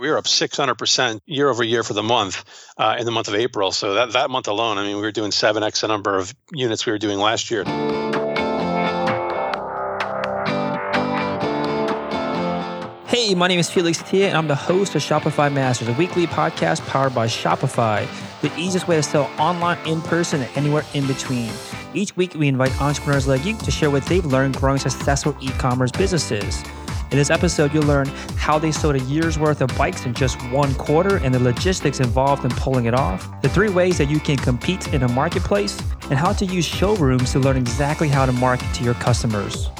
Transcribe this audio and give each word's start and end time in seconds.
we 0.00 0.08
were 0.08 0.16
up 0.16 0.24
600% 0.24 1.20
year 1.26 1.48
over 1.48 1.62
year 1.62 1.82
for 1.82 1.92
the 1.92 2.02
month 2.02 2.44
uh, 2.78 2.96
in 2.98 3.04
the 3.04 3.12
month 3.12 3.28
of 3.28 3.34
April. 3.34 3.70
So 3.70 3.94
that, 3.94 4.12
that 4.14 4.30
month 4.30 4.48
alone, 4.48 4.78
I 4.78 4.84
mean, 4.84 4.96
we 4.96 5.02
were 5.02 5.12
doing 5.12 5.30
7x 5.30 5.82
the 5.82 5.88
number 5.88 6.16
of 6.16 6.34
units 6.52 6.86
we 6.86 6.92
were 6.92 6.98
doing 6.98 7.18
last 7.18 7.50
year. 7.50 7.64
Hey, 13.06 13.34
my 13.34 13.48
name 13.48 13.58
is 13.58 13.68
Felix 13.68 14.00
Thea, 14.00 14.28
and 14.28 14.38
I'm 14.38 14.48
the 14.48 14.54
host 14.54 14.94
of 14.94 15.02
Shopify 15.02 15.52
Masters, 15.52 15.88
a 15.88 15.92
weekly 15.92 16.26
podcast 16.26 16.86
powered 16.86 17.14
by 17.14 17.26
Shopify, 17.26 18.06
the 18.40 18.56
easiest 18.56 18.88
way 18.88 18.96
to 18.96 19.02
sell 19.02 19.30
online, 19.38 19.78
in 19.86 20.00
person, 20.00 20.40
and 20.40 20.56
anywhere 20.56 20.84
in 20.94 21.06
between. 21.06 21.52
Each 21.92 22.16
week, 22.16 22.34
we 22.34 22.48
invite 22.48 22.80
entrepreneurs 22.80 23.26
like 23.26 23.44
you 23.44 23.58
to 23.58 23.70
share 23.70 23.90
what 23.90 24.04
they've 24.06 24.24
learned 24.24 24.56
growing 24.56 24.78
successful 24.78 25.36
e 25.40 25.50
commerce 25.50 25.90
businesses. 25.90 26.62
In 27.10 27.18
this 27.18 27.30
episode, 27.30 27.74
you'll 27.74 27.82
learn 27.82 28.06
how 28.36 28.56
they 28.56 28.70
sold 28.70 28.94
a 28.94 29.00
year's 29.00 29.36
worth 29.36 29.60
of 29.62 29.76
bikes 29.76 30.06
in 30.06 30.14
just 30.14 30.40
one 30.50 30.72
quarter 30.76 31.16
and 31.16 31.34
the 31.34 31.40
logistics 31.40 31.98
involved 31.98 32.44
in 32.44 32.52
pulling 32.52 32.84
it 32.84 32.94
off, 32.94 33.28
the 33.42 33.48
three 33.48 33.68
ways 33.68 33.98
that 33.98 34.08
you 34.08 34.20
can 34.20 34.36
compete 34.36 34.94
in 34.94 35.02
a 35.02 35.08
marketplace, 35.08 35.76
and 36.04 36.12
how 36.12 36.32
to 36.32 36.44
use 36.44 36.64
showrooms 36.64 37.32
to 37.32 37.40
learn 37.40 37.56
exactly 37.56 38.06
how 38.06 38.26
to 38.26 38.32
market 38.32 38.72
to 38.74 38.84
your 38.84 38.94
customers. 38.94 39.70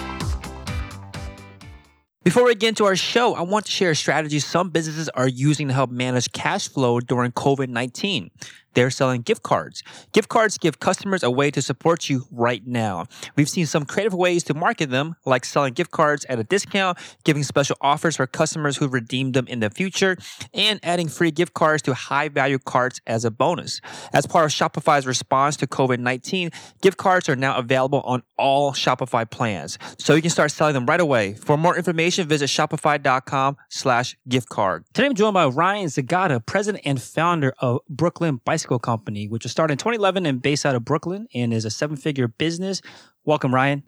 Before 2.24 2.44
we 2.44 2.56
get 2.56 2.70
into 2.70 2.84
our 2.84 2.96
show, 2.96 3.36
I 3.36 3.42
want 3.42 3.64
to 3.66 3.70
share 3.70 3.92
a 3.92 3.96
strategy 3.96 4.40
some 4.40 4.70
businesses 4.70 5.08
are 5.10 5.28
using 5.28 5.68
to 5.68 5.74
help 5.74 5.90
manage 5.90 6.32
cash 6.32 6.68
flow 6.68 6.98
during 6.98 7.30
COVID 7.30 7.68
19 7.68 8.32
they're 8.74 8.90
selling 8.90 9.22
gift 9.22 9.42
cards. 9.42 9.82
Gift 10.12 10.28
cards 10.28 10.58
give 10.58 10.80
customers 10.80 11.22
a 11.22 11.30
way 11.30 11.50
to 11.50 11.60
support 11.60 12.08
you 12.08 12.24
right 12.30 12.66
now. 12.66 13.06
We've 13.36 13.48
seen 13.48 13.66
some 13.66 13.84
creative 13.84 14.14
ways 14.14 14.44
to 14.44 14.54
market 14.54 14.90
them, 14.90 15.16
like 15.24 15.44
selling 15.44 15.74
gift 15.74 15.90
cards 15.90 16.24
at 16.26 16.38
a 16.38 16.44
discount, 16.44 16.98
giving 17.24 17.42
special 17.42 17.76
offers 17.80 18.16
for 18.16 18.26
customers 18.26 18.76
who 18.76 18.88
redeem 18.88 19.32
them 19.32 19.46
in 19.48 19.60
the 19.60 19.70
future, 19.70 20.16
and 20.54 20.78
adding 20.82 21.08
free 21.08 21.30
gift 21.30 21.54
cards 21.54 21.82
to 21.82 21.94
high 21.94 22.28
value 22.28 22.58
cards 22.58 23.00
as 23.06 23.24
a 23.24 23.30
bonus. 23.30 23.80
As 24.12 24.26
part 24.26 24.44
of 24.44 24.50
Shopify's 24.50 25.06
response 25.06 25.56
to 25.58 25.66
COVID 25.66 25.98
19, 25.98 26.50
gift 26.80 26.96
cards 26.96 27.28
are 27.28 27.36
now 27.36 27.56
available 27.56 28.00
on 28.02 28.22
all 28.38 28.72
Shopify 28.72 29.28
plans, 29.28 29.78
so 29.98 30.14
you 30.14 30.22
can 30.22 30.30
start 30.30 30.52
selling 30.52 30.74
them 30.74 30.86
right 30.86 31.00
away. 31.00 31.34
For 31.34 31.56
more 31.56 31.76
information, 31.76 32.28
visit 32.28 32.48
shopify.com 32.48 33.56
slash 33.68 34.16
gift 34.28 34.48
card. 34.48 34.84
Today 34.92 35.06
I'm 35.06 35.14
joined 35.14 35.34
by 35.34 35.46
Ryan 35.46 35.86
Zagata, 35.86 36.44
president 36.44 36.84
and 36.86 37.00
founder 37.00 37.52
of 37.58 37.80
Brooklyn 37.88 38.40
Bicycle 38.44 38.59
bicycle 38.60 38.78
company, 38.78 39.26
which 39.26 39.44
was 39.44 39.52
started 39.52 39.72
in 39.72 39.78
2011 39.78 40.26
and 40.26 40.42
based 40.42 40.66
out 40.66 40.74
of 40.74 40.84
Brooklyn 40.84 41.26
and 41.34 41.52
is 41.52 41.64
a 41.64 41.70
seven 41.70 41.96
figure 41.96 42.28
business. 42.28 42.82
Welcome, 43.24 43.54
Ryan. 43.54 43.84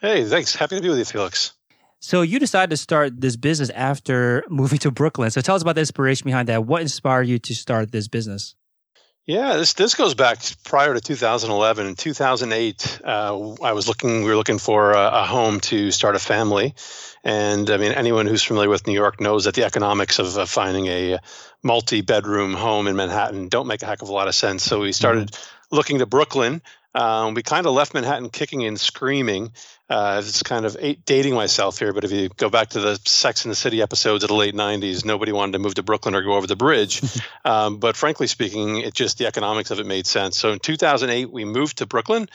Hey, 0.00 0.24
thanks. 0.24 0.54
Happy 0.54 0.76
to 0.76 0.82
be 0.82 0.90
with 0.90 0.98
you, 0.98 1.04
Felix. 1.04 1.52
So 2.00 2.20
you 2.20 2.38
decided 2.38 2.68
to 2.70 2.76
start 2.76 3.18
this 3.22 3.36
business 3.36 3.70
after 3.70 4.44
moving 4.50 4.78
to 4.80 4.90
Brooklyn. 4.90 5.30
So 5.30 5.40
tell 5.40 5.56
us 5.56 5.62
about 5.62 5.76
the 5.76 5.80
inspiration 5.80 6.26
behind 6.26 6.48
that. 6.48 6.66
What 6.66 6.82
inspired 6.82 7.26
you 7.26 7.38
to 7.38 7.54
start 7.54 7.92
this 7.92 8.08
business? 8.08 8.54
Yeah, 9.26 9.56
this 9.56 9.72
this 9.72 9.94
goes 9.94 10.14
back 10.14 10.40
prior 10.64 10.92
to 10.92 11.00
2011. 11.00 11.86
In 11.86 11.94
2008, 11.94 13.00
uh, 13.02 13.54
I 13.62 13.72
was 13.72 13.88
looking. 13.88 14.22
We 14.22 14.28
were 14.28 14.36
looking 14.36 14.58
for 14.58 14.92
a, 14.92 15.22
a, 15.22 15.24
home 15.24 15.60
to 15.60 15.90
start 15.92 16.14
a 16.14 16.18
family, 16.18 16.74
and 17.22 17.70
I 17.70 17.78
mean, 17.78 17.92
anyone 17.92 18.26
who's 18.26 18.42
familiar 18.42 18.68
with 18.68 18.86
New 18.86 18.92
York 18.92 19.22
knows 19.22 19.44
that 19.44 19.54
the 19.54 19.64
economics 19.64 20.18
of 20.18 20.36
uh, 20.36 20.44
finding 20.44 20.88
a 20.88 21.20
multi-bedroom 21.62 22.52
home 22.52 22.86
in 22.86 22.96
Manhattan 22.96 23.48
don't 23.48 23.66
make 23.66 23.82
a 23.82 23.86
heck 23.86 24.02
of 24.02 24.10
a 24.10 24.12
lot 24.12 24.28
of 24.28 24.34
sense. 24.34 24.62
So 24.62 24.80
we 24.80 24.92
started 24.92 25.30
mm-hmm. 25.30 25.74
looking 25.74 26.00
to 26.00 26.06
Brooklyn. 26.06 26.60
Um, 26.94 27.34
we 27.34 27.42
kind 27.42 27.66
of 27.66 27.72
left 27.74 27.94
Manhattan 27.94 28.30
kicking 28.30 28.64
and 28.64 28.78
screaming 28.78 29.52
uh, 29.88 30.22
it's 30.24 30.42
kind 30.42 30.64
of 30.64 30.78
dating 31.04 31.34
myself 31.34 31.78
here, 31.78 31.92
but 31.92 32.04
if 32.04 32.10
you 32.10 32.30
go 32.30 32.48
back 32.48 32.70
to 32.70 32.80
the 32.80 32.98
Sex 33.04 33.44
and 33.44 33.52
the 33.52 33.56
City 33.56 33.82
episodes 33.82 34.24
of 34.24 34.28
the 34.28 34.34
late 34.34 34.54
'90s, 34.54 35.04
nobody 35.04 35.30
wanted 35.30 35.52
to 35.52 35.58
move 35.58 35.74
to 35.74 35.82
Brooklyn 35.82 36.14
or 36.14 36.22
go 36.22 36.32
over 36.32 36.46
the 36.46 36.56
bridge. 36.56 37.02
um, 37.44 37.78
but 37.78 37.94
frankly 37.94 38.26
speaking, 38.26 38.78
it 38.78 38.94
just 38.94 39.18
the 39.18 39.26
economics 39.26 39.70
of 39.70 39.80
it 39.80 39.86
made 39.86 40.06
sense. 40.06 40.38
So 40.38 40.52
in 40.52 40.58
2008, 40.58 41.30
we 41.30 41.44
moved 41.44 41.78
to 41.78 41.86
Brooklyn. 41.86 42.28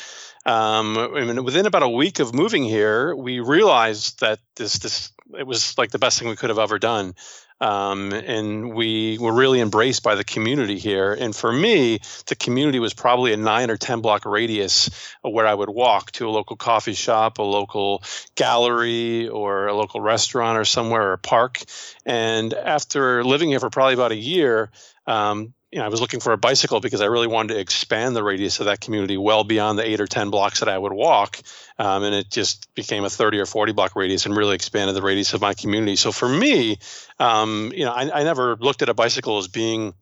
Um, 0.46 0.96
I 0.98 1.26
mean, 1.26 1.44
within 1.44 1.66
about 1.66 1.82
a 1.82 1.90
week 1.90 2.20
of 2.20 2.36
moving 2.36 2.64
here, 2.64 3.16
we 3.16 3.40
realized 3.40 4.20
that 4.20 4.38
this 4.56 4.78
this 4.78 5.12
it 5.36 5.48
was 5.48 5.76
like 5.76 5.90
the 5.90 6.00
best 6.00 6.20
thing 6.20 6.30
we 6.30 6.36
could 6.36 6.50
have 6.50 6.60
ever 6.60 6.78
done. 6.78 7.16
Um, 7.62 8.14
and 8.14 8.74
we 8.74 9.18
were 9.20 9.34
really 9.34 9.60
embraced 9.60 10.04
by 10.04 10.16
the 10.16 10.24
community 10.24 10.78
here. 10.78 11.14
And 11.14 11.36
for 11.36 11.52
me, 11.52 12.00
the 12.28 12.36
community 12.36 12.80
was 12.80 12.94
probably 12.94 13.34
a 13.34 13.38
nine 13.38 13.70
or 13.70 13.78
10 13.78 14.02
block 14.02 14.26
radius 14.26 14.90
where 15.22 15.46
I 15.46 15.54
would 15.54 15.70
walk 15.70 16.12
to 16.14 16.28
a 16.28 16.32
local 16.32 16.56
coffee 16.56 16.94
shop, 16.94 17.38
a 17.38 17.44
local 17.44 18.04
gallery, 18.36 19.28
or 19.28 19.68
a 19.68 19.76
local 19.76 20.00
restaurant 20.02 20.58
or 20.58 20.66
somewhere 20.66 21.10
or 21.10 21.14
a 21.14 21.18
park. 21.18 21.62
And 22.06 22.54
after 22.54 23.24
living 23.24 23.50
here 23.50 23.60
for 23.60 23.70
probably 23.70 23.94
about 23.94 24.12
a 24.12 24.18
year, 24.18 24.72
um, 25.06 25.54
you 25.72 25.80
know, 25.80 25.86
I 25.86 25.90
was 25.90 26.02
looking 26.02 26.20
for 26.20 26.34
a 26.34 26.38
bicycle 26.38 26.80
because 26.80 27.02
I 27.02 27.06
really 27.06 27.28
wanted 27.28 27.54
to 27.54 27.60
expand 27.60 28.16
the 28.16 28.24
radius 28.24 28.60
of 28.60 28.66
that 28.66 28.82
community 28.82 29.18
well 29.18 29.44
beyond 29.44 29.78
the 29.78 29.88
eight 29.88 30.02
or 30.02 30.08
10 30.08 30.32
blocks 30.32 30.62
that 30.62 30.70
I 30.70 30.78
would 30.78 30.94
walk. 30.94 31.40
Um, 31.78 32.04
and 32.04 32.16
it 32.16 32.32
just 32.32 32.74
became 32.74 33.06
a 33.06 33.10
30 33.10 33.40
or 33.40 33.46
40 33.46 33.74
block 33.74 33.96
radius 33.96 34.26
and 34.26 34.36
really 34.36 34.56
expanded 34.56 34.96
the 34.96 35.02
radius 35.02 35.34
of 35.34 35.42
my 35.42 35.54
community. 35.54 35.96
So 35.96 36.12
for 36.12 36.28
me, 36.28 36.80
um, 37.20 37.72
you 37.76 37.86
know, 37.86 37.92
I, 37.92 38.22
I 38.22 38.24
never 38.24 38.56
looked 38.56 38.82
at 38.82 38.90
a 38.90 38.96
bicycle 38.96 39.38
as 39.38 39.48
being 39.48 39.94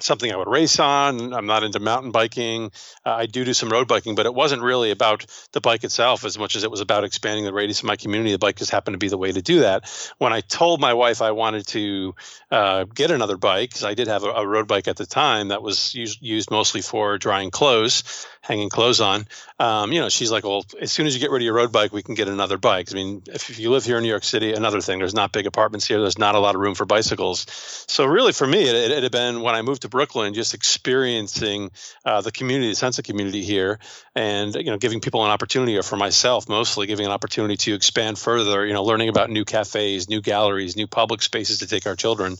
something 0.00 0.30
I 0.30 0.36
would 0.36 0.48
race 0.48 0.78
on. 0.78 1.34
I'm 1.34 1.46
not 1.46 1.64
into 1.64 1.80
mountain 1.80 2.12
biking. 2.12 2.70
Uh, 3.04 3.10
I 3.10 3.26
do 3.26 3.44
do 3.44 3.52
some 3.52 3.68
road 3.68 3.88
biking, 3.88 4.14
but 4.14 4.26
it 4.26 4.34
wasn't 4.34 4.62
really 4.62 4.90
about 4.90 5.26
the 5.52 5.60
bike 5.60 5.84
itself 5.84 6.24
as 6.24 6.38
much 6.38 6.56
as 6.56 6.64
it 6.64 6.70
was 6.70 6.80
about 6.80 7.04
expanding 7.04 7.44
the 7.44 7.52
radius 7.52 7.80
of 7.80 7.86
my 7.86 7.96
community. 7.96 8.32
The 8.32 8.38
bike 8.38 8.56
just 8.56 8.70
happened 8.70 8.94
to 8.94 8.98
be 8.98 9.08
the 9.08 9.18
way 9.18 9.32
to 9.32 9.42
do 9.42 9.60
that. 9.60 9.90
When 10.18 10.32
I 10.32 10.40
told 10.40 10.80
my 10.80 10.94
wife 10.94 11.20
I 11.20 11.32
wanted 11.32 11.66
to 11.68 12.14
uh, 12.50 12.84
get 12.84 13.10
another 13.10 13.36
bike, 13.36 13.70
because 13.70 13.84
I 13.84 13.94
did 13.94 14.08
have 14.08 14.24
a, 14.24 14.30
a, 14.30 14.46
road 14.46 14.68
bike 14.68 14.88
at 14.88 14.96
the 14.96 15.06
time 15.06 15.48
that 15.48 15.62
was 15.62 15.94
used, 15.94 16.22
used 16.22 16.50
mostly 16.50 16.80
for 16.80 17.18
drying 17.18 17.50
clothes, 17.50 18.26
hanging 18.48 18.70
clothes 18.70 19.00
on. 19.00 19.26
Um, 19.58 19.92
you 19.92 20.00
know, 20.00 20.08
she's 20.08 20.30
like, 20.30 20.44
well, 20.44 20.64
as 20.80 20.92
soon 20.92 21.06
as 21.06 21.14
you 21.14 21.20
get 21.20 21.30
rid 21.30 21.42
of 21.42 21.44
your 21.44 21.54
road 21.54 21.72
bike, 21.72 21.92
we 21.92 22.02
can 22.02 22.14
get 22.14 22.28
another 22.28 22.56
bike. 22.56 22.88
I 22.92 22.94
mean, 22.94 23.22
if, 23.26 23.58
you 23.58 23.70
live 23.70 23.84
here 23.84 23.96
in 23.96 24.02
New 24.04 24.08
York 24.08 24.24
City, 24.24 24.52
another 24.52 24.80
thing, 24.80 24.98
there's 25.00 25.14
not 25.14 25.32
big 25.32 25.46
apartments 25.46 25.86
here. 25.86 26.00
There's 26.00 26.18
not 26.18 26.34
a 26.34 26.38
lot 26.38 26.54
of 26.54 26.60
room 26.60 26.74
for 26.74 26.84
bicycles. 26.84 27.46
So 27.88 28.04
really, 28.04 28.32
for 28.32 28.46
me, 28.46 28.62
it, 28.68 28.74
it, 28.74 28.90
it 28.92 29.02
had 29.02 29.12
been 29.12 29.40
when 29.40 29.54
I 29.54 29.62
moved 29.62 29.82
to 29.82 29.88
to 29.88 29.96
Brooklyn, 29.96 30.34
just 30.34 30.54
experiencing 30.54 31.70
uh, 32.04 32.20
the 32.20 32.30
community, 32.30 32.70
the 32.70 32.76
sense 32.76 32.98
of 32.98 33.04
community 33.04 33.42
here, 33.42 33.78
and 34.14 34.54
you 34.54 34.64
know, 34.64 34.78
giving 34.78 35.00
people 35.00 35.24
an 35.24 35.30
opportunity, 35.30 35.76
or 35.76 35.82
for 35.82 35.96
myself, 35.96 36.48
mostly 36.48 36.86
giving 36.86 37.06
an 37.06 37.12
opportunity 37.12 37.56
to 37.56 37.74
expand 37.74 38.18
further. 38.18 38.64
You 38.66 38.74
know, 38.74 38.84
learning 38.84 39.08
about 39.08 39.30
new 39.30 39.44
cafes, 39.44 40.08
new 40.08 40.20
galleries, 40.20 40.76
new 40.76 40.86
public 40.86 41.22
spaces 41.22 41.58
to 41.58 41.66
take 41.66 41.86
our 41.86 41.96
children, 41.96 42.36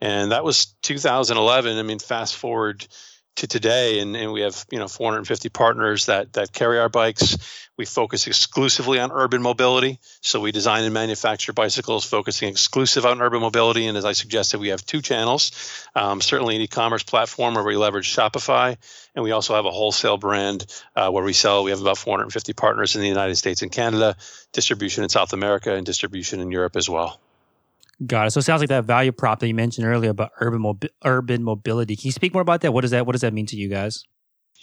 and 0.00 0.32
that 0.32 0.44
was 0.44 0.66
2011. 0.82 1.78
I 1.78 1.82
mean, 1.82 1.98
fast 1.98 2.36
forward 2.36 2.86
to 3.36 3.48
today 3.48 3.98
and, 3.98 4.16
and 4.16 4.32
we 4.32 4.42
have 4.42 4.64
you 4.70 4.78
know 4.78 4.88
450 4.88 5.48
partners 5.48 6.06
that 6.06 6.32
that 6.34 6.52
carry 6.52 6.78
our 6.78 6.88
bikes. 6.88 7.36
We 7.76 7.84
focus 7.84 8.28
exclusively 8.28 9.00
on 9.00 9.10
urban 9.10 9.42
mobility 9.42 9.98
so 10.20 10.40
we 10.40 10.52
design 10.52 10.84
and 10.84 10.94
manufacture 10.94 11.52
bicycles 11.52 12.04
focusing 12.04 12.48
exclusive 12.48 13.04
on 13.04 13.20
urban 13.20 13.40
mobility 13.40 13.86
and 13.86 13.96
as 13.96 14.04
i 14.04 14.12
suggested 14.12 14.60
we 14.60 14.68
have 14.68 14.86
two 14.86 15.02
channels 15.02 15.50
um, 15.96 16.20
certainly 16.20 16.54
an 16.54 16.62
e-commerce 16.62 17.02
platform 17.02 17.54
where 17.54 17.64
we 17.64 17.76
leverage 17.76 18.14
shopify 18.14 18.76
and 19.16 19.24
we 19.24 19.32
also 19.32 19.54
have 19.54 19.64
a 19.64 19.70
wholesale 19.70 20.16
brand 20.16 20.66
uh, 20.94 21.10
where 21.10 21.24
we 21.24 21.32
sell 21.32 21.64
we 21.64 21.70
have 21.70 21.80
about 21.80 21.98
450 21.98 22.52
partners 22.52 22.94
in 22.94 23.02
the 23.02 23.08
united 23.08 23.34
states 23.34 23.62
and 23.62 23.72
canada 23.72 24.16
distribution 24.52 25.02
in 25.02 25.08
south 25.08 25.32
america 25.32 25.74
and 25.74 25.84
distribution 25.84 26.38
in 26.38 26.52
europe 26.52 26.76
as 26.76 26.88
well 26.88 27.20
Got 28.06 28.26
it. 28.26 28.30
So 28.32 28.38
it 28.38 28.42
sounds 28.42 28.60
like 28.60 28.68
that 28.70 28.84
value 28.84 29.12
prop 29.12 29.38
that 29.40 29.46
you 29.48 29.54
mentioned 29.54 29.86
earlier 29.86 30.10
about 30.10 30.30
urban 30.40 30.60
mobi- 30.60 30.88
urban 31.04 31.42
mobility. 31.44 31.94
Can 31.96 32.06
you 32.06 32.12
speak 32.12 32.32
more 32.32 32.42
about 32.42 32.60
that? 32.62 32.72
What 32.72 32.80
does 32.82 32.90
that 32.90 33.06
What 33.06 33.12
does 33.12 33.20
that 33.22 33.32
mean 33.32 33.46
to 33.46 33.56
you 33.56 33.68
guys? 33.68 34.02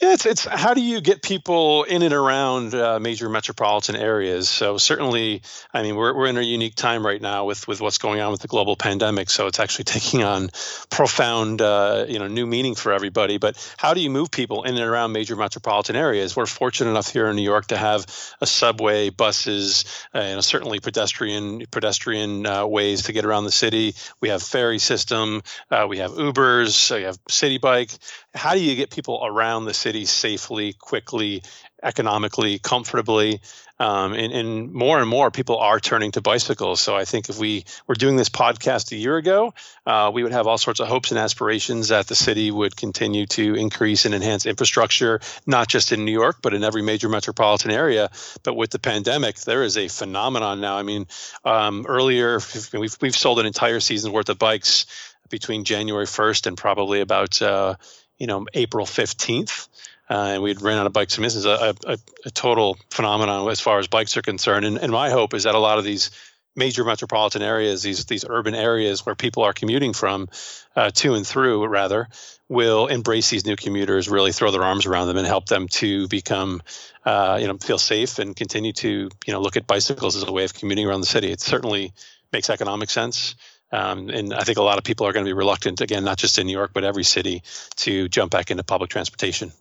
Yeah, 0.01 0.13
it's, 0.13 0.25
it's 0.25 0.45
how 0.45 0.73
do 0.73 0.81
you 0.81 0.99
get 0.99 1.21
people 1.21 1.83
in 1.83 2.01
and 2.01 2.11
around 2.11 2.73
uh, 2.73 2.99
major 2.99 3.29
metropolitan 3.29 3.95
areas? 3.95 4.49
So 4.49 4.79
certainly, 4.79 5.43
I 5.71 5.83
mean, 5.83 5.95
we're, 5.95 6.17
we're 6.17 6.25
in 6.25 6.37
a 6.37 6.41
unique 6.41 6.73
time 6.73 7.05
right 7.05 7.21
now 7.21 7.45
with, 7.45 7.67
with 7.67 7.81
what's 7.81 7.99
going 7.99 8.19
on 8.19 8.31
with 8.31 8.41
the 8.41 8.47
global 8.47 8.75
pandemic. 8.75 9.29
So 9.29 9.45
it's 9.45 9.59
actually 9.59 9.83
taking 9.99 10.23
on 10.23 10.49
profound, 10.89 11.61
uh, 11.61 12.05
you 12.09 12.17
know, 12.17 12.25
new 12.27 12.47
meaning 12.47 12.73
for 12.73 12.91
everybody. 12.91 13.37
But 13.37 13.75
how 13.77 13.93
do 13.93 14.01
you 14.01 14.09
move 14.09 14.31
people 14.31 14.63
in 14.63 14.75
and 14.75 14.83
around 14.83 15.11
major 15.11 15.35
metropolitan 15.35 15.95
areas? 15.95 16.35
We're 16.35 16.47
fortunate 16.47 16.89
enough 16.89 17.13
here 17.13 17.27
in 17.27 17.35
New 17.35 17.43
York 17.43 17.67
to 17.67 17.77
have 17.77 18.07
a 18.41 18.47
subway, 18.47 19.11
buses, 19.11 19.85
uh, 20.15 20.17
and 20.17 20.43
certainly 20.43 20.79
pedestrian 20.79 21.67
pedestrian 21.69 22.47
uh, 22.47 22.65
ways 22.65 23.03
to 23.03 23.13
get 23.13 23.23
around 23.23 23.43
the 23.43 23.51
city. 23.51 23.93
We 24.19 24.29
have 24.29 24.41
ferry 24.41 24.79
system. 24.79 25.43
Uh, 25.69 25.85
we 25.87 25.99
have 25.99 26.13
Ubers. 26.13 26.89
we 26.89 27.03
have 27.03 27.23
Citi 27.25 27.61
Bike. 27.61 27.91
How 28.33 28.55
do 28.55 28.59
you 28.59 28.75
get 28.75 28.89
people 28.89 29.21
around 29.23 29.65
the 29.65 29.75
city? 29.75 29.90
City 29.91 30.05
safely, 30.05 30.71
quickly, 30.71 31.43
economically, 31.83 32.59
comfortably. 32.59 33.41
Um, 33.77 34.13
and, 34.13 34.31
and, 34.31 34.71
more 34.71 34.99
and 34.99 35.09
more 35.09 35.31
people 35.31 35.57
are 35.57 35.79
turning 35.79 36.11
to 36.11 36.21
bicycles. 36.21 36.79
So 36.79 36.95
I 36.95 37.03
think 37.03 37.29
if 37.29 37.39
we 37.39 37.65
were 37.87 37.95
doing 37.95 38.15
this 38.15 38.29
podcast 38.29 38.91
a 38.91 38.95
year 38.95 39.17
ago, 39.17 39.53
uh, 39.87 40.11
we 40.13 40.23
would 40.23 40.31
have 40.31 40.47
all 40.47 40.59
sorts 40.59 40.79
of 40.79 40.87
hopes 40.87 41.09
and 41.09 41.19
aspirations 41.19 41.89
that 41.89 42.07
the 42.07 42.15
city 42.15 42.51
would 42.51 42.77
continue 42.77 43.25
to 43.25 43.55
increase 43.55 44.05
and 44.05 44.13
enhance 44.13 44.45
infrastructure, 44.45 45.19
not 45.45 45.67
just 45.67 45.91
in 45.91 46.05
New 46.05 46.13
York, 46.13 46.37
but 46.41 46.53
in 46.53 46.63
every 46.63 46.83
major 46.83 47.09
metropolitan 47.09 47.71
area. 47.71 48.11
But 48.43 48.55
with 48.55 48.69
the 48.69 48.79
pandemic, 48.79 49.37
there 49.41 49.63
is 49.63 49.77
a 49.77 49.87
phenomenon 49.87 50.61
now. 50.61 50.77
I 50.77 50.83
mean, 50.83 51.07
um, 51.43 51.85
earlier 51.87 52.39
we've 52.73 52.97
we've 53.01 53.15
sold 53.15 53.39
an 53.39 53.47
entire 53.47 53.79
season's 53.79 54.13
worth 54.13 54.29
of 54.29 54.37
bikes 54.37 54.85
between 55.31 55.63
January 55.63 56.05
1st 56.05 56.45
and 56.45 56.57
probably 56.57 57.01
about 57.01 57.41
uh, 57.41 57.75
you 58.21 58.27
know 58.27 58.45
April 58.53 58.85
15th 58.85 59.67
uh, 60.11 60.33
and 60.33 60.43
we'd 60.43 60.61
ran 60.61 60.77
out 60.77 60.85
of 60.85 60.91
bikes. 60.91 61.17
Mean, 61.17 61.23
this 61.23 61.35
is 61.35 61.45
a, 61.45 61.73
a, 61.87 61.97
a, 62.25 62.31
total 62.31 62.77
phenomenon 62.89 63.49
as 63.49 63.61
far 63.61 63.79
as 63.79 63.87
bikes 63.87 64.17
are 64.17 64.21
concerned. 64.21 64.65
And, 64.65 64.77
and 64.77 64.91
my 64.91 65.09
hope 65.09 65.33
is 65.33 65.43
that 65.43 65.55
a 65.55 65.59
lot 65.59 65.77
of 65.77 65.85
these 65.85 66.11
major 66.53 66.83
metropolitan 66.83 67.41
areas, 67.41 67.81
these 67.81 68.05
these 68.07 68.25
urban 68.27 68.53
areas 68.53 69.05
where 69.05 69.15
people 69.15 69.43
are 69.43 69.53
commuting 69.53 69.93
from, 69.93 70.27
uh, 70.75 70.89
to 70.95 71.13
and 71.13 71.25
through, 71.25 71.65
rather, 71.65 72.09
will 72.49 72.87
embrace 72.87 73.29
these 73.29 73.45
new 73.45 73.55
commuters, 73.55 74.09
really 74.09 74.33
throw 74.33 74.51
their 74.51 74.65
arms 74.65 74.85
around 74.85 75.07
them, 75.07 75.15
and 75.15 75.25
help 75.25 75.45
them 75.45 75.69
to 75.69 76.09
become, 76.09 76.61
uh, 77.05 77.37
you 77.39 77.47
know, 77.47 77.57
feel 77.57 77.77
safe 77.77 78.19
and 78.19 78.35
continue 78.35 78.73
to, 78.73 79.09
you 79.25 79.33
know, 79.33 79.39
look 79.39 79.55
at 79.55 79.65
bicycles 79.65 80.17
as 80.17 80.23
a 80.23 80.31
way 80.31 80.43
of 80.43 80.53
commuting 80.53 80.85
around 80.85 80.99
the 80.99 81.07
city. 81.07 81.31
It 81.31 81.39
certainly 81.39 81.93
makes 82.33 82.49
economic 82.49 82.89
sense. 82.89 83.35
Um, 83.71 84.09
and 84.09 84.33
I 84.33 84.43
think 84.43 84.57
a 84.57 84.63
lot 84.63 84.77
of 84.77 84.83
people 84.83 85.07
are 85.07 85.13
going 85.13 85.25
to 85.25 85.29
be 85.29 85.33
reluctant, 85.33 85.81
again, 85.81 86.03
not 86.03 86.17
just 86.17 86.37
in 86.37 86.45
New 86.45 86.53
York, 86.53 86.71
but 86.73 86.83
every 86.83 87.03
city, 87.03 87.43
to 87.77 88.09
jump 88.09 88.31
back 88.31 88.51
into 88.51 88.63
public 88.63 88.89
transportation. 88.89 89.51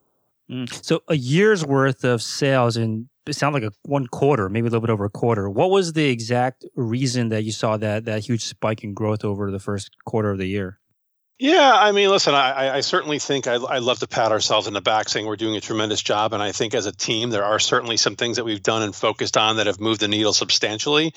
Mm. 0.50 0.84
So 0.84 1.02
a 1.06 1.16
year's 1.16 1.64
worth 1.64 2.04
of 2.04 2.20
sales 2.20 2.76
in 2.76 3.08
it 3.26 3.34
sounded 3.34 3.62
like 3.62 3.72
a 3.72 3.74
one 3.82 4.08
quarter, 4.08 4.48
maybe 4.48 4.66
a 4.66 4.70
little 4.70 4.80
bit 4.80 4.90
over 4.90 5.04
a 5.04 5.10
quarter. 5.10 5.48
What 5.48 5.70
was 5.70 5.92
the 5.92 6.08
exact 6.08 6.64
reason 6.74 7.28
that 7.28 7.44
you 7.44 7.52
saw 7.52 7.76
that 7.76 8.06
that 8.06 8.24
huge 8.24 8.44
spike 8.44 8.82
in 8.82 8.92
growth 8.92 9.24
over 9.24 9.50
the 9.50 9.60
first 9.60 9.96
quarter 10.04 10.30
of 10.30 10.38
the 10.38 10.46
year? 10.46 10.80
Yeah, 11.38 11.72
I 11.72 11.92
mean, 11.92 12.10
listen, 12.10 12.34
I, 12.34 12.76
I 12.76 12.80
certainly 12.80 13.18
think 13.18 13.46
I, 13.46 13.54
I, 13.54 13.78
love 13.78 14.00
to 14.00 14.06
pat 14.06 14.30
ourselves 14.30 14.66
in 14.66 14.74
the 14.74 14.82
back 14.82 15.08
saying 15.08 15.24
we're 15.24 15.36
doing 15.36 15.56
a 15.56 15.60
tremendous 15.60 16.02
job. 16.02 16.34
And 16.34 16.42
I 16.42 16.52
think 16.52 16.74
as 16.74 16.84
a 16.84 16.92
team, 16.92 17.30
there 17.30 17.46
are 17.46 17.58
certainly 17.58 17.96
some 17.96 18.14
things 18.14 18.36
that 18.36 18.44
we've 18.44 18.62
done 18.62 18.82
and 18.82 18.94
focused 18.94 19.38
on 19.38 19.56
that 19.56 19.66
have 19.66 19.80
moved 19.80 20.02
the 20.02 20.08
needle 20.08 20.34
substantially 20.34 21.14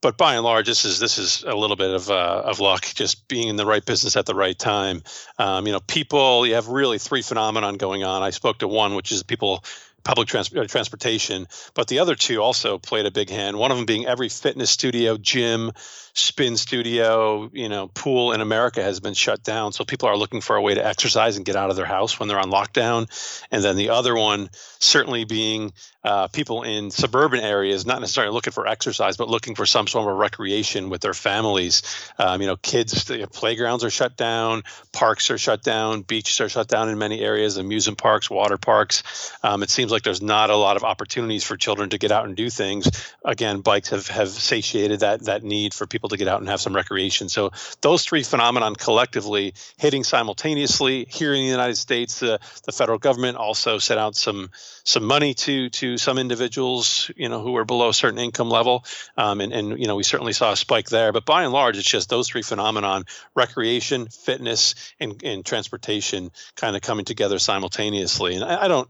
but 0.00 0.16
by 0.16 0.34
and 0.34 0.44
large, 0.44 0.66
this 0.66 0.84
is 0.84 0.98
this 0.98 1.18
is 1.18 1.42
a 1.44 1.54
little 1.54 1.76
bit 1.76 1.90
of 1.90 2.10
uh, 2.10 2.42
of 2.44 2.60
luck, 2.60 2.84
just 2.94 3.26
being 3.28 3.48
in 3.48 3.56
the 3.56 3.66
right 3.66 3.84
business 3.84 4.16
at 4.16 4.26
the 4.26 4.34
right 4.34 4.58
time. 4.58 5.02
Um, 5.38 5.66
you 5.66 5.72
know, 5.72 5.80
people. 5.80 6.46
You 6.46 6.54
have 6.54 6.68
really 6.68 6.98
three 6.98 7.22
phenomenon 7.22 7.76
going 7.76 8.04
on. 8.04 8.22
I 8.22 8.30
spoke 8.30 8.58
to 8.58 8.68
one, 8.68 8.94
which 8.94 9.10
is 9.10 9.22
people 9.22 9.64
public 10.04 10.28
trans- 10.28 10.54
uh, 10.54 10.64
transportation. 10.66 11.48
But 11.74 11.88
the 11.88 11.98
other 11.98 12.14
two 12.14 12.40
also 12.40 12.78
played 12.78 13.06
a 13.06 13.10
big 13.10 13.30
hand. 13.30 13.58
One 13.58 13.70
of 13.70 13.76
them 13.76 13.86
being 13.86 14.06
every 14.06 14.28
fitness 14.28 14.70
studio, 14.70 15.16
gym, 15.16 15.72
spin 16.14 16.56
studio, 16.56 17.50
you 17.52 17.68
know, 17.68 17.88
pool 17.88 18.32
in 18.32 18.40
America 18.40 18.82
has 18.82 19.00
been 19.00 19.14
shut 19.14 19.42
down. 19.42 19.72
So 19.72 19.84
people 19.84 20.08
are 20.08 20.16
looking 20.16 20.40
for 20.40 20.56
a 20.56 20.62
way 20.62 20.74
to 20.74 20.84
exercise 20.84 21.36
and 21.36 21.44
get 21.46 21.56
out 21.56 21.70
of 21.70 21.76
their 21.76 21.86
house 21.86 22.18
when 22.18 22.28
they're 22.28 22.38
on 22.38 22.50
lockdown. 22.50 23.08
And 23.50 23.62
then 23.62 23.76
the 23.76 23.90
other 23.90 24.14
one 24.14 24.50
certainly 24.78 25.24
being 25.24 25.72
uh, 26.04 26.28
people 26.28 26.62
in 26.62 26.90
suburban 26.90 27.40
areas, 27.40 27.84
not 27.84 28.00
necessarily 28.00 28.32
looking 28.32 28.52
for 28.52 28.66
exercise, 28.66 29.16
but 29.16 29.28
looking 29.28 29.54
for 29.54 29.66
some 29.66 29.86
sort 29.86 30.10
of 30.10 30.16
recreation 30.16 30.90
with 30.90 31.00
their 31.00 31.12
families. 31.12 31.82
Um, 32.18 32.40
you 32.40 32.46
know, 32.46 32.56
kids, 32.56 33.04
the 33.04 33.26
playgrounds 33.26 33.84
are 33.84 33.90
shut 33.90 34.16
down, 34.16 34.62
parks 34.92 35.30
are 35.30 35.38
shut 35.38 35.62
down, 35.62 36.02
beaches 36.02 36.40
are 36.40 36.48
shut 36.48 36.68
down 36.68 36.88
in 36.88 36.98
many 36.98 37.20
areas, 37.20 37.56
amusement 37.56 37.98
parks, 37.98 38.30
water 38.30 38.56
parks. 38.56 39.36
Um, 39.42 39.62
it 39.62 39.70
seems 39.70 39.90
like 39.90 40.02
there's 40.02 40.22
not 40.22 40.50
a 40.50 40.56
lot 40.56 40.76
of 40.76 40.84
opportunities 40.84 41.44
for 41.44 41.56
children 41.56 41.90
to 41.90 41.98
get 41.98 42.12
out 42.12 42.26
and 42.26 42.36
do 42.36 42.48
things. 42.48 42.88
Again, 43.24 43.60
bikes 43.60 43.90
have, 43.90 44.06
have 44.06 44.28
satiated 44.28 45.00
that 45.00 45.24
that 45.24 45.42
need 45.42 45.74
for 45.74 45.86
people 45.86 45.97
to 46.10 46.16
get 46.16 46.28
out 46.28 46.40
and 46.40 46.48
have 46.48 46.60
some 46.60 46.74
recreation. 46.74 47.28
So 47.28 47.50
those 47.80 48.04
three 48.04 48.22
phenomenon 48.22 48.76
collectively 48.76 49.54
hitting 49.78 50.04
simultaneously 50.04 51.06
here 51.08 51.34
in 51.34 51.40
the 51.40 51.50
United 51.50 51.76
States, 51.76 52.22
uh, 52.22 52.38
the 52.64 52.72
federal 52.72 52.98
government 52.98 53.36
also 53.36 53.78
set 53.78 53.98
out 53.98 54.14
some 54.14 54.50
some 54.84 55.04
money 55.04 55.34
to 55.34 55.68
to 55.70 55.98
some 55.98 56.18
individuals, 56.18 57.10
you 57.16 57.28
know, 57.28 57.40
who 57.40 57.56
are 57.56 57.64
below 57.64 57.88
a 57.88 57.94
certain 57.94 58.18
income 58.18 58.50
level, 58.50 58.84
um, 59.16 59.40
and 59.40 59.52
and 59.52 59.78
you 59.80 59.86
know 59.86 59.96
we 59.96 60.02
certainly 60.02 60.32
saw 60.32 60.52
a 60.52 60.56
spike 60.56 60.88
there. 60.88 61.12
But 61.12 61.24
by 61.24 61.42
and 61.42 61.52
large, 61.52 61.76
it's 61.76 61.88
just 61.88 62.08
those 62.08 62.28
three 62.28 62.42
phenomenon: 62.42 63.04
recreation, 63.34 64.08
fitness, 64.08 64.74
and, 65.00 65.22
and 65.24 65.44
transportation, 65.44 66.30
kind 66.54 66.76
of 66.76 66.82
coming 66.82 67.04
together 67.04 67.38
simultaneously. 67.38 68.34
And 68.34 68.44
I, 68.44 68.64
I 68.64 68.68
don't 68.68 68.88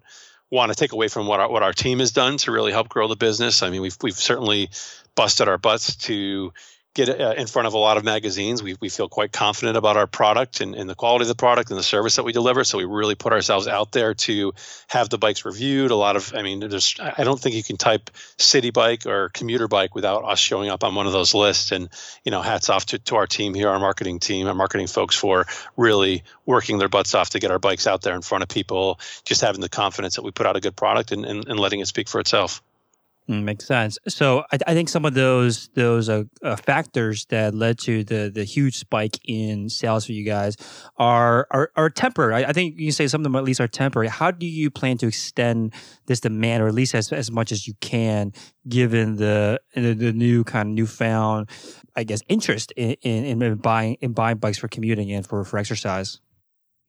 want 0.51 0.73
to 0.73 0.77
take 0.77 0.93
away 0.93 1.09
from 1.09 1.27
what 1.27 1.41
our, 1.41 1.51
what 1.51 1.63
our 1.63 1.73
team 1.73 1.99
has 1.99 2.13
done 2.13 2.39
to 2.39 2.53
really 2.53 2.73
help 2.73 2.89
grow 2.89 3.09
the 3.09 3.17
business. 3.17 3.63
I 3.63 3.71
mean, 3.71 3.83
we've 3.83 3.97
we've 4.03 4.17
certainly 4.17 4.71
busted 5.15 5.49
our 5.49 5.59
butts 5.59 5.97
to 5.97 6.53
get 6.99 7.21
uh, 7.21 7.35
in 7.37 7.47
front 7.47 7.69
of 7.69 7.75
a 7.75 7.79
lot 7.79 7.97
of 7.97 8.05
magazines. 8.05 8.61
We, 8.61 8.77
we 8.81 8.89
feel 8.89 9.09
quite 9.09 9.31
confident 9.31 9.77
about 9.77 9.97
our 9.97 10.09
product 10.09 10.61
and, 10.61 10.75
and 10.75 10.91
the 10.91 10.97
quality 10.97 11.23
of 11.23 11.29
the 11.29 11.37
product 11.37 11.71
and 11.71 11.79
the 11.79 11.83
service 11.85 12.17
that 12.17 12.25
we 12.25 12.33
deliver. 12.33 12.65
So 12.65 12.77
we 12.77 12.85
really 12.85 13.15
put 13.15 13.33
ourselves 13.33 13.69
out 13.69 13.93
there 13.93 14.15
to 14.15 14.53
have 14.89 15.09
the 15.09 15.17
bikes 15.17 15.45
reviewed. 15.45 15.93
A 15.93 15.97
lot 15.97 16.17
of, 16.17 16.35
I 16.35 16.43
mean, 16.43 16.59
there's, 16.61 16.97
I 17.01 17.23
don't 17.23 17.41
think 17.41 17.55
you 17.55 17.63
can 17.63 17.77
type 17.77 18.11
city 18.37 18.71
bike 18.71 19.07
or 19.07 19.29
commuter 19.29 19.69
bike 19.69 19.95
without 19.95 20.25
us 20.25 20.41
showing 20.41 20.71
up 20.71 20.83
on 20.83 20.97
one 20.97 21.07
of 21.07 21.13
those 21.13 21.35
lists. 21.35 21.71
And, 21.71 21.89
you 22.25 22.33
know, 22.33 22.43
hats 22.43 22.69
off 22.69 22.87
to, 22.87 22.99
to 22.99 23.17
our 23.17 23.27
team 23.29 23.55
here, 23.55 23.69
our 23.69 23.79
marketing 23.79 24.19
team, 24.19 24.49
our 24.49 24.55
marketing 24.55 24.89
folks 24.89 25.15
for 25.15 25.47
really 25.77 26.25
working 26.47 26.79
their 26.79 26.89
butts 26.89 27.15
off 27.15 27.31
to 27.31 27.39
get 27.39 27.53
our 27.53 27.61
bikes 27.61 27.87
out 27.87 28.03
there 28.03 28.17
in 28.17 28.23
front 28.23 28.43
of 28.43 28.49
people, 28.49 28.99
just 29.25 29.43
having 29.43 29.61
the 29.61 29.69
confidence 29.69 30.17
that 30.17 30.23
we 30.23 30.33
put 30.33 30.47
out 30.47 30.57
a 30.57 30.61
good 30.61 30.75
product 30.75 31.13
and, 31.13 31.25
and, 31.25 31.47
and 31.47 31.61
letting 31.61 31.79
it 31.79 31.87
speak 31.87 32.09
for 32.09 32.19
itself. 32.19 32.61
Mm, 33.29 33.43
makes 33.43 33.67
sense. 33.67 33.99
So 34.09 34.45
I, 34.51 34.59
I, 34.69 34.73
think 34.73 34.89
some 34.89 35.05
of 35.05 35.13
those 35.13 35.69
those 35.75 36.09
uh, 36.09 36.25
uh, 36.43 36.57
factors 36.57 37.27
that 37.27 37.55
led 37.55 37.79
to 37.81 38.03
the 38.03 38.31
the 38.35 38.43
huge 38.43 38.79
spike 38.79 39.19
in 39.27 39.69
sales 39.69 40.07
for 40.07 40.13
you 40.13 40.25
guys 40.25 40.57
are 40.97 41.47
are, 41.51 41.71
are 41.77 41.91
temporary. 41.91 42.43
I, 42.43 42.49
I, 42.49 42.53
think 42.55 42.79
you 42.79 42.87
can 42.87 42.93
say 42.93 43.07
some 43.07 43.21
of 43.21 43.25
them 43.25 43.37
at 43.37 43.45
least 43.45 43.61
are 43.61 43.69
temporary. 43.69 44.09
How 44.09 44.31
do 44.31 44.47
you 44.47 44.71
plan 44.71 44.97
to 44.99 45.09
extend 45.09 45.75
this 46.07 46.21
demand, 46.21 46.63
or 46.63 46.69
at 46.69 46.75
least 46.75 46.95
as 46.95 47.13
as 47.13 47.31
much 47.31 47.53
as 47.53 47.69
you 47.69 47.75
can, 47.81 48.33
given 48.67 49.17
the 49.17 49.61
the, 49.75 49.93
the 49.93 50.13
new 50.15 50.43
kind 50.43 50.71
of 50.71 50.75
newfound, 50.75 51.51
I 51.95 52.05
guess, 52.05 52.23
interest 52.29 52.73
in, 52.77 52.93
in, 53.03 53.43
in 53.43 53.55
buying 53.57 53.99
in 54.01 54.15
buying 54.15 54.39
bikes 54.39 54.57
for 54.57 54.69
commuting 54.69 55.13
and 55.13 55.27
for 55.27 55.45
for 55.45 55.59
exercise? 55.59 56.19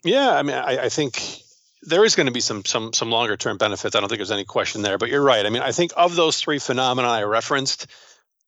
Yeah, 0.06 0.32
I 0.32 0.44
mean, 0.44 0.56
I, 0.56 0.86
I 0.86 0.90
think 0.90 1.39
there 1.84 2.04
is 2.04 2.16
going 2.16 2.28
to 2.28 2.34
be 2.34 2.42
some 2.42 2.66
some 2.66 2.94
some 2.94 3.10
longer 3.10 3.38
term 3.38 3.58
benefits. 3.58 3.96
I 3.96 4.00
don't 4.00 4.10
think 4.10 4.20
there's 4.20 4.32
any 4.32 4.46
question 4.46 4.82
there. 4.82 4.98
But 4.98 5.10
you're 5.10 5.24
right. 5.24 5.46
I 5.46 5.50
mean, 5.50 5.62
I 5.62 5.72
think 5.72 5.92
of 5.96 6.16
those 6.16 6.40
three 6.40 6.60
phenomena 6.60 7.08
I 7.08 7.24
referenced, 7.24 7.88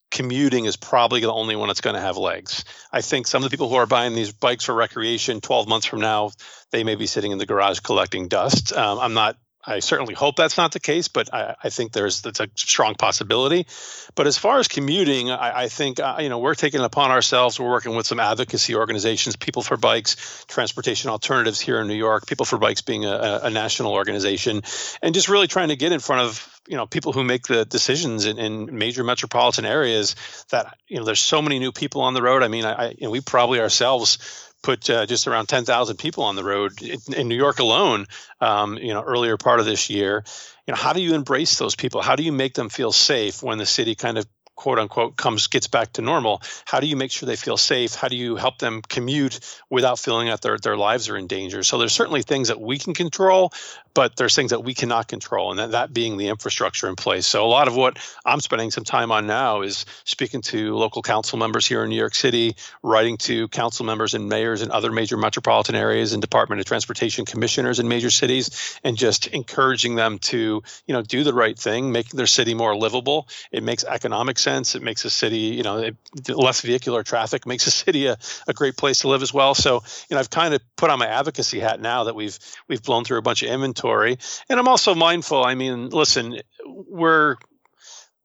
commuting 0.10 0.66
is 0.66 0.75
probably 0.75 1.22
the 1.22 1.31
only 1.31 1.56
one 1.56 1.68
that's 1.68 1.81
going 1.81 1.95
to 1.95 2.01
have 2.01 2.18
legs. 2.18 2.66
I 2.92 3.01
think 3.01 3.28
some 3.28 3.44
of 3.44 3.50
the 3.50 3.54
people 3.54 3.69
who 3.69 3.75
are 3.75 3.86
buying 3.86 4.13
these 4.13 4.31
bikes 4.31 4.66
for 4.66 4.75
recreation 4.75 5.42
12 5.42 5.68
months 5.68 5.86
from 5.86 6.01
now, 6.01 6.31
they 6.72 6.83
may 6.83 6.95
be 6.95 7.07
sitting 7.07 7.31
in 7.31 7.38
the 7.38 7.45
garage 7.45 7.80
collecting 7.80 8.28
dust. 8.28 8.74
Um, 8.74 9.00
I'm 9.00 9.13
not 9.13 9.38
I 9.63 9.80
certainly 9.80 10.13
hope 10.13 10.36
that's 10.36 10.58
not 10.58 10.72
the 10.72 10.80
case, 10.80 11.08
but 11.08 11.34
I, 11.34 11.56
I 11.63 11.69
think 11.69 11.92
there's 11.92 12.22
that's 12.22 12.40
a 12.40 12.50
strong 12.56 12.96
possibility. 12.96 13.68
But 14.16 14.28
as 14.28 14.38
far 14.38 14.60
as 14.60 14.68
commuting, 14.68 15.30
I, 15.30 15.63
I 15.63 15.68
think 15.68 16.00
uh, 16.00 16.18
you 16.19 16.30
know 16.30 16.40
we're 16.40 16.56
taking 16.56 16.81
it 16.81 16.86
upon 16.86 17.12
ourselves. 17.12 17.60
We're 17.60 17.69
working 17.69 17.96
with 17.96 18.08
some 18.08 18.19
advocacy 18.19 18.75
organizations, 18.75 19.36
People 19.36 19.62
for 19.62 19.78
Bikes, 19.78 20.46
Transportation 20.48 21.10
Alternatives 21.10 21.59
here 21.59 21.80
in 21.80 21.88
New 21.88 21.95
York, 21.95 22.26
People 22.26 22.45
for 22.45 22.57
Bikes 22.57 22.81
being 22.81 23.06
a, 23.06 23.42
a 23.44 23.50
national 23.50 23.94
organization, 23.94 24.62
and 25.02 25.14
just 25.14 25.30
really 25.30 25.47
trying 25.47 25.69
to 25.69 25.76
get 25.76 25.92
in 25.92 26.00
front 26.00 26.21
of 26.21 26.62
you 26.68 26.78
know 26.78 26.85
people 26.85 27.14
who 27.14 27.24
make 27.24 27.47
the 27.47 27.66
decisions 27.66 28.26
in, 28.26 28.38
in, 28.38 28.78
major 28.78 29.04
metropolitan 29.04 29.66
areas 29.66 30.16
that 30.50 30.78
you 30.88 30.97
know 30.97 31.06
there's 31.06 31.19
so 31.19 31.42
many 31.42 31.59
new 31.59 31.71
people 31.71 32.02
on 32.02 32.14
the 32.14 32.21
road. 32.21 32.44
I 32.44 32.47
mean, 32.47 32.66
I, 32.66 32.95
I 33.02 33.07
we 33.07 33.21
probably 33.21 33.59
ourselves 33.59 34.51
put 34.61 34.89
uh, 34.89 35.06
just 35.06 35.27
around 35.27 35.47
10,000 35.47 35.97
people 35.97 36.23
on 36.23 36.35
the 36.35 36.44
road 36.44 36.81
in, 36.81 36.99
in 37.15 37.27
New 37.27 37.35
York 37.35 37.59
alone, 37.59 38.06
um, 38.39 38.77
you 38.77 38.94
know, 38.94 39.01
earlier 39.01 39.37
part 39.37 39.59
of 39.59 39.65
this 39.65 39.89
year. 39.89 40.23
You 40.68 40.73
know, 40.73 40.77
how 40.77 40.94
do 40.94 41.01
you 41.01 41.15
embrace 41.15 41.57
those 41.57 41.75
people? 41.75 42.01
How 42.01 42.15
do 42.15 42.23
you 42.23 42.31
make 42.31 42.53
them 42.53 42.69
feel 42.69 42.91
safe 42.91 43.41
when 43.41 43.57
the 43.57 43.65
city 43.65 43.95
kind 43.95 44.18
of 44.18 44.25
quote 44.61 44.80
unquote 44.80 45.18
comes 45.18 45.47
gets 45.47 45.68
back 45.68 45.91
to 45.94 46.01
normal 46.03 46.41
how 46.65 46.80
do 46.80 46.87
you 46.87 46.95
make 46.95 47.11
sure 47.11 47.25
they 47.25 47.35
feel 47.35 47.57
safe? 47.57 47.95
How 47.95 48.07
do 48.07 48.15
you 48.15 48.35
help 48.35 48.59
them 48.59 48.81
commute 48.87 49.39
without 49.69 49.97
feeling 49.97 50.27
that 50.27 50.41
their, 50.41 50.57
their 50.57 50.77
lives 50.77 51.09
are 51.09 51.18
in 51.18 51.27
danger? 51.27 51.63
So 51.63 51.77
there's 51.77 51.94
certainly 51.94 52.21
things 52.21 52.49
that 52.49 52.61
we 52.61 52.77
can 52.77 52.94
control 52.94 53.51
but 53.94 54.15
there's 54.15 54.35
things 54.35 54.51
that 54.51 54.63
we 54.63 54.73
cannot 54.73 55.07
control 55.07 55.51
and 55.51 55.59
that, 55.59 55.71
that 55.71 55.94
being 55.94 56.15
the 56.15 56.30
infrastructure 56.30 56.87
in 56.87 56.95
place. 56.95 57.27
So 57.27 57.45
a 57.45 57.47
lot 57.47 57.68
of 57.68 57.75
what 57.75 57.97
i'm 58.25 58.39
spending 58.39 58.71
some 58.71 58.83
time 58.83 59.11
on 59.11 59.27
now 59.27 59.61
is 59.61 59.85
speaking 60.06 60.41
to 60.41 60.75
local 60.75 61.01
council 61.01 61.37
members 61.37 61.65
here 61.68 61.83
in 61.83 61.89
new 61.89 61.95
york 61.95 62.15
city 62.15 62.56
writing 62.83 63.18
to 63.18 63.47
council 63.49 63.85
members 63.85 64.13
and 64.13 64.30
mayors 64.30 64.61
in 64.61 64.71
other 64.71 64.91
major 64.91 65.18
metropolitan 65.18 65.75
areas 65.75 66.13
and 66.13 66.21
department 66.21 66.59
of 66.59 66.65
transportation 66.65 67.25
commissioners 67.25 67.80
in 67.80 67.87
major 67.87 68.09
cities 68.09 68.80
and 68.83 68.97
just 68.97 69.27
encouraging 69.27 69.95
them 69.95 70.19
to 70.19 70.61
you 70.85 70.94
know 70.94 71.01
do 71.01 71.23
the 71.23 71.33
right 71.33 71.57
thing 71.57 71.91
making 71.91 72.18
their 72.18 72.27
city 72.27 72.53
more 72.53 72.75
livable. 72.75 73.27
It 73.51 73.63
makes 73.63 73.83
economic 73.83 74.37
sense 74.37 74.51
It 74.52 74.81
makes 74.81 75.06
a 75.06 75.10
city, 75.10 75.38
you 75.38 75.64
know, 75.64 75.78
it, 75.78 75.96
less 76.30 76.62
vehicular 76.62 77.04
traffic 77.04 77.46
makes 77.46 77.68
a 77.68 77.72
city 77.84 78.08
a, 78.08 78.18
a 78.48 78.54
great 78.54 78.78
place 78.78 79.00
to 79.00 79.08
live 79.08 79.22
as 79.22 79.34
well. 79.34 79.56
So, 79.56 79.84
you 80.10 80.16
know, 80.16 80.20
I've 80.20 80.30
kind 80.30 80.54
of 80.54 80.62
put 80.76 80.90
on 80.90 81.00
my 81.00 81.08
advocacy 81.08 81.60
hat 81.60 81.80
now 81.80 82.06
that 82.06 82.16
we've 82.16 82.38
we've 82.68 82.84
blown 82.84 83.04
through 83.04 83.18
a 83.18 83.22
bunch 83.22 83.44
of 83.44 83.50
inventory, 83.50 84.18
and 84.50 84.60
I'm 84.60 84.68
also 84.68 84.96
mindful. 84.96 85.44
I 85.44 85.56
mean, 85.56 85.90
listen, 85.90 86.40
we're 86.66 87.38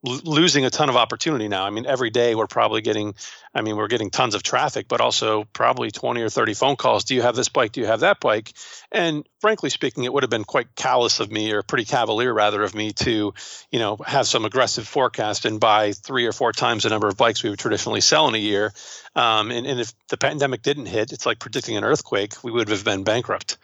losing 0.03 0.63
a 0.63 0.69
ton 0.69 0.89
of 0.89 0.95
opportunity 0.95 1.47
now. 1.47 1.65
I 1.65 1.71
mean, 1.71 1.85
every 1.85 2.11
day 2.11 2.35
we're 2.35 2.47
probably 2.47 2.81
getting, 2.81 3.15
I 3.53 3.61
mean, 3.61 3.75
we're 3.75 3.87
getting 3.87 4.11
tons 4.11 4.35
of 4.35 4.43
traffic, 4.43 4.87
but 4.87 5.01
also 5.01 5.45
probably 5.53 5.89
20 5.89 6.21
or 6.21 6.29
30 6.29 6.53
phone 6.53 6.75
calls. 6.75 7.03
Do 7.03 7.15
you 7.15 7.23
have 7.23 7.35
this 7.35 7.49
bike? 7.49 7.71
Do 7.71 7.81
you 7.81 7.87
have 7.87 8.01
that 8.01 8.19
bike? 8.19 8.53
And 8.91 9.27
frankly 9.41 9.71
speaking, 9.71 10.03
it 10.03 10.13
would 10.13 10.23
have 10.23 10.29
been 10.29 10.43
quite 10.43 10.75
callous 10.75 11.19
of 11.19 11.31
me 11.31 11.51
or 11.51 11.63
pretty 11.63 11.85
cavalier 11.85 12.31
rather 12.31 12.61
of 12.61 12.75
me 12.75 12.91
to, 12.93 13.33
you 13.71 13.79
know, 13.79 13.97
have 14.05 14.27
some 14.27 14.45
aggressive 14.45 14.87
forecast 14.87 15.45
and 15.45 15.59
buy 15.59 15.93
three 15.93 16.27
or 16.27 16.31
four 16.31 16.51
times 16.51 16.83
the 16.83 16.89
number 16.89 17.07
of 17.07 17.17
bikes 17.17 17.41
we 17.41 17.49
would 17.49 17.59
traditionally 17.59 18.01
sell 18.01 18.27
in 18.27 18.35
a 18.35 18.39
year. 18.39 18.73
Um, 19.15 19.49
and, 19.49 19.65
and 19.65 19.79
if 19.79 19.93
the 20.09 20.17
pandemic 20.17 20.61
didn't 20.61 20.85
hit, 20.85 21.11
it's 21.11 21.25
like 21.25 21.39
predicting 21.39 21.75
an 21.75 21.83
earthquake, 21.83 22.43
we 22.43 22.51
would 22.51 22.69
have 22.69 22.85
been 22.85 23.03
bankrupt. 23.03 23.57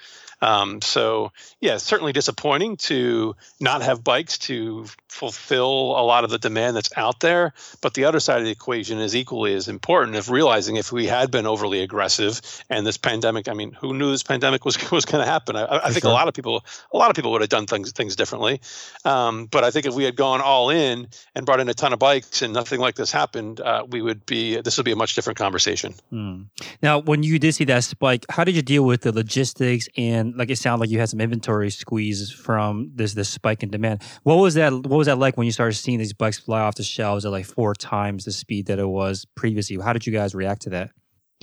Um, 0.44 0.82
so 0.82 1.32
yeah, 1.62 1.78
certainly 1.78 2.12
disappointing 2.12 2.76
to 2.76 3.34
not 3.62 3.82
have 3.82 4.04
bikes 4.04 4.38
to 4.40 4.88
fulfill 5.08 5.70
a 5.70 6.04
lot 6.04 6.26
of 6.26 6.32
the 6.32 6.38
demand 6.38 6.76
that's 6.76 6.92
out 6.98 7.22
there. 7.22 7.54
But 7.80 7.94
the 7.94 8.04
other 8.06 8.20
side 8.20 8.40
of 8.40 8.44
the 8.44 8.52
equation 8.52 9.00
is 9.00 9.16
equally 9.16 9.54
as 9.54 9.70
important 9.70 10.18
of 10.18 10.30
realizing 10.30 10.76
if 10.76 10.92
we 10.92 11.08
had 11.08 11.32
been 11.32 11.48
overly 11.48 11.82
aggressive 11.82 12.42
and 12.70 12.86
this 12.86 12.98
pandemic, 12.98 13.48
I 13.48 13.54
mean, 13.54 13.72
who 13.72 13.94
knew 13.94 14.12
this 14.12 14.24
pandemic 14.24 14.66
was 14.66 14.76
was 14.92 15.06
going 15.06 15.24
to 15.24 15.32
happen? 15.32 15.56
I, 15.56 15.78
I 15.78 15.92
think 15.92 16.02
sure. 16.02 16.12
a 16.12 16.14
lot 16.14 16.28
of 16.28 16.34
people, 16.34 16.66
a 16.92 16.98
lot 16.98 17.10
of 17.10 17.16
people 17.16 17.32
would 17.32 17.42
have 17.42 17.50
done 17.50 17.66
things 17.66 17.94
things 17.94 18.18
differently. 18.18 18.60
Um, 19.06 19.46
but 19.46 19.64
I 19.64 19.72
think 19.72 19.86
if 19.86 19.94
we 19.94 20.04
had 20.04 20.18
gone 20.18 20.42
all 20.42 20.70
in 20.72 21.08
and 21.36 21.46
brought 21.46 21.62
in 21.62 21.70
a 21.70 21.74
ton 21.74 21.94
of 21.94 22.00
bikes 22.00 22.42
and 22.42 22.54
nothing 22.54 22.82
like 22.82 22.96
this 22.96 23.14
happened, 23.14 23.62
uh, 23.62 23.86
we 23.90 24.02
would 24.02 24.26
be 24.26 24.60
this 24.60 24.76
would 24.76 24.86
be 24.86 24.92
a 24.92 24.98
much 24.98 25.16
different 25.16 25.40
conversation. 25.40 25.94
Hmm. 26.10 26.44
Now, 26.82 27.00
when 27.00 27.24
you 27.24 27.40
did 27.40 27.56
see 27.56 27.64
that 27.66 27.86
spike, 27.86 28.26
how 28.30 28.44
did 28.44 28.58
you 28.58 28.62
deal 28.62 28.84
with 28.84 29.02
the 29.02 29.14
logistics 29.14 29.88
and 29.96 30.33
like 30.36 30.50
it 30.50 30.58
sounded 30.58 30.82
like 30.82 30.90
you 30.90 31.00
had 31.00 31.10
some 31.10 31.22
inventory 31.22 31.70
squeeze 31.70 32.32
from 32.32 32.92
this 32.96 33.14
this 33.14 33.30
spike 33.30 33.64
in 33.64 33.70
demand. 33.70 34.02
What 34.24 34.36
was 34.36 34.56
that? 34.56 34.74
What 34.74 34.98
was 34.98 35.08
that 35.08 35.18
like 35.18 35.38
when 35.38 35.46
you 35.46 35.52
started 35.52 35.76
seeing 35.76 36.00
these 36.00 36.14
bikes 36.14 36.40
fly 36.40 36.62
off 36.62 36.76
the 36.76 36.84
shelves 36.84 37.26
at 37.26 37.32
like 37.32 37.46
four 37.46 37.74
times 37.74 38.26
the 38.26 38.32
speed 38.32 38.68
that 38.68 38.80
it 38.80 38.88
was 38.88 39.26
previously? 39.36 39.78
How 39.78 39.94
did 39.94 40.06
you 40.06 40.14
guys 40.14 40.36
react 40.36 40.64
to 40.64 40.70
that? 40.72 40.92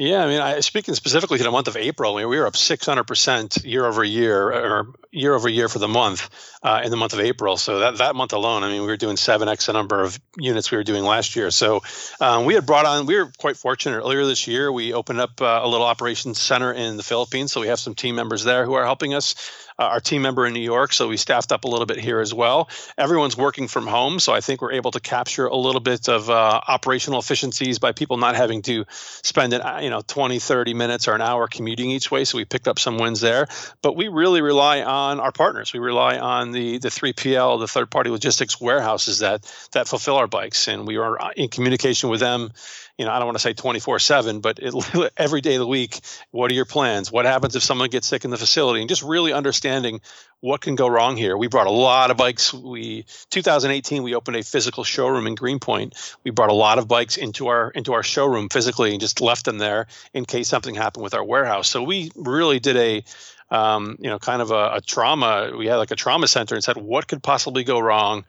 Yeah, 0.00 0.24
I 0.24 0.26
mean, 0.28 0.40
I, 0.40 0.60
speaking 0.60 0.94
specifically 0.94 1.36
to 1.36 1.44
the 1.44 1.50
month 1.50 1.68
of 1.68 1.76
April, 1.76 2.14
I 2.16 2.22
mean, 2.22 2.30
we 2.30 2.38
were 2.38 2.46
up 2.46 2.54
600% 2.54 3.66
year 3.66 3.84
over 3.84 4.02
year, 4.02 4.50
or 4.50 4.94
year 5.12 5.34
over 5.34 5.46
year 5.46 5.68
for 5.68 5.78
the 5.78 5.88
month 5.88 6.30
uh, 6.62 6.80
in 6.82 6.90
the 6.90 6.96
month 6.96 7.12
of 7.12 7.20
April. 7.20 7.58
So 7.58 7.80
that, 7.80 7.98
that 7.98 8.16
month 8.16 8.32
alone, 8.32 8.64
I 8.64 8.70
mean, 8.70 8.80
we 8.80 8.86
were 8.86 8.96
doing 8.96 9.16
7x 9.16 9.66
the 9.66 9.74
number 9.74 10.00
of 10.00 10.18
units 10.38 10.70
we 10.70 10.78
were 10.78 10.84
doing 10.84 11.04
last 11.04 11.36
year. 11.36 11.50
So 11.50 11.82
um, 12.18 12.46
we 12.46 12.54
had 12.54 12.64
brought 12.64 12.86
on, 12.86 13.04
we 13.04 13.14
were 13.14 13.30
quite 13.36 13.58
fortunate 13.58 13.98
earlier 13.98 14.24
this 14.24 14.46
year. 14.46 14.72
We 14.72 14.94
opened 14.94 15.20
up 15.20 15.38
uh, 15.42 15.60
a 15.62 15.68
little 15.68 15.86
operations 15.86 16.40
center 16.40 16.72
in 16.72 16.96
the 16.96 17.02
Philippines. 17.02 17.52
So 17.52 17.60
we 17.60 17.66
have 17.66 17.78
some 17.78 17.94
team 17.94 18.14
members 18.14 18.42
there 18.42 18.64
who 18.64 18.72
are 18.72 18.86
helping 18.86 19.12
us 19.12 19.34
uh, 19.80 19.84
our 19.84 20.00
team 20.00 20.20
member 20.20 20.46
in 20.46 20.52
New 20.52 20.60
York, 20.60 20.92
so 20.92 21.08
we 21.08 21.16
staffed 21.16 21.52
up 21.52 21.64
a 21.64 21.68
little 21.68 21.86
bit 21.86 21.98
here 21.98 22.20
as 22.20 22.34
well. 22.34 22.68
Everyone's 22.98 23.36
working 23.36 23.66
from 23.66 23.86
home, 23.86 24.20
so 24.20 24.34
I 24.34 24.40
think 24.42 24.60
we're 24.60 24.72
able 24.72 24.90
to 24.90 25.00
capture 25.00 25.46
a 25.46 25.56
little 25.56 25.80
bit 25.80 26.08
of 26.08 26.28
uh, 26.28 26.60
operational 26.68 27.18
efficiencies 27.18 27.78
by 27.78 27.92
people 27.92 28.18
not 28.18 28.36
having 28.36 28.60
to 28.62 28.84
spend 28.90 29.54
an, 29.54 29.82
you 29.82 29.88
know 29.88 30.02
20, 30.06 30.38
30 30.38 30.74
minutes 30.74 31.08
or 31.08 31.14
an 31.14 31.22
hour 31.22 31.48
commuting 31.48 31.90
each 31.90 32.10
way. 32.10 32.24
So 32.24 32.36
we 32.36 32.44
picked 32.44 32.68
up 32.68 32.78
some 32.78 32.98
wins 32.98 33.22
there, 33.22 33.48
but 33.80 33.96
we 33.96 34.08
really 34.08 34.42
rely 34.42 34.82
on 34.82 35.18
our 35.18 35.32
partners. 35.32 35.72
We 35.72 35.80
rely 35.80 36.18
on 36.18 36.52
the 36.52 36.76
the 36.76 36.90
3PL, 36.90 37.60
the 37.60 37.68
third 37.68 37.90
party 37.90 38.10
logistics 38.10 38.60
warehouses 38.60 39.20
that 39.20 39.50
that 39.72 39.88
fulfill 39.88 40.16
our 40.16 40.26
bikes, 40.26 40.68
and 40.68 40.86
we 40.86 40.98
are 40.98 41.32
in 41.34 41.48
communication 41.48 42.10
with 42.10 42.20
them 42.20 42.52
you 43.00 43.06
know, 43.06 43.12
I 43.12 43.18
don't 43.18 43.28
want 43.28 43.38
to 43.38 43.42
say 43.42 43.54
24 43.54 43.98
7, 43.98 44.40
but 44.40 44.58
it, 44.60 44.74
every 45.16 45.40
day 45.40 45.54
of 45.54 45.60
the 45.60 45.66
week, 45.66 46.00
what 46.32 46.50
are 46.50 46.54
your 46.54 46.66
plans? 46.66 47.10
What 47.10 47.24
happens 47.24 47.56
if 47.56 47.62
someone 47.62 47.88
gets 47.88 48.06
sick 48.06 48.26
in 48.26 48.30
the 48.30 48.36
facility? 48.36 48.80
And 48.80 48.90
just 48.90 49.02
really 49.02 49.32
understanding 49.32 50.02
what 50.40 50.60
can 50.60 50.74
go 50.74 50.86
wrong 50.86 51.16
here. 51.16 51.34
We 51.34 51.46
brought 51.46 51.66
a 51.66 51.70
lot 51.70 52.10
of 52.10 52.18
bikes. 52.18 52.52
We 52.52 53.06
2018 53.30 54.02
we 54.02 54.14
opened 54.14 54.36
a 54.36 54.42
physical 54.42 54.84
showroom 54.84 55.26
in 55.26 55.34
Greenpoint. 55.34 55.94
We 56.24 56.30
brought 56.30 56.50
a 56.50 56.54
lot 56.54 56.78
of 56.78 56.88
bikes 56.88 57.16
into 57.16 57.46
our 57.46 57.70
into 57.70 57.94
our 57.94 58.02
showroom 58.02 58.50
physically 58.50 58.90
and 58.90 59.00
just 59.00 59.22
left 59.22 59.46
them 59.46 59.56
there 59.56 59.86
in 60.12 60.26
case 60.26 60.48
something 60.48 60.74
happened 60.74 61.02
with 61.02 61.14
our 61.14 61.24
warehouse. 61.24 61.70
So 61.70 61.82
we 61.82 62.10
really 62.14 62.60
did 62.60 62.76
a 62.76 63.02
um, 63.50 63.96
you 63.98 64.08
know, 64.08 64.18
kind 64.18 64.42
of 64.42 64.50
a, 64.50 64.74
a, 64.74 64.80
trauma. 64.80 65.52
We 65.56 65.66
had 65.66 65.76
like 65.76 65.90
a 65.90 65.96
trauma 65.96 66.28
center 66.28 66.54
and 66.54 66.62
said, 66.62 66.76
what 66.76 67.08
could 67.08 67.20
possibly 67.20 67.64
go 67.64 67.80
wrong? 67.80 68.24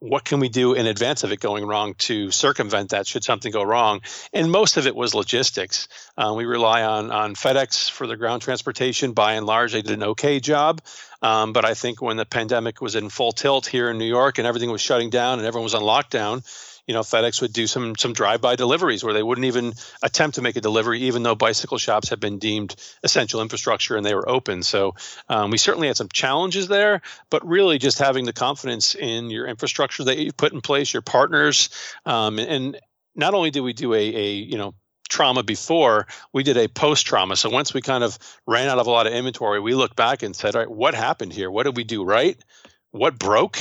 What 0.00 0.24
can 0.24 0.38
we 0.38 0.48
do 0.48 0.74
in 0.74 0.86
advance 0.86 1.24
of 1.24 1.32
it 1.32 1.40
going 1.40 1.66
wrong 1.66 1.94
to 1.94 2.30
circumvent 2.30 2.90
that 2.90 3.06
should 3.06 3.24
something 3.24 3.50
go 3.50 3.62
wrong? 3.62 4.00
And 4.32 4.50
most 4.50 4.76
of 4.76 4.86
it 4.86 4.94
was 4.94 5.14
logistics. 5.14 5.88
Uh, 6.16 6.34
we 6.36 6.44
rely 6.44 6.82
on 6.82 7.10
on 7.10 7.34
FedEx 7.34 7.90
for 7.90 8.06
the 8.06 8.16
ground 8.16 8.42
transportation. 8.42 9.12
By 9.12 9.34
and 9.34 9.46
large, 9.46 9.72
they 9.72 9.82
did 9.82 9.92
an 9.92 10.02
okay 10.04 10.40
job. 10.40 10.80
Um, 11.20 11.52
but 11.52 11.64
I 11.64 11.74
think 11.74 12.00
when 12.00 12.16
the 12.16 12.24
pandemic 12.24 12.80
was 12.80 12.94
in 12.94 13.08
full 13.08 13.32
tilt 13.32 13.66
here 13.66 13.90
in 13.90 13.98
New 13.98 14.06
York 14.06 14.38
and 14.38 14.46
everything 14.46 14.70
was 14.70 14.80
shutting 14.80 15.10
down 15.10 15.38
and 15.38 15.46
everyone 15.46 15.64
was 15.64 15.74
on 15.74 15.82
lockdown, 15.82 16.44
you 16.88 16.94
know, 16.94 17.00
FedEx 17.00 17.42
would 17.42 17.52
do 17.52 17.66
some 17.66 17.94
some 17.96 18.14
drive-by 18.14 18.56
deliveries 18.56 19.04
where 19.04 19.12
they 19.12 19.22
wouldn't 19.22 19.44
even 19.44 19.74
attempt 20.02 20.36
to 20.36 20.42
make 20.42 20.56
a 20.56 20.60
delivery, 20.62 21.02
even 21.02 21.22
though 21.22 21.34
bicycle 21.34 21.76
shops 21.76 22.08
had 22.08 22.18
been 22.18 22.38
deemed 22.38 22.74
essential 23.04 23.42
infrastructure 23.42 23.96
and 23.96 24.06
they 24.06 24.14
were 24.14 24.28
open. 24.28 24.62
So 24.62 24.94
um, 25.28 25.50
we 25.50 25.58
certainly 25.58 25.88
had 25.88 25.98
some 25.98 26.08
challenges 26.08 26.66
there, 26.66 27.02
but 27.30 27.46
really 27.46 27.78
just 27.78 27.98
having 27.98 28.24
the 28.24 28.32
confidence 28.32 28.94
in 28.94 29.28
your 29.28 29.46
infrastructure 29.46 30.04
that 30.04 30.18
you 30.18 30.32
put 30.32 30.54
in 30.54 30.62
place, 30.62 30.92
your 30.92 31.02
partners, 31.02 31.68
um, 32.06 32.38
and 32.38 32.80
not 33.14 33.34
only 33.34 33.50
did 33.50 33.60
we 33.60 33.74
do 33.74 33.92
a, 33.92 33.98
a 33.98 34.32
you 34.32 34.56
know 34.56 34.74
trauma 35.10 35.42
before, 35.42 36.06
we 36.32 36.42
did 36.42 36.56
a 36.56 36.68
post 36.68 37.06
trauma. 37.06 37.36
So 37.36 37.50
once 37.50 37.74
we 37.74 37.82
kind 37.82 38.02
of 38.02 38.18
ran 38.46 38.68
out 38.68 38.78
of 38.78 38.86
a 38.86 38.90
lot 38.90 39.06
of 39.06 39.12
inventory, 39.12 39.60
we 39.60 39.74
looked 39.74 39.96
back 39.96 40.22
and 40.22 40.34
said, 40.34 40.54
all 40.54 40.62
right, 40.62 40.70
what 40.70 40.94
happened 40.94 41.34
here? 41.34 41.50
What 41.50 41.64
did 41.64 41.76
we 41.76 41.84
do 41.84 42.02
right? 42.04 42.38
What 42.92 43.18
broke? 43.18 43.58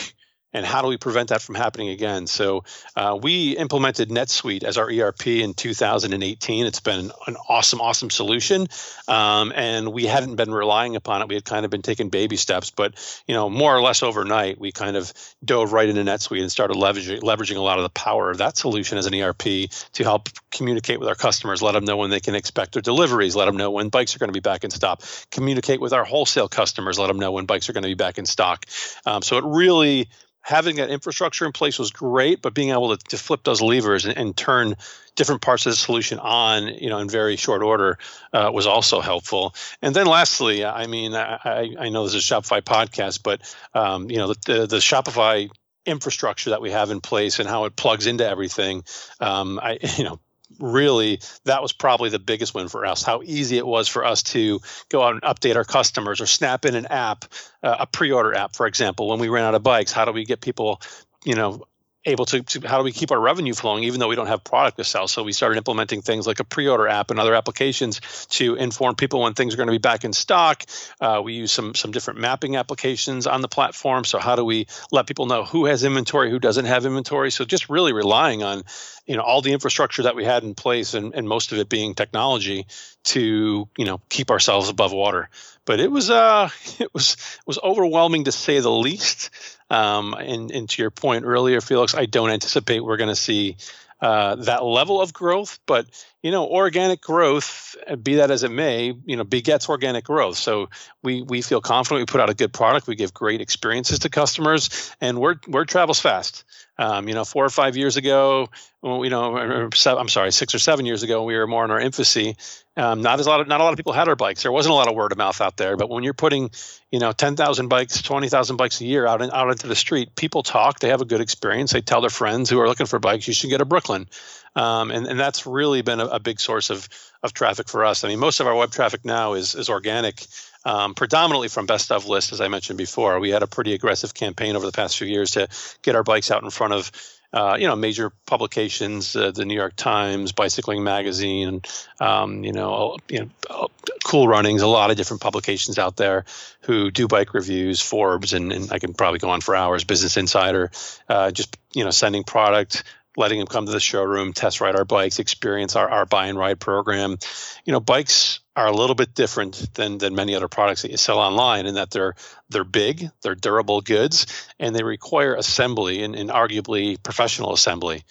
And 0.58 0.66
how 0.66 0.82
do 0.82 0.88
we 0.88 0.98
prevent 0.98 1.30
that 1.30 1.42
from 1.42 1.54
happening 1.54 1.90
again? 1.90 2.26
So 2.26 2.64
uh, 2.96 3.18
we 3.22 3.56
implemented 3.56 4.10
NetSuite 4.10 4.64
as 4.64 4.78
our 4.78 4.90
ERP 4.90 5.28
in 5.28 5.54
2018. 5.54 6.66
It's 6.66 6.80
been 6.80 7.12
an 7.28 7.36
awesome, 7.48 7.80
awesome 7.80 8.10
solution, 8.10 8.68
um, 9.08 9.54
and 9.56 9.94
we 9.94 10.06
hadn't 10.06 10.36
been 10.36 10.52
relying 10.52 10.96
upon 10.96 11.22
it. 11.22 11.28
We 11.28 11.36
had 11.36 11.46
kind 11.46 11.64
of 11.64 11.70
been 11.70 11.84
taking 11.84 12.10
baby 12.10 12.38
steps, 12.38 12.72
but 12.72 12.96
you 13.28 13.36
know, 13.36 13.52
more 13.52 13.76
or 13.76 13.82
less 13.82 14.02
overnight, 14.02 14.60
we 14.60 14.72
kind 14.72 14.98
of 14.98 15.14
dove 15.46 15.74
right 15.74 15.88
into 15.88 16.04
NetSuite 16.04 16.42
and 16.42 16.52
started 16.52 16.76
leveraging, 16.76 17.22
leveraging 17.22 17.58
a 17.58 17.62
lot 17.62 17.78
of 17.78 17.84
the 17.84 17.90
power 17.90 18.32
of 18.32 18.40
that 18.40 18.58
solution 18.58 18.98
as 18.98 19.06
an 19.06 19.14
ERP 19.14 19.70
to 19.94 20.04
help 20.04 20.30
communicate 20.50 21.00
with 21.00 21.08
our 21.08 21.16
customers, 21.16 21.62
let 21.62 21.74
them 21.74 21.86
know 21.86 21.98
when 21.98 22.10
they 22.10 22.20
can 22.20 22.34
expect 22.34 22.74
their 22.74 22.82
deliveries, 22.82 23.36
let 23.36 23.46
them 23.46 23.58
know 23.58 23.70
when 23.70 23.90
bikes 23.90 24.16
are 24.16 24.20
going 24.20 24.30
to 24.30 24.34
be 24.34 24.40
back 24.40 24.64
in 24.64 24.72
stock, 24.72 25.04
communicate 25.30 25.80
with 25.80 25.94
our 25.94 26.04
wholesale 26.04 26.48
customers, 26.48 26.98
let 26.98 27.08
them 27.08 27.20
know 27.20 27.32
when 27.32 27.46
bikes 27.46 27.70
are 27.70 27.74
going 27.74 27.84
to 27.84 27.90
be 27.90 27.94
back 27.94 28.18
in 28.18 28.26
stock. 28.26 28.66
Um, 29.06 29.22
so 29.22 29.38
it 29.38 29.44
really 29.46 30.10
having 30.48 30.78
that 30.78 30.90
infrastructure 30.90 31.46
in 31.46 31.52
place 31.52 31.78
was 31.78 31.92
great, 31.92 32.42
but 32.42 32.54
being 32.54 32.70
able 32.70 32.96
to, 32.96 33.08
to 33.10 33.18
flip 33.18 33.44
those 33.44 33.62
levers 33.62 34.06
and, 34.06 34.18
and, 34.18 34.38
turn 34.38 34.78
different 35.18 35.42
parts 35.42 35.66
of 35.66 35.74
the 35.74 35.76
solution 35.76 36.20
on, 36.20 36.68
you 36.68 36.90
know, 36.90 37.00
in 37.00 37.10
very 37.10 37.36
short 37.36 37.62
order 37.62 37.98
uh, 38.32 38.50
was 38.54 38.66
also 38.66 39.02
helpful. 39.02 39.54
And 39.82 39.94
then 39.94 40.06
lastly, 40.06 40.64
I 40.64 40.88
mean, 40.88 41.16
I, 41.16 41.76
I 41.78 41.90
know 41.90 42.06
this 42.06 42.14
is 42.14 42.32
a 42.32 42.34
Shopify 42.34 42.62
podcast, 42.62 43.24
but 43.24 43.42
um, 43.74 44.10
you 44.10 44.20
know, 44.20 44.28
the, 44.30 44.38
the, 44.46 44.68
the 44.68 44.78
Shopify 44.78 45.50
infrastructure 45.86 46.52
that 46.52 46.62
we 46.62 46.72
have 46.72 46.92
in 46.92 47.02
place 47.02 47.40
and 47.40 47.50
how 47.50 47.66
it 47.66 47.76
plugs 47.76 48.08
into 48.08 48.26
everything. 48.26 48.86
Um, 49.20 49.60
I, 49.62 49.80
you 49.98 50.06
know, 50.06 50.20
really 50.60 51.20
that 51.46 51.62
was 51.62 51.74
probably 51.74 52.10
the 52.10 52.20
biggest 52.20 52.54
win 52.54 52.68
for 52.68 52.86
us 52.86 53.04
how 53.04 53.22
easy 53.24 53.58
it 53.58 53.66
was 53.66 53.88
for 53.88 54.06
us 54.06 54.24
to 54.24 54.60
go 54.90 55.04
out 55.04 55.14
and 55.14 55.22
update 55.22 55.56
our 55.56 55.64
customers 55.64 56.22
or 56.22 56.26
snap 56.26 56.66
in 56.66 56.76
an 56.76 56.86
app 56.88 57.26
uh, 57.64 57.78
a 57.80 57.88
pre-order 57.88 58.36
app 58.36 58.56
for 58.56 58.68
example. 58.68 59.08
When 59.08 59.20
we 59.20 59.30
ran 59.30 59.44
out 59.44 59.56
of 59.56 59.64
bikes 59.64 59.92
how 59.92 60.06
do 60.06 60.12
we 60.12 60.26
get 60.26 60.42
people 60.42 60.82
you 61.26 61.36
know 61.36 61.64
able 62.08 62.26
to, 62.26 62.42
to, 62.42 62.68
how 62.68 62.78
do 62.78 62.84
we 62.84 62.92
keep 62.92 63.12
our 63.12 63.20
revenue 63.20 63.54
flowing 63.54 63.84
even 63.84 64.00
though 64.00 64.08
we 64.08 64.16
don't 64.16 64.28
have 64.28 64.44
product 64.44 64.78
to 64.78 64.84
sell? 64.84 65.08
So 65.08 65.24
we 65.24 65.34
started 65.34 65.58
implementing 65.58 66.02
things 66.02 66.26
like 66.26 66.40
a 66.40 66.44
pre-order 66.44 66.88
app 66.88 67.12
and 67.12 67.20
other 67.20 67.36
applications 67.36 68.02
to 68.32 68.56
inform 68.56 68.96
people 68.96 69.22
when 69.22 69.34
things 69.34 69.54
are 69.54 69.58
going 69.58 69.68
to 69.68 69.74
be 69.74 69.78
back 69.78 70.06
in 70.06 70.14
stock. 70.14 70.64
Uh, 71.00 71.22
we 71.24 71.34
use 71.34 71.52
some 71.52 71.76
some 71.76 71.92
different 71.92 72.20
mapping 72.20 72.56
applications 72.56 73.28
on 73.28 73.42
the 73.42 73.48
platform. 73.48 74.06
So 74.06 74.20
how 74.20 74.36
do 74.36 74.46
we 74.46 74.68
let 74.92 75.06
people 75.06 75.26
know 75.26 75.44
who 75.44 75.66
has 75.66 75.84
inventory 75.84 76.32
who 76.32 76.40
doesn't 76.40 76.66
have 76.66 76.86
inventory? 76.86 77.32
So 77.32 77.46
just 77.46 77.70
really 77.70 77.94
relying 77.94 78.42
on 78.44 78.64
you 79.06 79.16
know 79.16 79.24
all 79.24 79.42
the 79.42 79.54
infrastructure 79.54 80.04
that 80.04 80.16
we 80.16 80.24
had 80.24 80.44
in 80.44 80.56
place 80.56 80.94
and, 80.94 81.14
and 81.14 81.28
most 81.28 81.52
of 81.52 81.60
it 81.60 81.70
being 81.70 81.94
technology 81.94 82.68
to 83.06 83.68
you 83.78 83.86
know 83.86 84.02
keep 84.10 84.32
ourselves 84.32 84.70
above 84.70 84.94
water. 84.94 85.30
But 85.66 85.80
it 85.80 85.92
was 85.92 86.10
uh 86.10 86.50
it 86.80 86.94
was 86.94 87.14
it 87.14 87.48
was 87.48 87.60
overwhelming 87.62 88.26
to 88.26 88.32
say 88.32 88.60
the 88.60 88.72
least 88.72 89.30
um, 89.70 90.14
and, 90.14 90.52
and 90.52 90.70
to 90.70 90.82
your 90.82 90.92
point 90.92 91.26
earlier, 91.26 91.62
Felix, 91.62 91.96
I 91.96 92.06
don't 92.06 92.30
anticipate 92.30 92.84
we're 92.84 92.98
going 92.98 93.10
to 93.10 93.16
see 93.16 93.58
uh, 94.00 94.36
that 94.36 94.64
level 94.64 95.02
of 95.02 95.14
growth. 95.14 95.60
But 95.66 95.88
you 96.22 96.32
know, 96.32 96.48
organic 96.48 97.02
growth, 97.02 97.76
be 98.02 98.16
that 98.16 98.32
as 98.32 98.44
it 98.44 98.52
may, 98.52 98.94
you 99.06 99.18
know, 99.18 99.24
begets 99.24 99.70
organic 99.70 100.06
growth. 100.06 100.38
So 100.38 100.70
we 101.04 101.22
we 101.22 101.42
feel 101.42 101.62
confident. 101.62 102.02
We 102.02 102.12
put 102.12 102.22
out 102.22 102.30
a 102.30 102.36
good 102.36 102.54
product. 102.54 102.88
We 102.88 102.96
give 102.96 103.14
great 103.14 103.42
experiences 103.42 104.00
to 104.00 104.10
customers, 104.10 104.94
and 105.02 105.20
word 105.20 105.46
word 105.48 105.68
travels 105.68 106.00
fast. 106.00 106.44
Um, 106.80 107.08
you 107.08 107.16
know, 107.16 107.26
four 107.26 107.44
or 107.44 107.50
five 107.50 107.76
years 107.76 107.98
ago, 107.98 108.50
you 108.84 109.10
know, 109.10 109.36
I'm 109.38 110.10
sorry, 110.10 110.32
six 110.32 110.54
or 110.54 110.60
seven 110.60 110.86
years 110.86 111.02
ago, 111.02 111.24
we 111.24 111.36
were 111.36 111.48
more 111.48 111.66
in 111.66 111.72
our 111.72 111.80
infancy. 111.80 112.36
Um, 112.76 113.02
not 113.02 113.20
as 113.20 113.26
a 113.26 113.30
lot 113.30 113.42
of 113.42 113.48
not 113.48 113.60
a 113.60 113.64
lot 113.64 113.74
of 113.74 113.78
people 113.78 113.94
had 113.94 114.08
our 114.08 114.16
bikes. 114.16 114.44
There 114.44 114.52
wasn't 114.52 114.74
a 114.74 114.76
lot 114.76 114.88
of 114.88 114.96
word 114.96 115.12
of 115.12 115.18
mouth 115.18 115.42
out 115.42 115.58
there. 115.58 115.76
But 115.76 115.90
when 115.90 116.04
you're 116.04 116.14
putting, 116.14 116.52
you 116.92 117.00
know, 117.00 117.12
ten 117.12 117.36
thousand 117.36 117.70
bikes, 117.70 118.04
twenty 118.04 118.30
thousand 118.30 118.58
bikes 118.58 118.80
a 118.82 118.86
year 118.86 119.08
out 119.08 119.24
in, 119.24 119.32
out 119.32 119.50
into 119.50 119.66
the 119.66 119.76
street, 119.76 120.16
people 120.16 120.44
talk. 120.44 120.80
They 120.80 120.90
have 120.90 121.02
a 121.02 121.06
good 121.06 121.22
experience. 121.22 121.74
They 121.74 121.82
tell 121.82 122.02
their 122.02 122.12
friends 122.12 122.50
who 122.52 122.60
are 122.60 122.68
looking 122.68 122.86
for 122.86 123.00
bikes, 123.00 123.28
you 123.28 123.34
should 123.34 123.50
get 123.50 123.62
a 123.62 123.66
Brooklyn. 123.66 124.08
Um, 124.56 124.90
and, 124.90 125.06
and 125.06 125.20
that's 125.20 125.46
really 125.46 125.84
been 125.84 126.00
a, 126.00 126.08
a, 126.08 126.20
big 126.20 126.40
source 126.40 126.72
of, 126.72 126.90
of 127.22 127.32
traffic 127.32 127.70
for 127.70 127.86
us. 127.86 128.04
I 128.04 128.08
mean, 128.08 128.18
most 128.18 128.40
of 128.40 128.48
our 128.48 128.56
web 128.56 128.72
traffic 128.72 129.06
now 129.06 129.34
is, 129.34 129.54
is 129.54 129.70
organic, 129.70 130.26
um, 130.68 130.96
predominantly 130.96 131.48
from 131.48 131.66
best 131.66 131.94
of 131.94 132.08
list, 132.08 132.34
as 132.34 132.42
I 132.42 132.50
mentioned 132.50 132.78
before. 132.78 133.22
We 133.22 133.30
had 133.30 133.42
a 133.42 133.48
pretty 133.48 133.74
aggressive 133.74 134.14
campaign 134.14 134.58
over 134.58 134.66
the 134.66 134.74
past 134.74 134.98
few 134.98 135.08
years 135.08 135.32
to 135.32 135.48
get 135.82 135.96
our 135.96 136.04
bikes 136.04 136.30
out 136.30 136.44
in 136.44 136.50
front 136.50 136.74
of 136.74 136.92
uh, 137.34 137.58
you 137.60 137.68
know, 137.68 137.76
major 137.76 138.12
publications, 138.26 139.16
uh, 139.16 139.32
the 139.32 139.44
New 139.44 139.54
York 139.54 139.76
Times, 139.76 140.32
Bicycling 140.32 140.84
Magazine, 140.84 141.62
um, 142.00 142.44
you 142.46 142.54
know, 142.54 142.98
you 143.10 143.30
know, 143.50 143.68
Cool 144.06 144.34
Hunting, 144.34 144.60
a 144.62 144.68
lot 144.68 144.92
of 144.92 144.98
different 144.98 145.22
publications 145.22 145.78
out 145.78 145.98
there 145.98 146.24
who 146.62 146.90
do 146.90 147.08
bike 147.08 147.34
reviews, 147.34 147.82
Forbes, 147.82 148.32
and, 148.32 148.54
and 148.54 148.72
I 148.72 148.80
can 148.80 148.94
probably 148.94 149.20
go 149.20 149.30
on 149.30 149.42
for 149.42 149.56
hours. 149.56 149.84
Business 149.84 150.16
Insider, 150.16 150.72
uh, 151.10 151.32
just 151.32 151.58
you 151.74 151.84
know, 151.84 151.92
sending 151.92 152.24
product, 152.24 152.84
letting 153.18 153.40
them 153.40 153.48
come 153.48 153.66
to 153.66 153.72
the 153.72 153.80
showroom, 153.80 154.32
test 154.32 154.62
ride 154.62 154.76
our 154.76 154.86
bikes, 154.86 155.20
experience 155.20 155.76
our, 155.76 155.90
our 155.90 156.06
buy 156.06 156.28
and 156.28 156.38
ride 156.38 156.60
program. 156.60 157.18
You 157.66 157.74
know, 157.74 157.80
bikes 157.80 158.40
are 158.56 158.68
a 158.68 158.72
little 158.72 158.96
bit 158.96 159.14
different 159.14 159.74
than 159.74 159.98
than 159.98 160.16
many 160.16 160.36
other 160.36 160.48
products 160.48 160.84
that 160.84 160.92
you 160.92 160.98
sell 160.98 161.20
online 161.20 161.66
in 161.66 161.76
that 161.76 161.92
they're 161.92 162.14
they're 162.50 162.64
big, 162.64 163.10
they're 163.24 163.36
durable 163.36 163.82
goods, 163.82 164.28
and 164.60 164.76
they 164.76 164.84
require 164.84 165.36
assembly 165.36 166.04
and, 166.04 166.16
and 166.16 166.30
arguably 166.30 167.02
professional 167.02 167.54
assembly. 167.54 168.04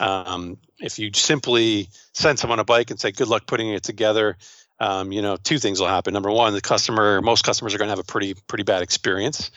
Um, 0.00 0.58
if 0.78 0.98
you 0.98 1.10
simply 1.14 1.88
send 2.12 2.38
someone 2.38 2.58
a 2.58 2.64
bike 2.64 2.90
and 2.90 2.98
say 2.98 3.12
good 3.12 3.28
luck 3.28 3.46
putting 3.46 3.70
it 3.70 3.82
together, 3.82 4.36
um, 4.80 5.12
you 5.12 5.22
know 5.22 5.36
two 5.36 5.58
things 5.58 5.80
will 5.80 5.88
happen. 5.88 6.14
Number 6.14 6.30
one, 6.30 6.54
the 6.54 6.60
customer, 6.62 7.20
most 7.20 7.44
customers 7.44 7.74
are 7.74 7.78
going 7.78 7.88
to 7.88 7.92
have 7.92 7.98
a 7.98 8.04
pretty 8.04 8.34
pretty 8.46 8.64
bad 8.64 8.82
experience. 8.82 9.50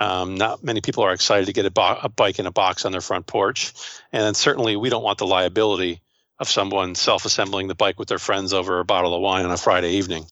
Um, 0.00 0.34
not 0.34 0.64
many 0.64 0.80
people 0.80 1.04
are 1.04 1.12
excited 1.12 1.46
to 1.46 1.52
get 1.52 1.66
a, 1.66 1.70
bo- 1.70 1.98
a, 2.02 2.08
bike 2.08 2.38
in 2.38 2.46
a 2.46 2.50
box 2.50 2.84
on 2.84 2.92
their 2.92 3.00
front 3.00 3.26
porch. 3.26 3.72
And 4.12 4.22
then 4.22 4.34
certainly 4.34 4.76
we 4.76 4.90
don't 4.90 5.04
want 5.04 5.18
the 5.18 5.26
liability 5.26 6.00
of 6.38 6.48
someone 6.48 6.94
self 6.94 7.24
assembling 7.24 7.68
the 7.68 7.74
bike 7.74 7.98
with 7.98 8.08
their 8.08 8.18
friends 8.18 8.52
over 8.52 8.80
a 8.80 8.84
bottle 8.84 9.14
of 9.14 9.20
wine 9.20 9.44
on 9.44 9.52
a 9.52 9.56
Friday 9.56 9.92
evening. 9.92 10.26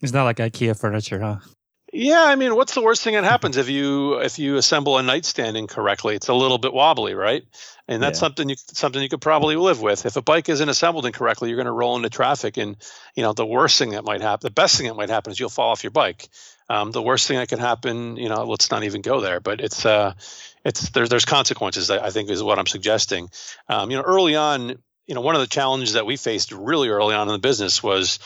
It's 0.00 0.12
not 0.12 0.24
like 0.24 0.36
IKEA 0.36 0.78
furniture, 0.78 1.18
huh? 1.18 1.38
Yeah, 1.92 2.22
I 2.22 2.36
mean, 2.36 2.54
what's 2.54 2.74
the 2.74 2.82
worst 2.82 3.02
thing 3.02 3.14
that 3.14 3.24
happens 3.32 3.56
if 3.56 3.68
you 3.68 4.20
if 4.20 4.38
you 4.38 4.56
assemble 4.56 4.98
a 4.98 5.02
nightstand 5.02 5.56
incorrectly? 5.56 6.14
It's 6.14 6.28
a 6.28 6.34
little 6.34 6.58
bit 6.58 6.72
wobbly, 6.72 7.14
right? 7.14 7.42
And 7.86 8.02
that's 8.02 8.18
yeah. 8.18 8.20
something 8.20 8.48
you 8.48 8.56
something 8.72 9.02
you 9.02 9.08
could 9.08 9.20
probably 9.20 9.56
live 9.56 9.80
with. 9.80 10.04
If 10.04 10.16
a 10.16 10.22
bike 10.22 10.48
isn't 10.48 10.68
assembled 10.68 11.06
incorrectly, 11.06 11.48
you're 11.48 11.56
going 11.56 11.66
to 11.66 11.72
roll 11.72 11.96
into 11.96 12.10
traffic, 12.10 12.56
and 12.56 12.76
you 13.14 13.22
know 13.22 13.32
the 13.32 13.46
worst 13.46 13.78
thing 13.78 13.90
that 13.90 14.04
might 14.04 14.20
happen, 14.20 14.46
the 14.46 14.50
best 14.50 14.76
thing 14.76 14.86
that 14.86 14.94
might 14.94 15.08
happen 15.08 15.32
is 15.32 15.40
you'll 15.40 15.48
fall 15.48 15.70
off 15.70 15.82
your 15.82 15.90
bike. 15.90 16.28
Um, 16.68 16.90
the 16.90 17.02
worst 17.02 17.26
thing 17.26 17.38
that 17.38 17.48
could 17.48 17.58
happen, 17.58 18.16
you 18.16 18.28
know, 18.28 18.44
let's 18.44 18.70
not 18.70 18.84
even 18.84 19.00
go 19.00 19.20
there. 19.20 19.40
But 19.40 19.60
it's 19.60 19.86
uh, 19.86 20.14
it's 20.64 20.90
there's 20.90 21.08
there's 21.08 21.24
consequences. 21.24 21.90
I 21.90 22.10
think 22.10 22.30
is 22.30 22.42
what 22.42 22.58
I'm 22.58 22.66
suggesting. 22.66 23.30
Um, 23.68 23.90
you 23.90 23.96
know, 23.96 24.02
early 24.02 24.36
on, 24.36 24.78
you 25.06 25.14
know, 25.14 25.20
one 25.20 25.34
of 25.34 25.40
the 25.40 25.46
challenges 25.46 25.94
that 25.94 26.06
we 26.06 26.16
faced 26.16 26.52
really 26.52 26.88
early 26.88 27.14
on 27.14 27.28
in 27.28 27.32
the 27.32 27.38
business 27.38 27.82
was 27.82 28.18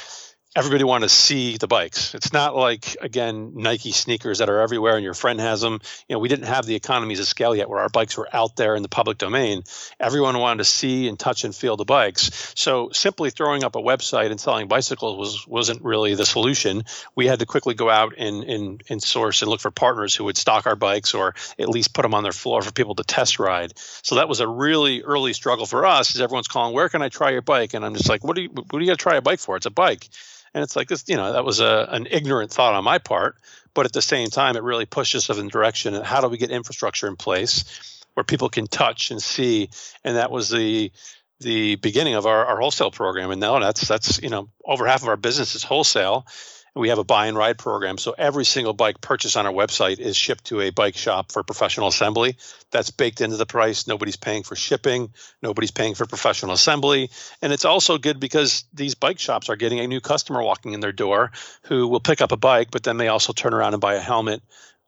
everybody 0.55 0.85
wanted 0.85 1.09
to 1.09 1.15
see 1.15 1.57
the 1.57 1.67
bikes. 1.67 2.15
It's 2.15 2.33
not 2.33 2.55
like 2.55 2.97
again 3.01 3.53
Nike 3.55 3.93
sneakers 3.93 4.39
that 4.39 4.51
are 4.51 4.61
everywhere 4.61 4.97
and 4.97 5.05
your 5.05 5.15
friend 5.15 5.41
has 5.41 5.61
them. 5.61 5.81
You 6.09 6.17
know, 6.17 6.19
we 6.19 6.29
didn't 6.29 6.47
have 6.47 6.67
the 6.67 6.75
economies 6.75 7.21
of 7.21 7.27
scale 7.27 7.57
yet 7.57 7.71
where 7.71 7.81
our 7.81 7.89
bikes 7.89 8.17
were 8.17 8.29
out 8.33 8.57
there 8.57 8.77
in 8.77 8.83
the 8.83 8.89
public 8.89 9.19
domain. 9.19 9.63
Everyone 9.99 10.39
wanted 10.39 10.59
to 10.59 10.65
see 10.65 11.09
and 11.09 11.19
touch 11.19 11.45
and 11.45 11.55
feel 11.55 11.77
the 11.77 11.85
bikes. 11.85 12.53
So 12.55 12.91
simply 12.93 13.31
throwing 13.31 13.65
up 13.65 13.77
a 13.77 13.81
website 13.81 14.31
and 14.31 14.39
selling 14.39 14.69
bicycles 14.69 15.17
was 15.17 15.47
wasn't 15.49 15.83
really 15.83 16.15
the 16.15 16.27
solution. 16.27 16.85
We 17.15 17.27
had 17.27 17.39
to 17.39 17.47
quickly 17.47 17.75
go 17.75 17.89
out 17.89 18.15
and 18.19 18.45
and, 18.45 18.83
and 18.91 19.03
source 19.03 19.41
and 19.41 19.51
look 19.51 19.61
for 19.61 19.71
partners 19.71 20.15
who 20.15 20.25
would 20.25 20.37
stock 20.37 20.67
our 20.67 20.77
bikes 20.77 21.15
or 21.15 21.35
at 21.59 21.69
least 21.69 21.95
put 21.95 22.03
them 22.03 22.15
on 22.15 22.23
their 22.23 22.33
floor 22.33 22.61
for 22.61 22.73
people 22.73 22.95
to 22.97 23.05
test 23.05 23.39
ride. 23.39 23.73
So 24.03 24.17
that 24.17 24.29
was 24.29 24.41
a 24.41 24.49
really 24.49 25.03
early 25.03 25.33
struggle 25.33 25.65
for 25.65 25.87
us. 25.87 26.15
Is 26.15 26.21
everyone's 26.21 26.49
calling, 26.49 26.75
where 26.75 26.91
can 26.91 27.01
I 27.01 27.09
try 27.09 27.31
your 27.31 27.43
bike? 27.43 27.73
And 27.73 27.85
I'm 27.85 27.95
just 27.95 28.09
like, 28.09 28.23
what 28.23 28.37
do 28.37 28.43
you 28.43 28.51
what 28.51 28.71
do 28.71 28.81
you 28.81 28.87
got 28.87 28.99
to 28.99 29.03
try 29.03 29.17
a 29.17 29.23
bike 29.23 29.41
for? 29.41 29.57
It's 29.57 29.67
a 29.67 29.71
bike. 29.71 30.11
And 30.55 30.63
it's 30.63 30.77
like 30.77 30.89
this, 30.89 31.05
you 31.07 31.17
know, 31.17 31.33
that 31.33 31.45
was 31.45 31.61
a, 31.61 31.89
an 31.91 32.07
ignorant 32.11 32.51
thought 32.51 32.75
on 32.75 32.85
my 32.85 32.99
part, 32.99 33.37
but 33.75 33.87
at 33.87 33.93
the 33.93 34.03
same 34.03 34.29
time, 34.29 34.57
it 34.57 34.63
really 34.63 34.87
pushed 34.87 35.15
us 35.15 35.31
in 35.31 35.37
the 35.47 35.51
direction 35.51 35.95
of 35.95 36.05
how 36.05 36.21
do 36.21 36.29
we 36.29 36.37
get 36.37 36.51
infrastructure 36.51 37.09
in 37.09 37.17
place 37.17 38.05
where 38.15 38.25
people 38.25 38.49
can 38.49 38.67
touch 38.67 39.11
and 39.11 39.23
see, 39.23 39.71
and 40.05 40.17
that 40.17 40.31
was 40.31 40.51
the 40.51 40.93
the 41.41 41.75
beginning 41.77 42.15
of 42.15 42.25
our, 42.27 42.47
our 42.47 42.61
wholesale 42.61 42.91
program. 42.91 43.31
And 43.31 43.41
now 43.41 43.59
that's 43.59 43.89
that's 43.89 44.23
you 44.23 44.29
know 44.29 44.49
over 44.65 44.87
half 44.87 45.03
of 45.03 45.09
our 45.09 45.17
business 45.17 45.55
is 45.55 45.63
wholesale, 45.63 46.27
we 46.75 46.89
have 46.89 46.99
a 46.99 47.05
buy 47.05 47.27
and 47.27 47.37
ride 47.37 47.59
program. 47.59 47.99
So 47.99 48.15
every 48.17 48.45
single 48.45 48.73
bike 48.73 49.01
purchased 49.01 49.37
on 49.37 49.47
our 49.47 49.53
website 49.53 49.99
is 49.99 50.17
shipped 50.17 50.45
to 50.45 50.61
a 50.63 50.71
bike 50.71 50.97
shop 50.97 51.31
for 51.31 51.43
professional 51.43 51.89
assembly. 51.89 52.37
That's 52.71 52.91
baked 52.91 53.21
into 53.21 53.37
the 53.37 53.47
price. 53.47 53.87
Nobody's 53.87 54.17
paying 54.17 54.43
for 54.43 54.57
shipping. 54.57 55.13
Nobody's 55.43 55.71
paying 55.71 55.95
for 55.95 56.07
professional 56.07 56.53
assembly. 56.53 57.11
And 57.43 57.53
it's 57.53 57.67
also 57.67 57.99
good 57.99 58.19
because 58.21 58.65
these 58.73 58.95
bike 58.95 59.19
shops 59.19 59.51
are 59.51 59.57
getting 59.57 59.81
a 59.81 59.87
new 59.87 60.01
customer 60.01 60.43
walking 60.43 60.73
in 60.73 60.81
their 60.81 60.93
door 60.93 61.33
who 61.65 61.89
will 61.89 62.01
pick 62.01 62.23
up 62.23 62.33
a 62.33 62.39
bike, 62.39 62.69
but 62.71 62.83
then 62.83 62.97
they 62.97 63.09
also 63.09 63.35
turn 63.35 63.53
around 63.53 63.75
and 63.75 63.81
buy 63.81 63.95
a 63.95 64.01
helmet, 64.01 64.43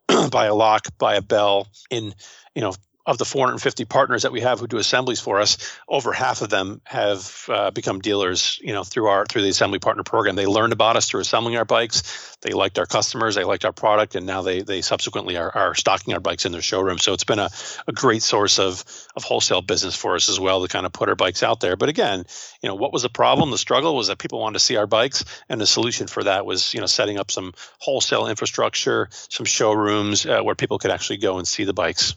buy 0.31 0.47
a 0.47 0.55
lock, 0.55 0.87
buy 0.97 1.17
a 1.17 1.23
bell 1.23 1.69
in, 1.91 2.15
you 2.55 2.63
know, 2.63 2.73
of 3.07 3.19
the 3.19 3.25
450 3.25 3.85
partners 3.85 4.23
that 4.23 4.33
we 4.33 4.41
have 4.41 4.61
who 4.61 4.67
do 4.67 4.79
assemblies 4.79 5.21
for 5.21 5.41
us, 5.41 5.79
over 5.89 6.13
half 6.13 6.41
of 6.41 6.49
them 6.49 6.81
have 6.85 7.45
uh, 7.49 7.71
become 7.71 8.01
dealers. 8.01 8.59
You 8.63 8.73
know, 8.73 8.83
through 8.83 9.07
our 9.07 9.27
through 9.27 9.43
the 9.43 9.51
assembly 9.51 9.79
partner 9.79 10.03
program, 10.03 10.37
they 10.37 10.47
learned 10.47 10.73
about 10.73 10.97
us 10.97 11.09
through 11.09 11.21
assembling 11.21 11.57
our 11.57 11.67
bikes. 11.67 12.37
They 12.41 12.53
liked 12.53 12.79
our 12.79 12.87
customers, 12.87 13.35
they 13.35 13.45
liked 13.45 13.65
our 13.65 13.73
product, 13.73 14.15
and 14.15 14.27
now 14.27 14.43
they 14.43 14.63
they 14.63 14.81
subsequently 14.81 15.37
are, 15.37 15.51
are 15.55 15.75
stocking 15.75 16.15
our 16.15 16.21
bikes 16.21 16.47
in 16.47 16.53
their 16.53 16.63
showroom. 16.63 16.99
So 16.99 17.13
it's 17.13 17.25
been 17.25 17.39
a, 17.39 17.51
a 17.87 17.93
great 17.93 18.23
source 18.23 18.59
of 18.59 18.85
of 19.17 19.25
wholesale 19.25 19.63
business 19.63 19.95
for 19.95 20.15
us 20.15 20.29
as 20.29 20.41
well 20.41 20.63
to 20.63 20.69
kind 20.69 20.87
of 20.87 20.93
put 20.93 21.09
our 21.09 21.17
bikes 21.17 21.43
out 21.43 21.61
there. 21.61 21.77
But 21.77 21.91
again, 21.91 22.25
you 22.63 22.69
know, 22.69 22.75
what 22.75 22.93
was 22.93 23.03
the 23.03 23.11
problem? 23.11 23.51
The 23.51 23.59
struggle 23.59 23.97
was 23.97 24.09
that 24.09 24.19
people 24.19 24.41
wanted 24.41 24.55
to 24.55 24.65
see 24.65 24.77
our 24.77 24.87
bikes, 24.87 25.25
and 25.49 25.61
the 25.61 25.67
solution 25.67 26.07
for 26.07 26.25
that 26.25 26.47
was 26.47 26.73
you 26.73 26.81
know 26.81 26.87
setting 26.87 27.19
up 27.19 27.31
some 27.31 27.53
wholesale 27.79 28.29
infrastructure, 28.29 29.09
some 29.13 29.45
showrooms 29.45 30.25
uh, 30.25 30.41
where 30.41 30.55
people 30.55 30.79
could 30.79 30.91
actually 30.91 31.19
go 31.19 31.37
and 31.37 31.47
see 31.47 31.65
the 31.65 31.75
bikes. 31.75 32.15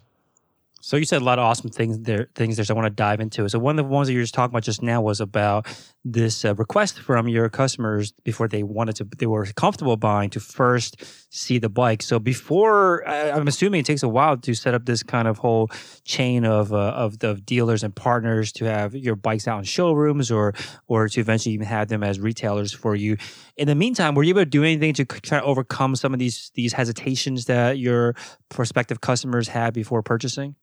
So 0.87 0.95
you 0.95 1.03
said 1.03 1.21
a 1.21 1.25
lot 1.25 1.37
of 1.37 1.43
awesome 1.43 1.69
things 1.69 1.99
there, 1.99 2.29
things 2.33 2.55
there. 2.55 2.63
So 2.63 2.73
I 2.73 2.77
want 2.77 2.85
to 2.85 2.89
dive 2.89 3.19
into. 3.19 3.49
So 3.49 3.59
one 3.59 3.77
of 3.77 3.85
the 3.85 3.91
ones 3.91 4.07
that 4.07 4.13
you 4.13 4.19
were 4.19 4.23
just 4.23 4.33
talking 4.33 4.53
about 4.53 4.63
just 4.63 4.81
now 4.81 5.01
was 5.01 5.19
about 5.19 5.67
this 6.05 6.45
uh, 6.45 6.55
request 6.55 7.01
from 7.01 7.27
your 7.27 7.49
customers 7.49 8.13
before 8.23 8.47
they 8.47 8.63
wanted 8.63 8.95
to, 8.95 9.07
they 9.17 9.25
were 9.25 9.45
comfortable 9.47 9.97
buying 9.97 10.29
to 10.29 10.39
first 10.39 11.03
see 11.29 11.59
the 11.59 11.67
bike. 11.67 12.01
So 12.01 12.19
before, 12.19 13.05
I'm 13.05 13.49
assuming 13.49 13.81
it 13.81 13.85
takes 13.85 14.01
a 14.01 14.07
while 14.07 14.37
to 14.37 14.53
set 14.53 14.73
up 14.73 14.85
this 14.85 15.03
kind 15.03 15.27
of 15.27 15.39
whole 15.39 15.69
chain 16.05 16.45
of 16.45 16.71
uh, 16.71 16.77
of 16.77 17.19
the 17.19 17.33
dealers 17.33 17.83
and 17.83 17.93
partners 17.93 18.53
to 18.53 18.63
have 18.63 18.95
your 18.95 19.17
bikes 19.17 19.45
out 19.45 19.57
in 19.57 19.65
showrooms 19.65 20.31
or 20.31 20.53
or 20.87 21.09
to 21.09 21.19
eventually 21.19 21.53
even 21.53 21.67
have 21.67 21.89
them 21.89 22.01
as 22.01 22.17
retailers 22.17 22.71
for 22.71 22.95
you. 22.95 23.17
In 23.57 23.67
the 23.67 23.75
meantime, 23.75 24.15
were 24.15 24.23
you 24.23 24.29
able 24.29 24.43
to 24.43 24.45
do 24.45 24.63
anything 24.63 24.93
to 24.93 25.03
try 25.03 25.39
to 25.39 25.43
overcome 25.43 25.97
some 25.97 26.13
of 26.13 26.19
these 26.19 26.49
these 26.55 26.71
hesitations 26.71 27.43
that 27.47 27.77
your 27.77 28.15
prospective 28.47 29.01
customers 29.01 29.49
had 29.49 29.73
before 29.73 30.01
purchasing? 30.01 30.55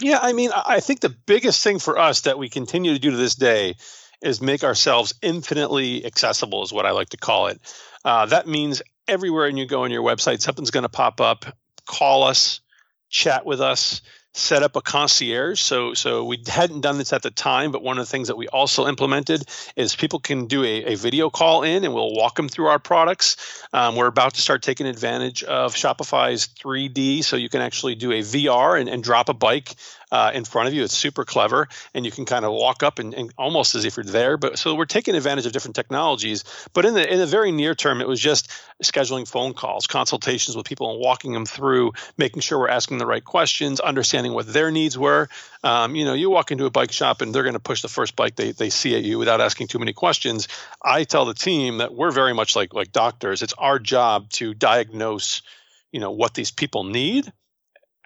Yeah, 0.00 0.18
I 0.20 0.32
mean, 0.32 0.50
I 0.54 0.80
think 0.80 1.00
the 1.00 1.14
biggest 1.26 1.62
thing 1.64 1.78
for 1.78 1.98
us 1.98 2.22
that 2.22 2.38
we 2.38 2.48
continue 2.48 2.92
to 2.92 2.98
do 2.98 3.10
to 3.10 3.16
this 3.16 3.34
day 3.34 3.76
is 4.22 4.40
make 4.40 4.64
ourselves 4.64 5.14
infinitely 5.22 6.04
accessible, 6.04 6.62
is 6.62 6.72
what 6.72 6.86
I 6.86 6.90
like 6.90 7.10
to 7.10 7.16
call 7.16 7.46
it. 7.48 7.60
Uh, 8.04 8.26
that 8.26 8.46
means 8.46 8.82
everywhere 9.08 9.48
you 9.48 9.66
go 9.66 9.84
on 9.84 9.90
your 9.90 10.02
website, 10.02 10.40
something's 10.40 10.70
going 10.70 10.82
to 10.82 10.88
pop 10.88 11.20
up. 11.20 11.44
Call 11.86 12.24
us, 12.24 12.60
chat 13.08 13.46
with 13.46 13.60
us, 13.60 14.02
set 14.36 14.62
up 14.62 14.76
a 14.76 14.82
concierge. 14.82 15.60
So, 15.60 15.94
so 15.94 16.24
we 16.24 16.38
hadn't 16.46 16.82
done 16.82 16.98
this 16.98 17.12
at 17.12 17.22
the 17.22 17.30
time, 17.30 17.72
but 17.72 17.82
one 17.82 17.98
of 17.98 18.06
the 18.06 18.10
things 18.10 18.28
that 18.28 18.36
we 18.36 18.48
also 18.48 18.86
implemented 18.86 19.44
is 19.76 19.96
people 19.96 20.20
can 20.20 20.46
do 20.46 20.62
a, 20.62 20.92
a 20.92 20.94
video 20.94 21.30
call 21.30 21.62
in, 21.62 21.84
and 21.84 21.94
we'll 21.94 22.14
walk 22.14 22.36
them 22.36 22.48
through 22.48 22.66
our 22.66 22.78
products. 22.78 23.36
Um, 23.72 23.96
we're 23.96 24.06
about 24.06 24.34
to 24.34 24.42
start 24.42 24.62
taking 24.62 24.86
advantage 24.86 25.42
of 25.42 25.74
Shopify's 25.74 26.48
3D, 26.48 27.24
so 27.24 27.36
you 27.36 27.48
can 27.48 27.62
actually 27.62 27.94
do 27.94 28.12
a 28.12 28.20
VR 28.20 28.78
and, 28.78 28.88
and 28.88 29.02
drop 29.02 29.28
a 29.28 29.34
bike 29.34 29.74
uh, 30.12 30.30
in 30.34 30.44
front 30.44 30.68
of 30.68 30.74
you. 30.74 30.84
It's 30.84 30.94
super 30.94 31.24
clever, 31.24 31.68
and 31.94 32.04
you 32.04 32.12
can 32.12 32.24
kind 32.24 32.44
of 32.44 32.52
walk 32.52 32.82
up 32.82 32.98
and, 32.98 33.12
and, 33.14 33.32
almost 33.36 33.74
as 33.74 33.84
if 33.84 33.96
you're 33.96 34.04
there. 34.04 34.36
But 34.36 34.58
so 34.58 34.74
we're 34.74 34.84
taking 34.84 35.14
advantage 35.14 35.46
of 35.46 35.52
different 35.52 35.74
technologies. 35.74 36.44
But 36.72 36.84
in 36.84 36.94
the 36.94 37.12
in 37.12 37.18
the 37.18 37.26
very 37.26 37.52
near 37.52 37.74
term, 37.74 38.00
it 38.00 38.08
was 38.08 38.20
just 38.20 38.50
scheduling 38.82 39.26
phone 39.26 39.54
calls, 39.54 39.86
consultations 39.86 40.56
with 40.56 40.66
people, 40.66 40.90
and 40.92 41.00
walking 41.00 41.32
them 41.32 41.46
through, 41.46 41.92
making 42.16 42.40
sure 42.42 42.58
we're 42.58 42.68
asking 42.68 42.98
the 42.98 43.06
right 43.06 43.24
questions, 43.24 43.80
understanding 43.80 44.32
what 44.32 44.52
their 44.52 44.70
needs 44.70 44.96
were. 44.96 45.28
Um, 45.64 45.96
you 45.96 46.04
know, 46.04 46.14
you 46.14 46.30
walk 46.30 46.52
into 46.52 46.66
a 46.66 46.70
bike 46.70 46.92
shop 46.92 47.20
and 47.20 47.34
they're 47.34 47.42
going 47.42 47.54
to 47.54 47.60
push 47.60 47.82
the 47.82 47.88
first 47.88 48.14
bike 48.14 48.36
they, 48.36 48.52
they 48.52 48.70
see 48.70 48.94
at 48.94 49.02
you 49.02 49.18
without 49.18 49.40
asking 49.40 49.66
too 49.66 49.78
many 49.78 49.92
questions. 49.92 50.46
I 50.82 51.04
tell 51.04 51.24
the 51.24 51.34
team 51.34 51.78
that 51.78 51.92
we're 51.92 52.12
very 52.12 52.34
much 52.34 52.54
like 52.54 52.74
like 52.74 52.92
doctors. 52.92 53.42
It's 53.42 53.54
our 53.54 53.78
job 53.78 54.30
to 54.30 54.54
diagnose, 54.54 55.42
you 55.90 55.98
know, 55.98 56.12
what 56.12 56.34
these 56.34 56.52
people 56.52 56.84
need 56.84 57.32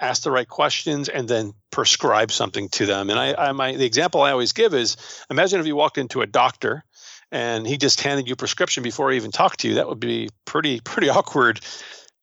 ask 0.00 0.22
the 0.22 0.30
right 0.30 0.48
questions, 0.48 1.08
and 1.08 1.28
then 1.28 1.52
prescribe 1.70 2.32
something 2.32 2.68
to 2.70 2.86
them. 2.86 3.10
And 3.10 3.18
I, 3.18 3.34
I 3.34 3.52
my 3.52 3.74
the 3.76 3.84
example 3.84 4.22
I 4.22 4.32
always 4.32 4.52
give 4.52 4.74
is 4.74 4.96
imagine 5.30 5.60
if 5.60 5.66
you 5.66 5.76
walked 5.76 5.98
into 5.98 6.22
a 6.22 6.26
doctor 6.26 6.84
and 7.32 7.66
he 7.66 7.76
just 7.76 8.00
handed 8.00 8.26
you 8.26 8.34
a 8.34 8.36
prescription 8.36 8.82
before 8.82 9.10
he 9.10 9.16
even 9.16 9.30
talked 9.30 9.60
to 9.60 9.68
you. 9.68 9.74
That 9.74 9.88
would 9.88 10.00
be 10.00 10.28
pretty 10.44 10.80
pretty 10.80 11.08
awkward, 11.10 11.60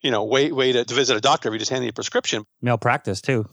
you 0.01 0.11
know, 0.11 0.23
way 0.25 0.51
way 0.51 0.71
to, 0.73 0.85
to 0.85 0.93
visit 0.93 1.15
a 1.17 1.21
doctor 1.21 1.49
if 1.49 1.53
he 1.53 1.59
just 1.59 1.71
handed 1.71 1.85
you 1.85 1.91
a 1.91 1.93
prescription. 1.93 2.45
Malpractice 2.61 3.21
too 3.21 3.47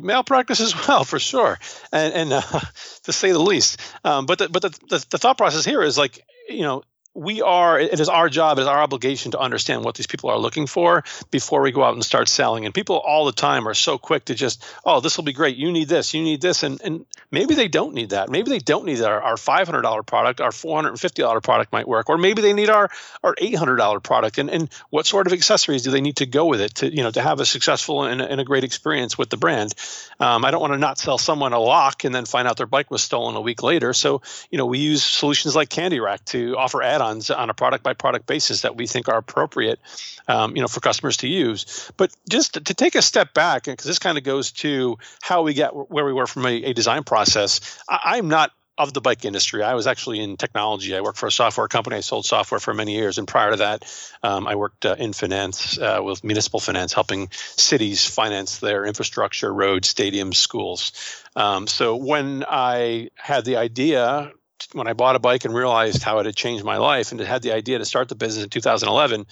malpractice 0.00 0.60
as 0.60 0.74
well 0.88 1.04
for 1.04 1.20
sure 1.20 1.58
and 1.92 2.12
and 2.12 2.32
uh, 2.32 2.40
to 3.04 3.12
say 3.12 3.30
the 3.30 3.38
least 3.38 3.80
um, 4.04 4.26
but 4.26 4.38
the, 4.38 4.48
but 4.48 4.62
the, 4.62 4.70
the, 4.88 5.06
the 5.10 5.18
thought 5.18 5.38
process 5.38 5.64
here 5.64 5.80
is 5.80 5.96
like 5.96 6.24
you 6.48 6.62
know 6.62 6.82
we 7.16 7.40
are 7.40 7.80
it 7.80 7.98
is 7.98 8.08
our 8.08 8.28
job 8.28 8.58
it 8.58 8.62
is 8.62 8.66
our 8.66 8.78
obligation 8.78 9.30
to 9.30 9.38
understand 9.38 9.84
what 9.84 9.94
these 9.94 10.06
people 10.06 10.28
are 10.30 10.38
looking 10.38 10.66
for 10.66 11.02
before 11.30 11.62
we 11.62 11.72
go 11.72 11.82
out 11.82 11.94
and 11.94 12.04
start 12.04 12.28
selling. 12.28 12.66
And 12.66 12.74
people 12.74 12.96
all 12.96 13.24
the 13.24 13.32
time 13.32 13.66
are 13.66 13.74
so 13.74 13.96
quick 13.96 14.26
to 14.26 14.34
just 14.34 14.64
oh 14.84 15.00
this 15.00 15.16
will 15.16 15.24
be 15.24 15.32
great. 15.32 15.56
You 15.56 15.72
need 15.72 15.88
this. 15.88 16.12
You 16.12 16.22
need 16.22 16.42
this. 16.42 16.62
And 16.62 16.80
and 16.82 17.06
maybe 17.30 17.54
they 17.54 17.68
don't 17.68 17.94
need 17.94 18.10
that. 18.10 18.28
Maybe 18.28 18.50
they 18.50 18.58
don't 18.58 18.84
need 18.84 19.00
our, 19.00 19.20
our 19.20 19.36
$500 19.36 20.06
product 20.06 20.40
our 20.40 20.50
$450 20.50 21.42
product 21.42 21.72
might 21.72 21.88
work. 21.88 22.10
Or 22.10 22.18
maybe 22.18 22.42
they 22.42 22.52
need 22.52 22.68
our 22.68 22.90
our 23.22 23.34
$800 23.34 24.02
product. 24.02 24.38
And 24.38 24.50
and 24.50 24.68
what 24.90 25.06
sort 25.06 25.26
of 25.26 25.32
accessories 25.32 25.82
do 25.82 25.90
they 25.90 26.02
need 26.02 26.16
to 26.16 26.26
go 26.26 26.46
with 26.46 26.60
it 26.60 26.74
to 26.76 26.94
you 26.94 27.02
know 27.02 27.10
to 27.10 27.22
have 27.22 27.40
a 27.40 27.46
successful 27.46 28.04
and, 28.04 28.20
and 28.20 28.40
a 28.40 28.44
great 28.44 28.64
experience 28.64 29.16
with 29.16 29.30
the 29.30 29.38
brand? 29.38 29.74
Um, 30.20 30.44
i 30.44 30.50
don't 30.50 30.60
want 30.60 30.74
to 30.74 30.78
not 30.78 30.98
sell 30.98 31.18
someone 31.18 31.52
a 31.52 31.58
lock 31.58 32.04
and 32.04 32.14
then 32.14 32.26
find 32.26 32.46
out 32.46 32.56
their 32.56 32.66
bike 32.66 32.90
was 32.90 33.02
stolen 33.02 33.36
a 33.36 33.40
week 33.40 33.62
later. 33.62 33.94
So 33.94 34.20
you 34.50 34.58
know 34.58 34.66
we 34.66 34.80
use 34.80 35.02
solutions 35.02 35.56
like 35.56 35.70
CandyRack 35.70 36.24
to 36.26 36.56
offer 36.56 36.82
add-ons 36.82 37.05
on 37.06 37.50
a 37.50 37.54
product 37.54 37.82
by 37.82 37.94
product 37.94 38.26
basis 38.26 38.62
that 38.62 38.76
we 38.76 38.86
think 38.86 39.08
are 39.08 39.18
appropriate, 39.18 39.80
um, 40.28 40.56
you 40.56 40.62
know, 40.62 40.68
for 40.68 40.80
customers 40.80 41.18
to 41.18 41.28
use. 41.28 41.90
But 41.96 42.12
just 42.28 42.54
to, 42.54 42.60
to 42.60 42.74
take 42.74 42.94
a 42.94 43.02
step 43.02 43.34
back, 43.34 43.64
because 43.64 43.84
this 43.86 43.98
kind 43.98 44.18
of 44.18 44.24
goes 44.24 44.52
to 44.52 44.98
how 45.22 45.42
we 45.42 45.54
get 45.54 45.70
where 45.74 46.04
we 46.04 46.12
were 46.12 46.26
from 46.26 46.46
a, 46.46 46.64
a 46.64 46.72
design 46.72 47.04
process. 47.04 47.60
I, 47.88 48.16
I'm 48.16 48.28
not 48.28 48.50
of 48.78 48.92
the 48.92 49.00
bike 49.00 49.24
industry. 49.24 49.62
I 49.62 49.74
was 49.74 49.86
actually 49.86 50.20
in 50.20 50.36
technology. 50.36 50.94
I 50.94 51.00
worked 51.00 51.18
for 51.18 51.26
a 51.26 51.32
software 51.32 51.68
company. 51.68 51.96
I 51.96 52.00
sold 52.00 52.26
software 52.26 52.60
for 52.60 52.74
many 52.74 52.94
years, 52.94 53.18
and 53.18 53.26
prior 53.26 53.52
to 53.52 53.56
that, 53.56 53.84
um, 54.22 54.46
I 54.46 54.54
worked 54.54 54.84
uh, 54.84 54.96
in 54.98 55.12
finance 55.12 55.78
uh, 55.78 56.00
with 56.02 56.22
municipal 56.22 56.60
finance, 56.60 56.92
helping 56.92 57.28
cities 57.32 58.06
finance 58.06 58.58
their 58.58 58.84
infrastructure, 58.84 59.52
roads, 59.52 59.92
stadiums, 59.92 60.36
schools. 60.36 60.92
Um, 61.34 61.66
so 61.66 61.96
when 61.96 62.44
I 62.46 63.10
had 63.14 63.44
the 63.44 63.56
idea 63.56 64.32
when 64.72 64.88
I 64.88 64.92
bought 64.92 65.16
a 65.16 65.20
bike 65.20 65.44
and 65.44 65.54
realized 65.54 66.02
how 66.02 66.18
it 66.18 66.26
had 66.26 66.36
changed 66.36 66.64
my 66.64 66.76
life 66.76 67.12
and 67.12 67.20
had 67.20 67.42
the 67.42 67.52
idea 67.52 67.78
to 67.78 67.84
start 67.84 68.08
the 68.08 68.14
business 68.14 68.44
in 68.44 68.50
2011, 68.50 69.26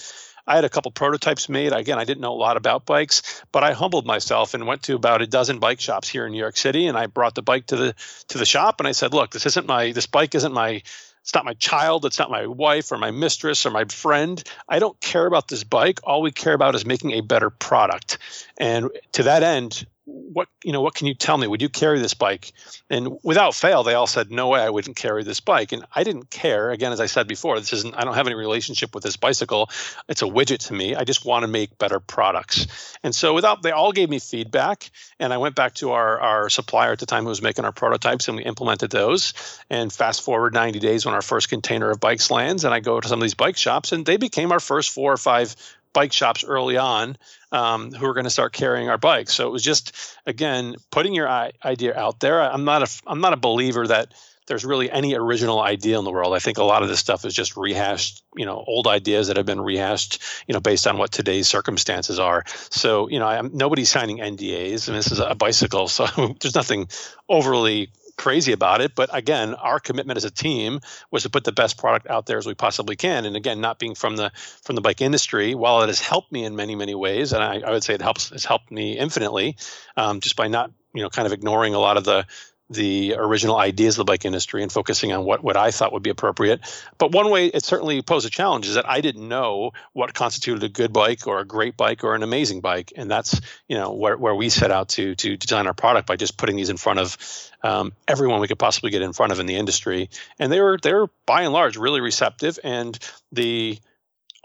I 0.47 0.57
had 0.57 0.65
a 0.65 0.69
couple 0.69 0.91
prototypes 0.91 1.49
made. 1.49 1.73
Again, 1.73 1.99
I 1.99 2.05
didn't 2.05 2.21
know 2.21 2.33
a 2.33 2.37
lot 2.37 2.57
about 2.57 2.85
bikes, 2.85 3.43
but 3.51 3.65
I 3.65 3.73
humbled 3.73 4.07
myself 4.07 4.55
and 4.55 4.67
went 4.67 4.83
to 4.85 4.95
about 4.95 5.23
a 5.23 5.27
dozen 5.27 5.59
bike 5.59 5.81
shops 5.81 6.09
here 6.09 6.27
in 6.27 6.33
New 6.33 6.39
York 6.39 6.57
City 6.57 6.87
and 6.87 6.99
I 6.99 7.07
brought 7.07 7.35
the 7.35 7.43
bike 7.43 7.67
to 7.67 7.77
the 7.77 7.95
to 8.29 8.39
the 8.39 8.45
shop 8.45 8.81
and 8.81 8.89
I 8.89 8.93
said, 8.93 9.15
"Look, 9.15 9.31
this 9.31 9.47
isn't 9.47 9.67
my 9.67 9.93
this 9.93 10.07
bike 10.07 10.35
isn't 10.35 10.53
my 10.53 10.83
it's 11.23 11.35
not 11.35 11.47
my 11.47 11.55
child, 11.55 12.05
it's 12.05 12.19
not 12.19 12.31
my 12.31 12.47
wife 12.47 12.93
or 12.93 12.99
my 12.99 13.11
mistress 13.11 13.65
or 13.65 13.71
my 13.71 13.87
friend. 13.87 14.43
I 14.69 14.79
don't 14.79 15.01
care 15.01 15.25
about 15.25 15.49
this 15.49 15.65
bike. 15.65 16.01
All 16.05 16.21
we 16.21 16.33
care 16.33 16.53
about 16.53 16.75
is 16.75 16.85
making 16.85 17.13
a 17.13 17.23
better 17.23 17.49
product." 17.49 18.19
And 18.59 18.91
to 19.13 19.23
that 19.23 19.43
end, 19.43 19.87
what 20.07 20.49
you 20.63 20.73
know 20.73 20.83
what 20.83 20.95
can 20.95 21.07
you 21.07 21.15
tell 21.15 21.39
me? 21.39 21.47
Would 21.47 21.63
you 21.63 21.69
carry 21.69 21.99
this 21.99 22.15
bike? 22.15 22.53
And 22.91 23.19
without 23.23 23.55
fail 23.55 23.83
they 23.83 23.95
all 23.95 24.07
said 24.07 24.31
no 24.31 24.49
way 24.49 24.61
i 24.61 24.69
wouldn't 24.69 24.97
carry 24.97 25.23
this 25.23 25.41
bike. 25.41 25.73
And 25.73 25.85
i 25.95 26.05
didn't 26.05 26.31
care. 26.31 26.71
Again 26.71 26.93
as 26.93 27.01
i 27.01 27.07
said 27.07 27.27
before 27.27 27.59
this 27.59 27.73
isn't 27.73 27.95
i 27.95 28.05
don't 28.05 28.15
have 28.15 28.27
any 28.27 28.37
relationship 28.37 28.95
with 28.95 29.03
this 29.03 29.17
bicycle. 29.17 29.71
It's 30.09 30.23
a 30.23 30.27
widget 30.27 30.67
to 30.67 30.75
me. 30.75 30.95
I 30.95 31.05
just 31.05 31.25
want 31.25 31.43
to 31.45 31.49
make 31.49 31.79
better 31.79 32.01
products. 32.01 32.67
And 33.03 33.15
so 33.15 33.33
without 33.33 33.63
they 33.63 33.71
all 33.71 33.93
gave 33.93 34.11
me 34.11 34.19
feedback 34.19 34.91
and 35.19 35.33
i 35.33 35.39
went 35.39 35.55
back 35.55 35.75
to 35.77 35.93
our 35.93 36.21
our 36.21 36.51
supplier 36.51 36.93
at 36.93 36.99
the 36.99 37.07
time 37.07 37.23
who 37.23 37.31
was 37.31 37.43
making 37.43 37.65
our 37.65 37.73
prototypes 37.73 38.29
and 38.29 38.37
we 38.37 38.45
implemented 38.45 38.91
those. 38.91 39.33
And 39.71 39.93
fast 39.93 40.23
forward 40.23 40.53
90 40.53 40.81
days 40.81 41.07
when 41.07 41.15
our 41.15 41.23
first 41.23 41.49
container 41.49 41.91
of 41.91 42.01
bikes 42.01 42.31
lands 42.31 42.65
and 42.65 42.75
i 42.75 42.81
go 42.81 43.01
to 43.01 43.09
some 43.09 43.21
of 43.21 43.23
these 43.23 43.35
bike 43.35 43.57
shops 43.57 43.93
and 43.93 44.05
they 44.05 44.19
became 44.19 44.53
our 44.53 44.61
first 44.61 44.91
four 44.91 45.13
or 45.13 45.17
five 45.17 45.57
bike 45.95 46.13
shops 46.13 46.45
early 46.45 46.77
on 46.77 47.17
um, 47.51 47.93
who 47.93 48.05
are 48.07 48.13
going 48.13 48.25
to 48.25 48.31
start 48.31 48.53
carrying 48.53 48.91
our 48.91 48.99
bikes. 48.99 49.33
So 49.33 49.47
it 49.47 49.51
was 49.51 49.63
just 49.63 49.97
again 50.27 50.75
putting 50.91 51.15
your 51.15 51.29
idea 51.29 51.97
out 51.97 52.21
there. 52.21 52.43
I'm 52.43 52.65
not 52.65 52.83
a 52.83 53.03
I'm 53.07 53.23
not 53.23 53.33
a 53.33 53.39
believer 53.39 53.87
that 53.87 54.13
there's 54.47 54.65
really 54.65 54.91
any 54.91 55.15
original 55.15 55.61
idea 55.61 55.99
in 55.99 56.05
the 56.05 56.11
world. 56.11 56.35
I 56.35 56.39
think 56.39 56.59
a 56.59 56.65
lot 56.65 56.83
of 56.83 56.89
this 56.89 57.01
stuff 57.01 57.25
is 57.25 57.33
just 57.33 57.57
rehashed, 57.57 58.23
you 58.37 58.45
know, 58.45 58.63
old 58.67 58.87
ideas 58.87 59.29
that 59.29 59.37
have 59.37 59.47
been 59.47 59.61
rehashed, 59.61 60.23
you 60.47 60.53
know, 60.53 60.61
based 60.61 60.87
on 60.87 60.99
what 60.99 61.13
today's 61.13 61.49
circumstances 61.49 62.19
are. 62.19 62.45
So, 62.71 63.09
you 63.09 63.19
know, 63.19 63.27
I'm, 63.27 63.57
nobody's 63.57 63.91
signing 63.91 64.19
NDAs, 64.19 64.89
and 64.89 64.97
this 64.97 65.11
is 65.11 65.19
a 65.19 65.35
bicycle, 65.35 65.89
so 65.95 66.07
there's 66.41 66.55
nothing 66.55 66.89
overly 67.29 67.91
crazy 68.17 68.53
about 68.53 68.81
it. 68.81 68.95
But 68.95 69.11
again, 69.13 69.55
our 69.55 69.81
commitment 69.81 70.17
as 70.17 70.25
a 70.25 70.31
team 70.31 70.81
was 71.11 71.23
to 71.25 71.31
put 71.31 71.45
the 71.45 71.53
best 71.53 71.79
product 71.79 72.09
out 72.09 72.27
there 72.27 72.39
as 72.39 72.47
we 72.47 72.55
possibly 72.55 72.97
can. 72.97 73.25
And 73.25 73.37
again, 73.37 73.61
not 73.61 73.79
being 73.79 73.95
from 73.95 74.17
the 74.17 74.31
from 74.63 74.75
the 74.77 74.81
bike 74.81 75.01
industry, 75.01 75.55
while 75.55 75.83
it 75.83 75.87
has 75.89 76.01
helped 76.01 76.33
me 76.33 76.45
in 76.45 76.57
many 76.57 76.75
many 76.75 76.95
ways, 76.95 77.33
and 77.33 77.43
I, 77.43 77.61
I 77.61 77.71
would 77.71 77.85
say 77.85 77.95
it 77.95 78.03
helps 78.03 78.31
has 78.31 78.45
helped 78.45 78.71
me 78.71 78.99
infinitely, 78.99 79.57
um, 79.97 80.21
just 80.21 80.37
by 80.37 80.49
not 80.49 80.71
you 80.95 81.03
know 81.03 81.11
kind 81.11 81.27
of 81.27 81.33
ignoring 81.33 81.75
a 81.75 81.79
lot 81.79 81.97
of 81.97 82.05
the 82.05 82.27
the 82.75 83.15
original 83.17 83.57
ideas 83.57 83.95
of 83.95 84.07
the 84.07 84.11
bike 84.11 84.25
industry 84.25 84.63
and 84.63 84.71
focusing 84.71 85.13
on 85.13 85.25
what, 85.25 85.43
what 85.43 85.57
I 85.57 85.71
thought 85.71 85.93
would 85.93 86.03
be 86.03 86.11
appropriate. 86.11 86.61
But 86.99 87.13
one 87.13 87.31
way 87.31 87.47
it 87.47 87.65
certainly 87.65 88.03
posed 88.03 88.27
a 88.27 88.31
challenge 88.31 88.67
is 88.67 88.75
that 88.75 88.89
I 88.89 89.01
didn't 89.01 89.27
know 89.29 89.73
what 89.93 90.15
constituted 90.15 90.63
a 90.65 90.69
good 90.69 90.93
bike 90.93 91.27
or 91.27 91.39
a 91.39 91.45
great 91.45 91.77
bike 91.77 92.05
or 92.05 92.15
an 92.15 92.23
amazing 92.23 92.61
bike. 92.61 92.93
And 92.97 93.11
that's, 93.11 93.41
you 93.69 93.77
know, 93.77 93.93
where, 93.93 94.17
where 94.17 94.35
we 94.35 94.49
set 94.49 94.71
out 94.71 94.89
to 94.91 95.15
to 95.17 95.37
design 95.37 95.67
our 95.67 95.75
product 95.75 96.07
by 96.07 96.17
just 96.17 96.37
putting 96.37 96.57
these 96.57 96.71
in 96.71 96.77
front 96.77 96.99
of 96.99 97.17
um, 97.63 97.93
everyone 98.07 98.41
we 98.41 98.49
could 98.49 98.59
possibly 98.59 98.91
get 98.91 99.03
in 99.03 99.13
front 99.13 99.33
of 99.33 99.41
in 99.41 99.47
the 99.47 99.57
industry. 99.57 100.11
And 100.39 100.53
they 100.53 100.61
were 100.61 100.79
they 100.83 100.93
were 100.93 101.09
by 101.27 101.43
and 101.43 101.53
large 101.53 101.77
really 101.77 102.01
receptive 102.01 102.59
and 102.63 102.99
the 103.33 103.79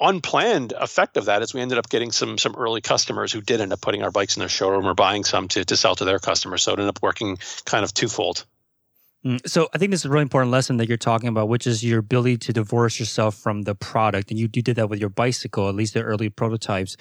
unplanned 0.01 0.73
effect 0.73 1.17
of 1.17 1.25
that 1.25 1.41
is 1.41 1.53
we 1.53 1.61
ended 1.61 1.77
up 1.77 1.89
getting 1.89 2.11
some 2.11 2.37
some 2.37 2.55
early 2.55 2.81
customers 2.81 3.31
who 3.31 3.41
did 3.41 3.61
end 3.61 3.73
up 3.73 3.81
putting 3.81 4.03
our 4.03 4.11
bikes 4.11 4.35
in 4.35 4.39
their 4.39 4.49
showroom 4.49 4.85
or 4.85 4.93
buying 4.93 5.23
some 5.23 5.47
to, 5.49 5.65
to 5.65 5.77
sell 5.77 5.95
to 5.95 6.05
their 6.05 6.19
customers. 6.19 6.63
So 6.63 6.71
it 6.71 6.79
ended 6.79 6.89
up 6.89 7.01
working 7.01 7.37
kind 7.65 7.83
of 7.83 7.93
twofold. 7.93 8.45
Mm, 9.25 9.45
so 9.45 9.67
I 9.73 9.77
think 9.77 9.91
this 9.91 10.01
is 10.01 10.05
a 10.05 10.09
really 10.09 10.21
important 10.21 10.49
lesson 10.49 10.77
that 10.77 10.87
you're 10.87 10.97
talking 10.97 11.27
about, 11.27 11.49
which 11.49 11.67
is 11.67 11.83
your 11.83 11.99
ability 11.99 12.37
to 12.37 12.53
divorce 12.53 13.01
yourself 13.01 13.35
from 13.35 13.63
the 13.63 13.75
product, 13.75 14.31
and 14.31 14.39
you, 14.39 14.47
you 14.53 14.61
did 14.61 14.77
that 14.77 14.89
with 14.89 15.01
your 15.01 15.09
bicycle, 15.09 15.67
at 15.67 15.75
least 15.75 15.93
the 15.93 16.01
early 16.01 16.29
prototypes, 16.29 16.95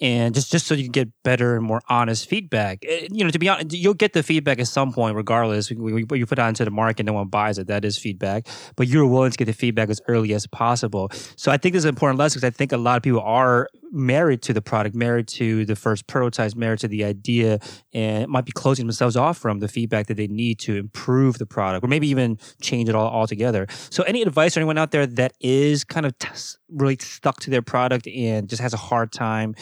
and 0.00 0.36
just 0.36 0.52
just 0.52 0.68
so 0.68 0.74
you 0.74 0.84
can 0.84 0.92
get 0.92 1.08
better 1.24 1.56
and 1.56 1.64
more 1.64 1.82
honest 1.88 2.28
feedback. 2.28 2.84
Eh, 2.86 3.08
you 3.10 3.24
know, 3.24 3.30
to 3.30 3.40
be 3.40 3.48
honest, 3.48 3.72
you'll 3.72 3.92
get 3.92 4.12
the 4.12 4.22
feedback 4.22 4.60
at 4.60 4.68
some 4.68 4.92
point, 4.92 5.16
regardless. 5.16 5.68
You 5.68 6.06
put 6.06 6.20
it 6.20 6.38
onto 6.38 6.64
the 6.64 6.70
market, 6.70 7.06
no 7.06 7.12
one 7.12 7.26
buys 7.26 7.58
it. 7.58 7.66
That 7.66 7.84
is 7.84 7.98
feedback, 7.98 8.46
but 8.76 8.86
you're 8.86 9.06
willing 9.06 9.32
to 9.32 9.36
get 9.36 9.46
the 9.46 9.52
feedback 9.52 9.88
as 9.88 10.00
early 10.06 10.32
as 10.32 10.46
possible. 10.46 11.10
So 11.34 11.50
I 11.50 11.56
think 11.56 11.72
this 11.72 11.80
is 11.80 11.86
an 11.86 11.90
important 11.90 12.20
lesson 12.20 12.38
because 12.38 12.54
I 12.54 12.56
think 12.56 12.70
a 12.70 12.76
lot 12.76 12.98
of 12.98 13.02
people 13.02 13.20
are 13.20 13.68
married 13.90 14.42
to 14.42 14.52
the 14.52 14.62
product, 14.62 14.94
married 14.94 15.26
to 15.26 15.64
the 15.64 15.74
first 15.74 16.06
prototypes, 16.06 16.54
married 16.54 16.80
to 16.80 16.88
the 16.88 17.02
idea, 17.02 17.58
and 17.92 18.28
might 18.28 18.44
be 18.44 18.52
closing 18.52 18.86
themselves 18.86 19.16
off 19.16 19.38
from 19.38 19.58
the 19.58 19.68
feedback 19.68 20.06
that 20.06 20.16
they 20.16 20.28
need 20.28 20.60
to 20.60 20.76
improve 20.76 21.38
the 21.38 21.46
product 21.46 21.63
or 21.72 21.88
maybe 21.88 22.08
even 22.08 22.38
change 22.60 22.88
it 22.88 22.94
all 22.94 23.08
altogether. 23.08 23.66
So, 23.90 24.02
any 24.04 24.22
advice 24.22 24.54
for 24.54 24.60
anyone 24.60 24.78
out 24.78 24.90
there 24.90 25.06
that 25.06 25.32
is 25.40 25.84
kind 25.84 26.06
of 26.06 26.18
t- 26.18 26.28
really 26.68 26.96
stuck 27.00 27.40
to 27.40 27.50
their 27.50 27.62
product 27.62 28.06
and 28.06 28.48
just 28.48 28.60
has 28.60 28.74
a 28.74 28.78
hard 28.78 29.12
time 29.12 29.54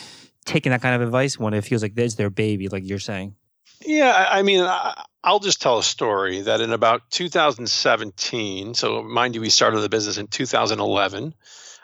taking 0.44 0.70
that 0.70 0.82
kind 0.82 0.94
of 0.94 1.02
advice 1.02 1.38
when 1.38 1.54
it 1.54 1.62
feels 1.62 1.82
like 1.82 1.92
it's 1.96 2.16
their 2.16 2.30
baby, 2.30 2.68
like 2.68 2.82
you're 2.84 2.98
saying? 2.98 3.34
Yeah, 3.84 4.26
I 4.30 4.42
mean, 4.42 4.64
I'll 5.24 5.40
just 5.40 5.60
tell 5.60 5.78
a 5.78 5.82
story 5.82 6.42
that 6.42 6.60
in 6.60 6.72
about 6.72 7.10
2017, 7.10 8.74
so 8.74 9.02
mind 9.02 9.34
you, 9.34 9.40
we 9.40 9.50
started 9.50 9.80
the 9.80 9.88
business 9.88 10.18
in 10.18 10.28
2011 10.28 11.34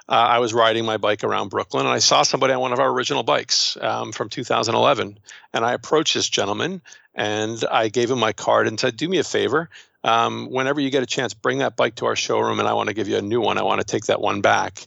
uh, 0.09 0.13
I 0.13 0.39
was 0.39 0.55
riding 0.55 0.87
my 0.87 0.97
bike 0.97 1.23
around 1.23 1.51
Brooklyn 1.51 1.85
and 1.85 1.95
I 1.95 1.99
saw 1.99 2.23
somebody 2.23 2.55
on 2.55 2.61
one 2.61 2.73
of 2.73 2.81
our 2.81 2.89
original 2.89 3.23
bikes 3.23 3.77
um, 3.81 4.13
from 4.13 4.31
2011. 4.31 5.19
And 5.53 5.65
I 5.65 5.75
approached 5.75 6.15
this 6.15 6.29
gentleman 6.29 6.81
and 7.15 7.63
I 7.71 7.89
gave 7.89 8.11
him 8.11 8.19
my 8.19 8.33
card 8.33 8.69
and 8.69 8.81
said, 8.81 8.97
Do 8.97 9.07
me 9.07 9.19
a 9.19 9.25
favor. 9.25 9.69
Um, 10.05 10.49
whenever 10.51 10.81
you 10.81 10.91
get 10.91 11.03
a 11.03 11.07
chance, 11.07 11.35
bring 11.35 11.59
that 11.59 11.77
bike 11.77 11.97
to 11.97 12.07
our 12.07 12.17
showroom 12.17 12.61
and 12.61 12.69
I 12.69 12.75
want 12.75 12.89
to 12.89 12.95
give 12.95 13.09
you 13.09 13.17
a 13.17 13.23
new 13.23 13.41
one. 13.41 13.59
I 13.59 13.63
want 13.63 13.81
to 13.81 13.87
take 13.87 14.07
that 14.07 14.21
one 14.21 14.41
back. 14.41 14.87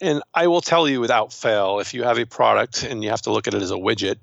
And 0.00 0.22
I 0.34 0.46
will 0.46 0.60
tell 0.60 0.88
you 0.88 1.00
without 1.00 1.32
fail 1.32 1.80
if 1.80 1.94
you 1.94 2.04
have 2.04 2.18
a 2.18 2.26
product 2.26 2.82
and 2.82 3.02
you 3.02 3.10
have 3.10 3.22
to 3.22 3.32
look 3.32 3.48
at 3.48 3.54
it 3.54 3.62
as 3.62 3.70
a 3.70 3.76
widget, 3.76 4.16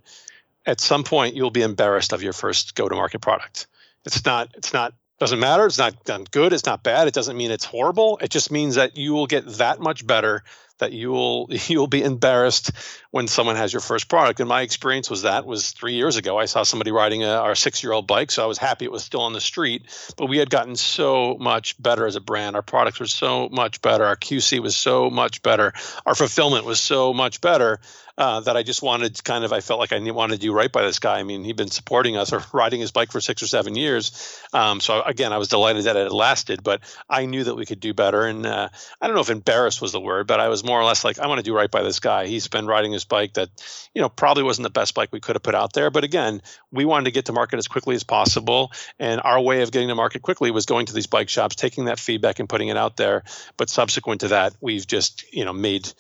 at 0.66 0.80
some 0.80 1.04
point 1.04 1.36
you'll 1.36 1.52
be 1.52 1.62
embarrassed 1.62 2.14
of 2.14 2.24
your 2.24 2.34
first 2.34 2.76
go 2.76 2.88
to 2.88 2.96
market 2.96 3.20
product. 3.20 3.68
It's 4.06 4.26
not, 4.26 4.50
it's 4.56 4.74
not 4.74 4.94
doesn't 5.20 5.40
matter. 5.40 5.66
It's 5.66 5.78
not 5.78 6.04
done 6.04 6.26
good. 6.30 6.54
It's 6.54 6.66
not 6.66 6.84
bad. 6.84 7.08
It 7.08 7.14
doesn't 7.14 7.36
mean 7.36 7.52
it's 7.52 7.66
horrible. 7.66 8.20
It 8.22 8.30
just 8.30 8.52
means 8.52 8.76
that 8.76 8.98
you 8.98 9.14
will 9.14 9.28
get 9.28 9.48
that 9.58 9.80
much 9.80 10.06
better 10.06 10.44
that 10.80 10.92
you 10.92 11.12
will 11.12 11.48
you 11.68 11.80
will 11.80 11.88
be 11.88 12.04
embarrassed 12.04 12.72
when 13.12 13.28
someone 13.28 13.56
has 13.56 13.74
your 13.74 13.82
first 13.82 14.10
product. 14.10 14.40
And 14.40 14.50
my 14.50 14.62
experience 14.62 15.10
was 15.10 15.24
that 15.24 15.46
was 15.46 15.72
three 15.72 15.94
years 15.94 16.18
ago. 16.18 16.38
I 16.38 16.46
saw 16.46 16.64
somebody 16.64 16.92
riding 16.92 17.24
a, 17.24 17.30
our 17.30 17.56
six 17.56 17.84
year 17.84 17.94
old 17.94 18.08
bike, 18.08 18.32
so 18.32 18.44
I 18.44 18.48
was 18.48 18.58
happy 18.58 18.86
it 18.86 18.92
was 18.92 19.04
still 19.04 19.22
on 19.22 19.34
the 19.34 19.42
street. 19.42 19.84
But 20.18 20.28
we 20.28 20.38
had 20.38 20.50
gotten 20.50 20.76
so 20.76 21.38
much 21.40 21.82
better 21.82 22.06
as 22.06 22.16
a 22.16 22.22
brand. 22.22 22.56
Our 22.56 22.62
products 22.62 23.00
were 23.00 23.08
so 23.08 23.50
much 23.50 23.82
better. 23.82 24.06
Our 24.06 24.18
QC 24.18 24.60
was 24.60 24.76
so 24.76 25.10
much 25.10 25.42
better. 25.42 25.74
Our 26.06 26.16
fulfillment 26.16 26.66
was 26.66 26.80
so 26.80 27.14
much 27.14 27.42
better 27.42 27.80
uh, 28.18 28.40
that 28.42 28.58
I 28.58 28.64
just 28.64 28.82
wanted 28.82 29.24
kind 29.24 29.44
of 29.44 29.54
I 29.54 29.62
felt 29.62 29.80
like 29.80 29.94
I 29.94 30.00
wanted 30.12 30.36
to 30.36 30.42
do 30.42 30.54
right 30.54 30.72
by 30.72 30.82
this 30.82 31.00
guy. 31.00 31.20
I 31.20 31.24
mean, 31.24 31.44
he'd 31.44 31.56
been 31.56 31.70
supporting 31.70 32.18
us 32.18 32.34
or 32.34 32.44
riding 32.54 32.80
his 32.80 32.92
bike 32.92 33.12
for 33.12 33.22
six 33.22 33.44
or 33.44 33.48
seven 33.48 33.76
years. 33.76 34.40
Um, 34.54 34.80
so 34.80 35.02
again, 35.02 35.34
I 35.34 35.38
was 35.38 35.50
delighted 35.50 35.86
that 35.86 35.96
it 35.96 36.12
lasted, 36.12 36.64
but 36.64 36.82
I 37.10 37.26
knew 37.26 37.44
that 37.44 37.56
we 37.56 37.66
could 37.66 37.80
do 37.80 37.94
better. 37.94 38.26
And 38.26 38.46
uh, 38.46 38.70
I 39.00 39.08
don't 39.08 39.16
know 39.16 39.22
if 39.22 39.30
embarrassed 39.30 39.82
was 39.82 39.92
the 39.92 40.00
word, 40.00 40.26
but 40.26 40.40
I 40.40 40.48
was 40.48 40.64
more 40.64 40.80
or 40.80 40.84
less 40.84 41.04
like, 41.04 41.20
I 41.20 41.28
want 41.28 41.40
to 41.40 41.44
do 41.44 41.56
right 41.56 41.70
by 41.70 41.84
this 41.84 42.00
guy. 42.00 42.26
He's 42.26 42.48
been 42.48 42.66
riding 42.66 42.92
his 42.92 43.06
bike 43.06 43.34
that, 43.34 43.50
you 43.94 44.02
know, 44.02 44.10
probably 44.10 44.44
wasn't 44.44 44.64
the 44.64 44.72
best 44.72 44.96
bike 44.96 45.10
we 45.12 45.20
could 45.20 45.36
have 45.36 45.44
put 45.44 45.56
out 45.56 45.74
there. 45.74 45.92
But 45.92 46.04
again, 46.04 46.42
we 46.72 46.86
wanted 46.86 47.06
to 47.06 47.12
get 47.12 47.26
to 47.26 47.34
market 47.34 47.58
as 47.58 47.68
quickly 47.68 47.96
as 47.96 48.04
possible, 48.04 48.72
and 49.00 49.22
our 49.24 49.40
way 49.40 49.62
of 49.62 49.72
getting 49.72 49.90
to 49.90 49.96
market 49.96 50.22
quickly 50.22 50.52
was 50.52 50.66
going 50.66 50.88
to 50.88 50.94
these 50.94 51.08
bike 51.08 51.30
shops, 51.30 51.56
taking 51.56 51.86
that 51.86 52.00
feedback 52.00 52.40
and 52.40 52.50
putting 52.50 52.68
it 52.70 52.78
out 52.78 52.98
there. 52.98 53.24
But 53.58 53.70
subsequent 53.70 54.22
to 54.22 54.30
that, 54.30 54.54
we've 54.62 54.86
just 54.86 55.24
you 55.34 55.46
know 55.46 55.54
made 55.54 55.92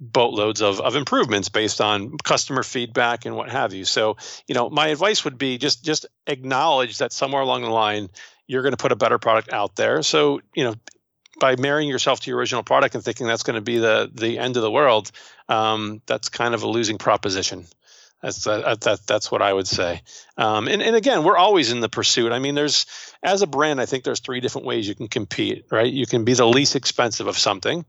boatloads 0.00 0.62
of, 0.62 0.80
of 0.80 0.94
improvements 0.96 1.48
based 1.48 1.80
on 1.80 2.16
customer 2.18 2.62
feedback 2.62 3.26
and 3.26 3.34
what 3.34 3.50
have 3.50 3.74
you. 3.74 3.84
So, 3.84 4.16
you 4.46 4.54
know, 4.54 4.70
my 4.70 4.88
advice 4.88 5.24
would 5.24 5.38
be 5.38 5.58
just 5.58 5.84
just 5.84 6.06
acknowledge 6.26 6.98
that 6.98 7.12
somewhere 7.12 7.42
along 7.42 7.62
the 7.62 7.70
line 7.70 8.08
you're 8.46 8.62
going 8.62 8.72
to 8.72 8.78
put 8.78 8.92
a 8.92 8.96
better 8.96 9.18
product 9.18 9.52
out 9.52 9.76
there. 9.76 10.02
So, 10.02 10.40
you 10.54 10.64
know, 10.64 10.74
by 11.38 11.56
marrying 11.56 11.88
yourself 11.88 12.20
to 12.20 12.30
your 12.30 12.38
original 12.38 12.62
product 12.62 12.94
and 12.94 13.04
thinking 13.04 13.26
that's 13.26 13.42
going 13.42 13.56
to 13.56 13.60
be 13.60 13.78
the 13.78 14.10
the 14.12 14.38
end 14.38 14.56
of 14.56 14.62
the 14.62 14.70
world, 14.70 15.10
um, 15.48 16.00
that's 16.06 16.28
kind 16.28 16.54
of 16.54 16.62
a 16.62 16.68
losing 16.68 16.98
proposition. 16.98 17.66
That's 18.22 18.46
uh, 18.46 18.74
that, 18.80 19.06
that's 19.06 19.30
what 19.30 19.42
I 19.42 19.52
would 19.52 19.68
say. 19.68 20.02
Um, 20.36 20.66
and 20.66 20.82
and 20.82 20.96
again, 20.96 21.22
we're 21.22 21.36
always 21.36 21.70
in 21.70 21.80
the 21.80 21.88
pursuit. 21.88 22.32
I 22.32 22.38
mean, 22.40 22.54
there's 22.54 22.86
as 23.22 23.42
a 23.42 23.46
brand, 23.46 23.80
I 23.80 23.86
think 23.86 24.02
there's 24.04 24.20
three 24.20 24.40
different 24.40 24.66
ways 24.66 24.88
you 24.88 24.94
can 24.94 25.08
compete. 25.08 25.66
Right? 25.70 25.92
You 25.92 26.06
can 26.06 26.24
be 26.24 26.34
the 26.34 26.46
least 26.46 26.74
expensive 26.74 27.26
of 27.26 27.38
something 27.38 27.84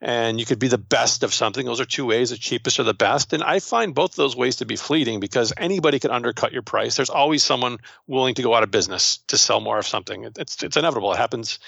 and 0.00 0.38
you 0.38 0.46
could 0.46 0.60
be 0.60 0.68
the 0.68 0.78
best 0.78 1.24
of 1.24 1.34
something. 1.34 1.66
Those 1.66 1.80
are 1.80 1.84
two 1.84 2.06
ways, 2.06 2.30
the 2.30 2.36
cheapest 2.36 2.78
or 2.78 2.84
the 2.84 2.94
best. 2.94 3.32
And 3.32 3.42
I 3.42 3.58
find 3.58 3.94
both 3.94 4.14
those 4.14 4.36
ways 4.36 4.56
to 4.56 4.64
be 4.64 4.76
fleeting 4.76 5.18
because 5.18 5.52
anybody 5.56 5.98
can 5.98 6.12
undercut 6.12 6.52
your 6.52 6.62
price. 6.62 6.94
There's 6.94 7.10
always 7.10 7.42
someone 7.42 7.78
willing 8.06 8.34
to 8.36 8.42
go 8.42 8.54
out 8.54 8.62
of 8.62 8.70
business 8.70 9.18
to 9.28 9.36
sell 9.36 9.60
more 9.60 9.78
of 9.78 9.86
something. 9.86 10.30
It's 10.38 10.62
it's 10.62 10.76
inevitable. 10.76 11.12
It 11.12 11.18
happens. 11.18 11.58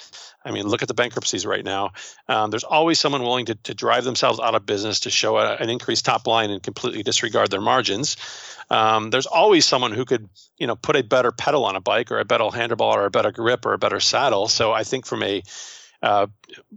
I 0.45 0.53
mean, 0.53 0.67
look 0.67 0.83
at 0.83 0.89
the 0.89 0.95
bankruptcies 0.95 1.45
right 1.45 1.65
now. 1.65 1.91
Um, 2.29 2.51
there's 2.51 2.65
always 2.65 3.01
someone 3.01 3.23
willing 3.23 3.47
to, 3.47 3.57
to 3.57 3.75
drive 3.75 4.05
themselves 4.05 4.39
out 4.41 4.55
of 4.55 4.65
business 4.65 5.01
to 5.01 5.11
show 5.11 5.37
a, 5.37 5.57
an 5.57 5.69
increased 5.69 6.05
top 6.05 6.27
line 6.27 6.51
and 6.51 6.63
completely 6.63 7.03
disregard 7.03 7.51
their 7.51 7.61
margins. 7.61 8.17
Um, 8.71 9.11
there's 9.11 9.27
always 9.27 9.67
someone 9.67 9.93
who 9.93 10.05
could, 10.05 10.29
you 10.57 10.69
know, 10.69 10.77
put 10.77 10.97
a 10.97 11.03
better 11.03 11.33
pedal 11.33 11.65
on 11.65 11.75
a 11.75 11.81
bike 11.81 12.13
or 12.13 12.21
a 12.21 12.25
better 12.25 12.45
handlebar 12.45 12.95
or 12.95 13.07
a 13.07 13.11
better 13.11 13.33
grip 13.33 13.67
or 13.67 13.73
a 13.73 13.79
better 13.79 13.99
saddle. 13.99 14.47
So 14.47 14.73
I 14.73 14.85
think 14.85 15.05
from 15.05 15.25
a 15.25 15.43
uh, 16.03 16.27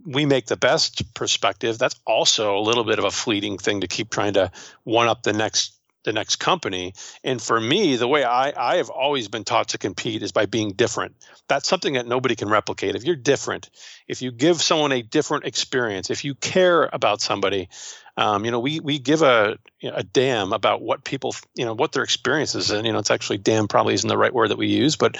we 0.05 0.25
make 0.25 0.47
the 0.47 0.57
best 0.57 1.13
perspective. 1.13 1.77
That's 1.77 1.99
also 2.05 2.57
a 2.57 2.61
little 2.61 2.83
bit 2.83 2.99
of 2.99 3.05
a 3.05 3.11
fleeting 3.11 3.57
thing 3.57 3.81
to 3.81 3.87
keep 3.87 4.09
trying 4.09 4.33
to 4.33 4.51
one 4.83 5.07
up 5.07 5.23
the 5.23 5.33
next 5.33 5.77
the 6.03 6.13
next 6.13 6.37
company. 6.37 6.93
And 7.23 7.41
for 7.41 7.59
me, 7.59 7.95
the 7.95 8.07
way 8.07 8.23
I, 8.23 8.53
I 8.57 8.75
have 8.77 8.89
always 8.89 9.27
been 9.29 9.43
taught 9.43 9.69
to 9.69 9.77
compete 9.77 10.21
is 10.21 10.31
by 10.31 10.45
being 10.45 10.73
different. 10.73 11.15
That's 11.47 11.67
something 11.67 11.93
that 11.93 12.05
nobody 12.05 12.35
can 12.35 12.49
replicate. 12.49 12.95
If 12.95 13.05
you're 13.05 13.15
different, 13.15 13.69
if 14.07 14.21
you 14.21 14.31
give 14.31 14.61
someone 14.61 14.91
a 14.91 15.01
different 15.01 15.45
experience, 15.45 16.09
if 16.09 16.25
you 16.25 16.35
care 16.35 16.89
about 16.91 17.21
somebody, 17.21 17.69
um, 18.15 18.45
you 18.45 18.51
know, 18.51 18.59
we 18.59 18.79
we 18.79 18.99
give 18.99 19.21
a 19.21 19.57
a 19.81 20.03
damn 20.03 20.53
about 20.53 20.81
what 20.81 21.03
people, 21.03 21.35
you 21.55 21.65
know, 21.65 21.73
what 21.73 21.91
their 21.91 22.03
experiences, 22.03 22.69
and 22.69 22.85
you 22.85 22.93
know, 22.93 22.99
it's 22.99 23.11
actually 23.11 23.39
damn 23.39 23.67
probably 23.67 23.95
isn't 23.95 24.07
the 24.07 24.17
right 24.17 24.33
word 24.33 24.49
that 24.49 24.57
we 24.57 24.67
use, 24.67 24.95
but 24.95 25.17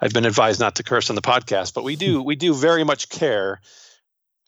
I've 0.00 0.12
been 0.12 0.26
advised 0.26 0.60
not 0.60 0.76
to 0.76 0.84
curse 0.84 1.10
on 1.10 1.16
the 1.16 1.22
podcast. 1.22 1.74
But 1.74 1.82
we 1.84 1.96
do 1.96 2.22
we 2.22 2.36
do 2.36 2.54
very 2.54 2.84
much 2.84 3.08
care 3.08 3.60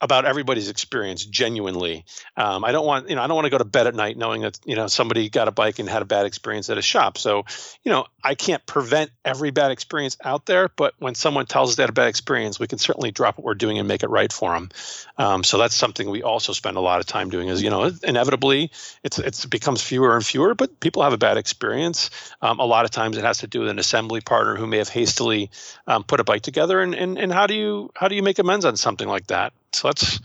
about 0.00 0.24
everybody's 0.24 0.68
experience 0.68 1.24
genuinely. 1.24 2.04
Um, 2.37 2.64
I 2.64 2.72
don't 2.72 2.87
want, 2.87 3.08
you 3.08 3.16
know, 3.16 3.22
I 3.22 3.26
don't 3.26 3.34
want 3.34 3.46
to 3.46 3.50
go 3.50 3.58
to 3.58 3.64
bed 3.64 3.87
at 3.87 3.94
night 3.94 4.16
knowing 4.16 4.42
that, 4.42 4.58
you 4.64 4.76
know, 4.76 4.87
somebody 4.87 5.28
got 5.28 5.48
a 5.48 5.50
bike 5.50 5.78
and 5.78 5.88
had 5.88 6.02
a 6.02 6.04
bad 6.04 6.26
experience 6.26 6.70
at 6.70 6.78
a 6.78 6.82
shop. 6.82 7.18
So, 7.18 7.44
you 7.82 7.90
know, 7.90 8.06
I 8.22 8.34
can't 8.34 8.64
prevent 8.64 9.11
every 9.24 9.50
bad 9.50 9.70
experience 9.70 10.16
out 10.22 10.46
there, 10.46 10.68
but 10.76 10.94
when 10.98 11.14
someone 11.14 11.46
tells 11.46 11.70
us 11.70 11.76
they 11.76 11.82
had 11.82 11.90
a 11.90 11.92
bad 11.92 12.08
experience, 12.08 12.61
we 12.61 12.66
can 12.66 12.78
certainly 12.78 13.11
drop 13.11 13.38
what 13.38 13.44
we're 13.44 13.54
doing 13.54 13.78
and 13.78 13.88
make 13.88 14.02
it 14.02 14.11
right 14.11 14.32
for 14.32 14.52
them. 14.52 14.70
Um, 15.16 15.42
so 15.42 15.58
that's 15.58 15.74
something 15.74 16.08
we 16.08 16.22
also 16.22 16.52
spend 16.52 16.76
a 16.76 16.80
lot 16.80 17.00
of 17.00 17.06
time 17.06 17.30
doing. 17.30 17.48
Is 17.48 17.62
you 17.62 17.70
know, 17.70 17.90
inevitably, 18.02 18.70
it's 19.02 19.18
it's 19.18 19.44
it 19.44 19.50
becomes 19.50 19.82
fewer 19.82 20.14
and 20.14 20.24
fewer, 20.24 20.54
but 20.54 20.78
people 20.80 21.02
have 21.02 21.12
a 21.12 21.18
bad 21.18 21.37
experience. 21.37 22.11
Um, 22.40 22.61
a 22.61 22.64
lot 22.64 22.84
of 22.84 22.90
times, 22.90 23.16
it 23.16 23.24
has 23.24 23.38
to 23.38 23.46
do 23.46 23.61
with 23.61 23.68
an 23.68 23.78
assembly 23.78 24.20
partner 24.20 24.56
who 24.56 24.66
may 24.66 24.78
have 24.78 24.88
hastily 24.88 25.50
um, 25.87 26.04
put 26.04 26.20
a 26.20 26.24
bike 26.24 26.42
together, 26.42 26.80
and, 26.80 26.94
and 26.94 27.18
and 27.18 27.32
how 27.32 27.46
do 27.46 27.54
you 27.54 27.90
how 27.94 28.08
do 28.08 28.14
you 28.14 28.22
make 28.22 28.38
amends 28.38 28.64
on 28.64 28.76
something 28.76 29.08
like 29.08 29.26
that? 29.28 29.52
So 29.72 29.88
that's 29.88 30.20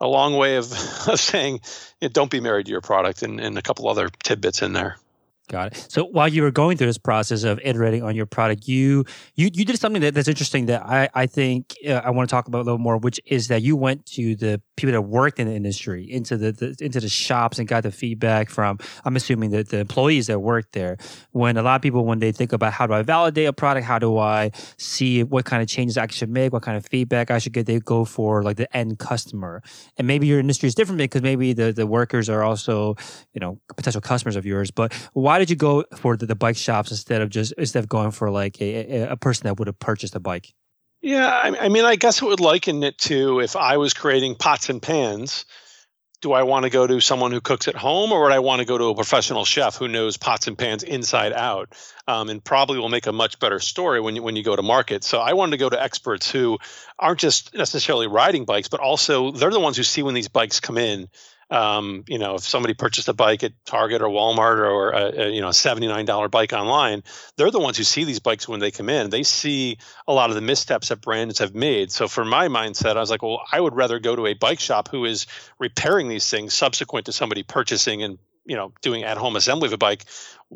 a 0.00 0.06
long 0.06 0.36
way 0.36 0.56
of, 0.56 0.72
of 1.08 1.20
saying 1.20 1.60
you 2.00 2.08
know, 2.08 2.12
don't 2.12 2.30
be 2.30 2.40
married 2.40 2.66
to 2.66 2.72
your 2.72 2.80
product 2.80 3.22
and, 3.22 3.40
and 3.40 3.58
a 3.58 3.62
couple 3.62 3.88
other 3.88 4.08
tidbits 4.22 4.62
in 4.62 4.72
there. 4.72 4.96
Got 5.48 5.72
it. 5.72 5.86
So 5.90 6.04
while 6.06 6.26
you 6.26 6.42
were 6.42 6.50
going 6.50 6.78
through 6.78 6.86
this 6.86 6.96
process 6.96 7.44
of 7.44 7.60
iterating 7.62 8.02
on 8.02 8.16
your 8.16 8.24
product, 8.24 8.66
you 8.66 9.04
you 9.34 9.50
you 9.52 9.66
did 9.66 9.78
something 9.78 10.00
that, 10.00 10.14
that's 10.14 10.28
interesting 10.28 10.66
that 10.66 10.82
I 10.82 11.10
I 11.14 11.26
think 11.26 11.74
uh, 11.86 12.00
I 12.02 12.10
want 12.10 12.28
to 12.28 12.34
talk 12.34 12.48
about 12.48 12.62
a 12.62 12.64
little 12.64 12.78
more, 12.78 12.96
which 12.96 13.20
is 13.26 13.48
that 13.48 13.60
you 13.60 13.76
went 13.76 14.06
to 14.06 14.36
the 14.36 14.62
people 14.76 14.92
that 14.92 15.02
worked 15.02 15.38
in 15.38 15.46
the 15.46 15.54
industry, 15.54 16.10
into 16.10 16.38
the, 16.38 16.52
the 16.52 16.74
into 16.80 16.98
the 16.98 17.10
shops, 17.10 17.58
and 17.58 17.68
got 17.68 17.82
the 17.82 17.92
feedback 17.92 18.48
from 18.48 18.78
I'm 19.04 19.16
assuming 19.16 19.50
that 19.50 19.68
the 19.68 19.80
employees 19.80 20.28
that 20.28 20.40
worked 20.40 20.72
there. 20.72 20.96
When 21.32 21.58
a 21.58 21.62
lot 21.62 21.76
of 21.76 21.82
people, 21.82 22.06
when 22.06 22.20
they 22.20 22.32
think 22.32 22.54
about 22.54 22.72
how 22.72 22.86
do 22.86 22.94
I 22.94 23.02
validate 23.02 23.46
a 23.46 23.52
product, 23.52 23.86
how 23.86 23.98
do 23.98 24.16
I 24.16 24.50
see 24.78 25.24
what 25.24 25.44
kind 25.44 25.62
of 25.62 25.68
changes 25.68 25.98
I 25.98 26.06
should 26.06 26.30
make, 26.30 26.54
what 26.54 26.62
kind 26.62 26.78
of 26.78 26.86
feedback 26.86 27.30
I 27.30 27.38
should 27.38 27.52
get, 27.52 27.66
they 27.66 27.80
go 27.80 28.06
for 28.06 28.42
like 28.42 28.56
the 28.56 28.74
end 28.74 28.98
customer. 28.98 29.62
And 29.98 30.06
maybe 30.06 30.26
your 30.26 30.40
industry 30.40 30.68
is 30.68 30.74
different 30.74 30.98
because 30.98 31.20
maybe 31.20 31.52
the 31.52 31.70
the 31.70 31.86
workers 31.86 32.30
are 32.30 32.42
also 32.42 32.96
you 33.34 33.40
know 33.40 33.60
potential 33.76 34.00
customers 34.00 34.36
of 34.36 34.46
yours. 34.46 34.70
But 34.70 34.94
why 35.12 35.33
why 35.34 35.40
did 35.40 35.50
you 35.50 35.56
go 35.56 35.84
for 35.96 36.16
the, 36.16 36.26
the 36.26 36.36
bike 36.36 36.56
shops 36.56 36.92
instead 36.92 37.20
of 37.20 37.28
just 37.28 37.52
instead 37.58 37.80
of 37.80 37.88
going 37.88 38.12
for 38.12 38.30
like 38.30 38.62
a, 38.62 39.08
a, 39.10 39.16
person 39.16 39.48
that 39.48 39.58
would 39.58 39.66
have 39.66 39.80
purchased 39.80 40.14
a 40.14 40.20
bike? 40.20 40.54
Yeah, 41.02 41.26
I, 41.26 41.64
I 41.64 41.68
mean, 41.70 41.84
I 41.84 41.96
guess 41.96 42.22
it 42.22 42.24
would 42.24 42.38
liken 42.38 42.84
it 42.84 42.98
to 42.98 43.40
if 43.40 43.56
I 43.56 43.78
was 43.78 43.94
creating 43.94 44.36
pots 44.36 44.70
and 44.70 44.80
pans. 44.80 45.44
Do 46.22 46.32
I 46.32 46.44
want 46.44 46.66
to 46.66 46.70
go 46.70 46.86
to 46.86 47.00
someone 47.00 47.32
who 47.32 47.40
cooks 47.40 47.66
at 47.66 47.74
home, 47.74 48.12
or 48.12 48.22
would 48.22 48.32
I 48.32 48.38
want 48.38 48.60
to 48.60 48.64
go 48.64 48.78
to 48.78 48.84
a 48.84 48.94
professional 48.94 49.44
chef 49.44 49.74
who 49.74 49.88
knows 49.88 50.16
pots 50.16 50.46
and 50.46 50.56
pans 50.56 50.84
inside 50.84 51.32
out, 51.32 51.74
um, 52.06 52.30
and 52.30 52.42
probably 52.42 52.78
will 52.78 52.88
make 52.88 53.08
a 53.08 53.12
much 53.12 53.40
better 53.40 53.58
story 53.58 54.00
when 54.00 54.14
you 54.14 54.22
when 54.22 54.36
you 54.36 54.44
go 54.44 54.54
to 54.54 54.62
market? 54.62 55.02
So 55.02 55.18
I 55.18 55.32
wanted 55.32 55.50
to 55.50 55.56
go 55.56 55.68
to 55.68 55.82
experts 55.82 56.30
who 56.30 56.58
aren't 56.96 57.18
just 57.18 57.54
necessarily 57.54 58.06
riding 58.06 58.44
bikes, 58.44 58.68
but 58.68 58.78
also 58.78 59.32
they're 59.32 59.50
the 59.50 59.58
ones 59.58 59.76
who 59.76 59.82
see 59.82 60.04
when 60.04 60.14
these 60.14 60.28
bikes 60.28 60.60
come 60.60 60.78
in 60.78 61.08
um, 61.50 62.04
you 62.08 62.18
know, 62.18 62.34
if 62.34 62.42
somebody 62.42 62.74
purchased 62.74 63.08
a 63.08 63.12
bike 63.12 63.44
at 63.44 63.52
Target 63.64 64.02
or 64.02 64.08
Walmart 64.08 64.58
or 64.58 64.90
a, 64.90 65.26
a 65.26 65.28
you 65.30 65.40
know 65.40 65.48
a 65.48 65.54
seventy 65.54 65.86
nine 65.86 66.04
dollar 66.04 66.28
bike 66.28 66.52
online, 66.52 67.02
they're 67.36 67.50
the 67.50 67.60
ones 67.60 67.76
who 67.76 67.84
see 67.84 68.04
these 68.04 68.20
bikes 68.20 68.48
when 68.48 68.60
they 68.60 68.70
come 68.70 68.88
in. 68.88 69.10
They 69.10 69.22
see 69.22 69.78
a 70.06 70.12
lot 70.12 70.30
of 70.30 70.36
the 70.36 70.42
missteps 70.42 70.88
that 70.88 71.00
brands 71.00 71.38
have 71.38 71.54
made. 71.54 71.92
So 71.92 72.08
for 72.08 72.24
my 72.24 72.48
mindset, 72.48 72.96
I 72.96 73.00
was 73.00 73.10
like, 73.10 73.22
well, 73.22 73.42
I 73.50 73.60
would 73.60 73.74
rather 73.74 73.98
go 73.98 74.16
to 74.16 74.26
a 74.26 74.34
bike 74.34 74.60
shop 74.60 74.88
who 74.88 75.04
is 75.04 75.26
repairing 75.58 76.08
these 76.08 76.28
things 76.28 76.54
subsequent 76.54 77.06
to 77.06 77.12
somebody 77.12 77.42
purchasing 77.42 78.02
and 78.02 78.18
you 78.44 78.56
know 78.56 78.72
doing 78.82 79.04
at 79.04 79.16
home 79.16 79.36
assembly 79.36 79.66
of 79.66 79.72
a 79.72 79.78
bike 79.78 80.04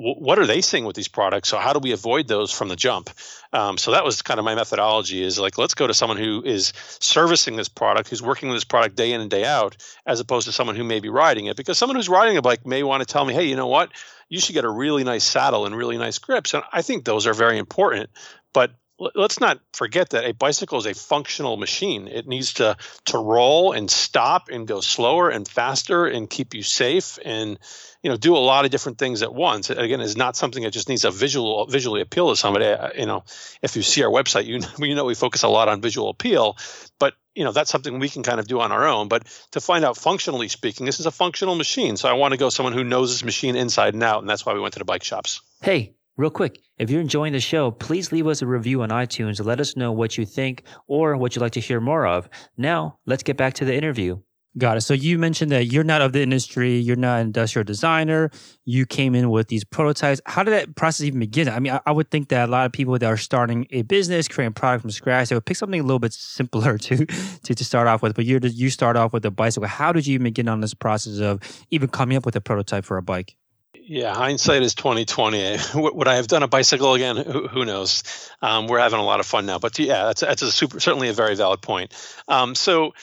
what 0.00 0.38
are 0.38 0.46
they 0.46 0.60
seeing 0.60 0.84
with 0.84 0.94
these 0.94 1.08
products? 1.08 1.48
So 1.48 1.58
how 1.58 1.72
do 1.72 1.80
we 1.80 1.90
avoid 1.90 2.28
those 2.28 2.52
from 2.52 2.68
the 2.68 2.76
jump? 2.76 3.10
Um, 3.52 3.76
so 3.78 3.90
that 3.90 4.04
was 4.04 4.22
kind 4.22 4.38
of 4.38 4.44
my 4.44 4.54
methodology 4.54 5.22
is 5.22 5.40
like 5.40 5.58
let's 5.58 5.74
go 5.74 5.88
to 5.88 5.94
someone 5.94 6.18
who 6.18 6.42
is 6.44 6.72
servicing 7.00 7.56
this 7.56 7.68
product 7.68 8.08
who's 8.08 8.22
working 8.22 8.48
with 8.48 8.56
this 8.56 8.64
product 8.64 8.94
day 8.94 9.12
in 9.12 9.20
and 9.20 9.30
day 9.30 9.44
out 9.44 9.76
as 10.06 10.20
opposed 10.20 10.46
to 10.46 10.52
someone 10.52 10.76
who 10.76 10.84
may 10.84 11.00
be 11.00 11.08
riding 11.08 11.46
it. 11.46 11.56
Because 11.56 11.78
someone 11.78 11.96
who's 11.96 12.08
riding 12.08 12.36
a 12.36 12.42
bike 12.42 12.64
may 12.64 12.84
want 12.84 13.00
to 13.00 13.12
tell 13.12 13.24
me 13.24 13.34
hey 13.34 13.44
you 13.44 13.56
know 13.56 13.66
what? 13.66 13.90
You 14.28 14.40
should 14.40 14.52
get 14.52 14.64
a 14.64 14.70
really 14.70 15.02
nice 15.02 15.24
saddle 15.24 15.66
and 15.66 15.74
really 15.74 15.98
nice 15.98 16.18
grips. 16.18 16.54
And 16.54 16.62
i 16.72 16.82
think 16.82 17.04
those 17.04 17.26
are 17.26 17.34
very 17.34 17.58
important 17.58 18.10
but 18.52 18.72
let's 18.98 19.40
not 19.40 19.60
forget 19.72 20.10
that 20.10 20.24
a 20.24 20.32
bicycle 20.32 20.78
is 20.78 20.86
a 20.86 20.94
functional 20.94 21.56
machine. 21.56 22.08
It 22.08 22.26
needs 22.26 22.54
to 22.54 22.76
to 23.06 23.18
roll 23.18 23.72
and 23.72 23.90
stop 23.90 24.48
and 24.50 24.66
go 24.66 24.80
slower 24.80 25.30
and 25.30 25.46
faster 25.46 26.06
and 26.06 26.28
keep 26.28 26.54
you 26.54 26.62
safe 26.62 27.18
and 27.24 27.58
you 28.02 28.10
know 28.10 28.16
do 28.16 28.36
a 28.36 28.38
lot 28.38 28.64
of 28.64 28.70
different 28.70 28.98
things 28.98 29.22
at 29.22 29.32
once. 29.32 29.70
Again, 29.70 30.00
is 30.00 30.16
not 30.16 30.36
something 30.36 30.62
that 30.64 30.72
just 30.72 30.88
needs 30.88 31.04
a 31.04 31.10
visual 31.10 31.66
visually 31.66 32.00
appeal 32.00 32.30
to 32.30 32.36
somebody. 32.36 32.74
You 32.98 33.06
know, 33.06 33.24
if 33.62 33.76
you 33.76 33.82
see 33.82 34.02
our 34.02 34.10
website, 34.10 34.46
you 34.46 34.60
you 34.86 34.94
know 34.94 35.04
we 35.04 35.14
focus 35.14 35.42
a 35.42 35.48
lot 35.48 35.68
on 35.68 35.80
visual 35.80 36.08
appeal, 36.08 36.56
but 36.98 37.14
you 37.34 37.44
know 37.44 37.52
that's 37.52 37.70
something 37.70 37.98
we 37.98 38.08
can 38.08 38.22
kind 38.22 38.40
of 38.40 38.48
do 38.48 38.60
on 38.60 38.72
our 38.72 38.86
own. 38.86 39.08
But 39.08 39.26
to 39.52 39.60
find 39.60 39.84
out 39.84 39.96
functionally 39.96 40.48
speaking, 40.48 40.86
this 40.86 41.00
is 41.00 41.06
a 41.06 41.12
functional 41.12 41.54
machine. 41.54 41.96
So 41.96 42.08
I 42.08 42.14
want 42.14 42.32
to 42.32 42.38
go 42.38 42.48
someone 42.48 42.72
who 42.72 42.84
knows 42.84 43.12
this 43.12 43.24
machine 43.24 43.54
inside 43.54 43.94
and 43.94 44.02
out, 44.02 44.20
and 44.20 44.28
that's 44.28 44.44
why 44.44 44.54
we 44.54 44.60
went 44.60 44.74
to 44.74 44.80
the 44.80 44.84
bike 44.84 45.04
shops. 45.04 45.40
Hey, 45.60 45.94
Real 46.18 46.30
quick, 46.30 46.60
if 46.78 46.90
you're 46.90 47.00
enjoying 47.00 47.32
the 47.32 47.38
show, 47.38 47.70
please 47.70 48.10
leave 48.10 48.26
us 48.26 48.42
a 48.42 48.46
review 48.46 48.82
on 48.82 48.88
iTunes 48.88 49.42
let 49.44 49.60
us 49.60 49.76
know 49.76 49.92
what 49.92 50.18
you 50.18 50.26
think 50.26 50.64
or 50.88 51.16
what 51.16 51.36
you'd 51.36 51.42
like 51.42 51.52
to 51.52 51.60
hear 51.60 51.80
more 51.80 52.08
of. 52.08 52.28
Now, 52.56 52.98
let's 53.06 53.22
get 53.22 53.36
back 53.36 53.54
to 53.54 53.64
the 53.64 53.72
interview. 53.72 54.18
Got 54.56 54.78
it. 54.78 54.80
So 54.80 54.94
you 54.94 55.16
mentioned 55.16 55.52
that 55.52 55.66
you're 55.66 55.84
not 55.84 56.02
of 56.02 56.12
the 56.12 56.20
industry, 56.20 56.76
you're 56.76 56.96
not 56.96 57.20
an 57.20 57.28
industrial 57.28 57.62
designer. 57.62 58.32
You 58.64 58.84
came 58.84 59.14
in 59.14 59.30
with 59.30 59.46
these 59.46 59.62
prototypes. 59.62 60.20
How 60.26 60.42
did 60.42 60.54
that 60.54 60.74
process 60.74 61.06
even 61.06 61.20
begin? 61.20 61.48
I 61.48 61.60
mean, 61.60 61.74
I, 61.74 61.80
I 61.86 61.92
would 61.92 62.10
think 62.10 62.30
that 62.30 62.48
a 62.48 62.50
lot 62.50 62.66
of 62.66 62.72
people 62.72 62.98
that 62.98 63.06
are 63.06 63.16
starting 63.16 63.68
a 63.70 63.82
business, 63.82 64.26
creating 64.26 64.54
product 64.54 64.82
from 64.82 64.90
scratch, 64.90 65.28
they 65.28 65.36
would 65.36 65.46
pick 65.46 65.56
something 65.56 65.78
a 65.78 65.84
little 65.84 66.00
bit 66.00 66.14
simpler 66.14 66.78
to 66.86 67.06
to, 67.06 67.54
to 67.54 67.64
start 67.64 67.86
off 67.86 68.02
with. 68.02 68.16
But 68.16 68.24
you 68.24 68.40
you 68.42 68.70
start 68.70 68.96
off 68.96 69.12
with 69.12 69.24
a 69.24 69.30
bicycle. 69.30 69.68
How 69.68 69.92
did 69.92 70.04
you 70.04 70.14
even 70.14 70.24
begin 70.24 70.48
on 70.48 70.62
this 70.62 70.74
process 70.74 71.20
of 71.20 71.40
even 71.70 71.88
coming 71.88 72.16
up 72.16 72.26
with 72.26 72.34
a 72.34 72.40
prototype 72.40 72.84
for 72.84 72.96
a 72.96 73.02
bike? 73.02 73.36
Yeah, 73.74 74.14
hindsight 74.14 74.62
is 74.62 74.74
twenty 74.74 75.04
twenty. 75.04 75.56
Would 75.74 76.08
I 76.08 76.16
have 76.16 76.26
done 76.26 76.42
a 76.42 76.48
bicycle 76.48 76.94
again? 76.94 77.16
Who, 77.16 77.64
knows? 77.64 78.02
Um, 78.40 78.66
we're 78.66 78.78
having 78.78 79.00
a 79.00 79.04
lot 79.04 79.20
of 79.20 79.26
fun 79.26 79.46
now, 79.46 79.58
but 79.58 79.78
yeah, 79.78 80.04
that's 80.04 80.22
that's 80.22 80.42
a 80.42 80.52
super 80.52 80.80
certainly 80.80 81.08
a 81.08 81.12
very 81.12 81.34
valid 81.34 81.60
point. 81.60 81.92
Um, 82.28 82.54
so 82.54 82.94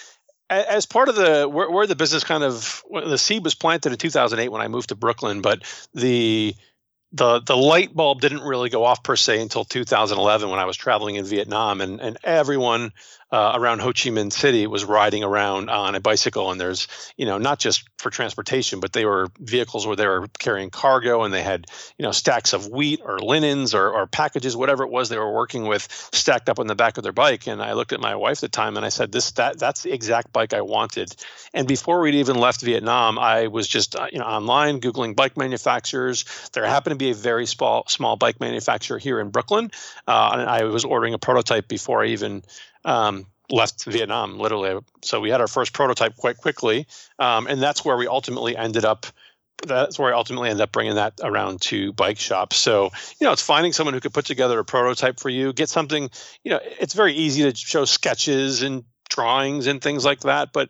as 0.50 0.86
part 0.86 1.10
of 1.10 1.16
the 1.16 1.48
where, 1.50 1.70
where, 1.70 1.88
the 1.88 1.96
business 1.96 2.24
kind 2.24 2.44
of 2.44 2.84
the 2.92 3.18
seed 3.18 3.44
was 3.44 3.56
planted 3.56 3.92
in 3.92 3.98
2008 3.98 4.50
when 4.50 4.62
I 4.62 4.68
moved 4.68 4.90
to 4.90 4.96
Brooklyn, 4.96 5.42
but 5.42 5.64
the 5.94 6.56
the 7.12 7.42
the 7.42 7.58
light 7.58 7.94
bulb 7.94 8.22
didn't 8.22 8.42
really 8.42 8.70
go 8.70 8.84
off 8.84 9.04
per 9.04 9.16
se 9.16 9.42
until 9.42 9.64
2011 9.64 10.50
when 10.50 10.60
I 10.60 10.66
was 10.66 10.78
traveling 10.78 11.16
in 11.16 11.26
Vietnam, 11.26 11.82
and 11.82 12.02
and 12.02 12.18
everyone 12.24 12.92
uh, 13.32 13.54
around 13.56 13.80
Ho 13.80 13.88
Chi 13.88 14.10
Minh 14.10 14.32
City 14.32 14.68
was 14.68 14.86
riding 14.86 15.24
around 15.24 15.70
on 15.70 15.96
a 15.96 16.00
bicycle, 16.00 16.52
and 16.52 16.62
there's 16.62 16.88
you 17.18 17.26
know 17.26 17.38
not 17.38 17.60
just 17.60 17.84
for 17.98 18.10
transportation, 18.10 18.80
but 18.80 18.94
they 18.94 19.06
were 19.06 19.30
vehicles 19.40 19.88
where 19.88 19.96
they 19.96 20.06
were 20.06 20.28
carrying 20.38 20.70
cargo, 20.70 21.24
and 21.24 21.34
they 21.34 21.42
had 21.42 21.66
you 21.98 22.04
know 22.04 22.12
stacks 22.12 22.54
of 22.54 22.70
wheat 22.70 23.02
or 23.04 23.18
linens 23.20 23.74
or, 23.74 23.90
or 23.90 24.06
packages, 24.06 24.56
whatever 24.56 24.84
it 24.84 24.92
was 24.92 25.10
they 25.10 25.18
were 25.18 25.34
working 25.34 25.66
with, 25.66 25.88
stacked 26.14 26.50
up 26.50 26.60
on 26.60 26.68
the 26.68 26.76
back 26.76 26.98
of 26.98 27.04
their 27.04 27.12
bike. 27.12 27.48
And 27.48 27.62
I 27.62 27.74
looked 27.74 27.94
at 27.94 28.00
my 28.00 28.16
wife 28.16 28.38
at 28.38 28.42
the 28.42 28.48
time, 28.50 28.78
and 28.78 28.86
I 28.86 28.90
said, 28.90 29.12
"This 29.12 29.32
that 29.32 29.58
that's 29.58 29.82
the 29.82 29.92
exact 29.92 30.32
bike 30.32 30.54
I 30.54 30.62
wanted." 30.62 31.16
And 31.54 31.68
before 31.68 32.02
we'd 32.02 32.16
even 32.16 32.38
left 32.38 32.62
Vietnam, 32.62 33.18
I 33.18 33.48
was 33.48 33.68
just 33.68 33.96
uh, 33.96 34.08
you 34.12 34.20
know 34.20 34.26
online 34.26 34.82
googling 34.82 35.16
bike 35.16 35.36
manufacturers. 35.36 36.26
There 36.54 36.64
happened 36.66 36.92
to 36.92 37.04
be 37.04 37.10
a 37.10 37.16
very 37.16 37.48
small 37.48 37.86
small 37.88 38.18
bike 38.18 38.40
manufacturer 38.40 39.00
here 39.00 39.20
in 39.20 39.30
Brooklyn, 39.30 39.72
uh, 40.08 40.30
and 40.34 40.50
I 40.50 40.66
was 40.66 40.86
ordering 40.86 41.16
a 41.16 41.20
prototype 41.20 41.68
before 41.68 42.04
I 42.04 42.08
even 42.08 42.44
um, 42.86 43.26
left 43.50 43.84
Vietnam, 43.86 44.40
literally. 44.40 44.80
So 45.04 45.20
we 45.20 45.30
had 45.30 45.42
our 45.42 45.48
first 45.48 45.74
prototype 45.74 46.16
quite 46.16 46.38
quickly, 46.38 46.88
um, 47.20 47.48
and 47.48 47.62
that's 47.62 47.84
where 47.84 47.98
we 47.98 48.08
ultimately 48.08 48.56
ended 48.56 48.86
up. 48.86 49.06
That's 49.66 49.98
where 49.98 50.14
I 50.14 50.18
ultimately 50.18 50.50
ended 50.50 50.62
up 50.62 50.72
bringing 50.72 50.96
that 50.96 51.20
around 51.24 51.62
to 51.62 51.92
bike 51.94 52.20
shops. 52.20 52.58
So 52.58 52.92
you 53.20 53.26
know, 53.26 53.34
it's 53.34 53.42
finding 53.42 53.74
someone 53.74 53.94
who 53.94 54.00
could 54.00 54.14
put 54.14 54.26
together 54.26 54.60
a 54.60 54.66
prototype 54.66 55.20
for 55.20 55.30
you, 55.30 55.52
get 55.54 55.70
something. 55.70 56.10
You 56.44 56.52
know, 56.52 56.60
it's 56.80 56.94
very 56.94 57.14
easy 57.14 57.44
to 57.44 57.56
show 57.56 57.86
sketches 57.86 58.62
and 58.62 58.84
drawings 59.10 59.68
and 59.68 59.82
things 59.82 60.06
like 60.06 60.22
that, 60.22 60.54
but 60.54 60.70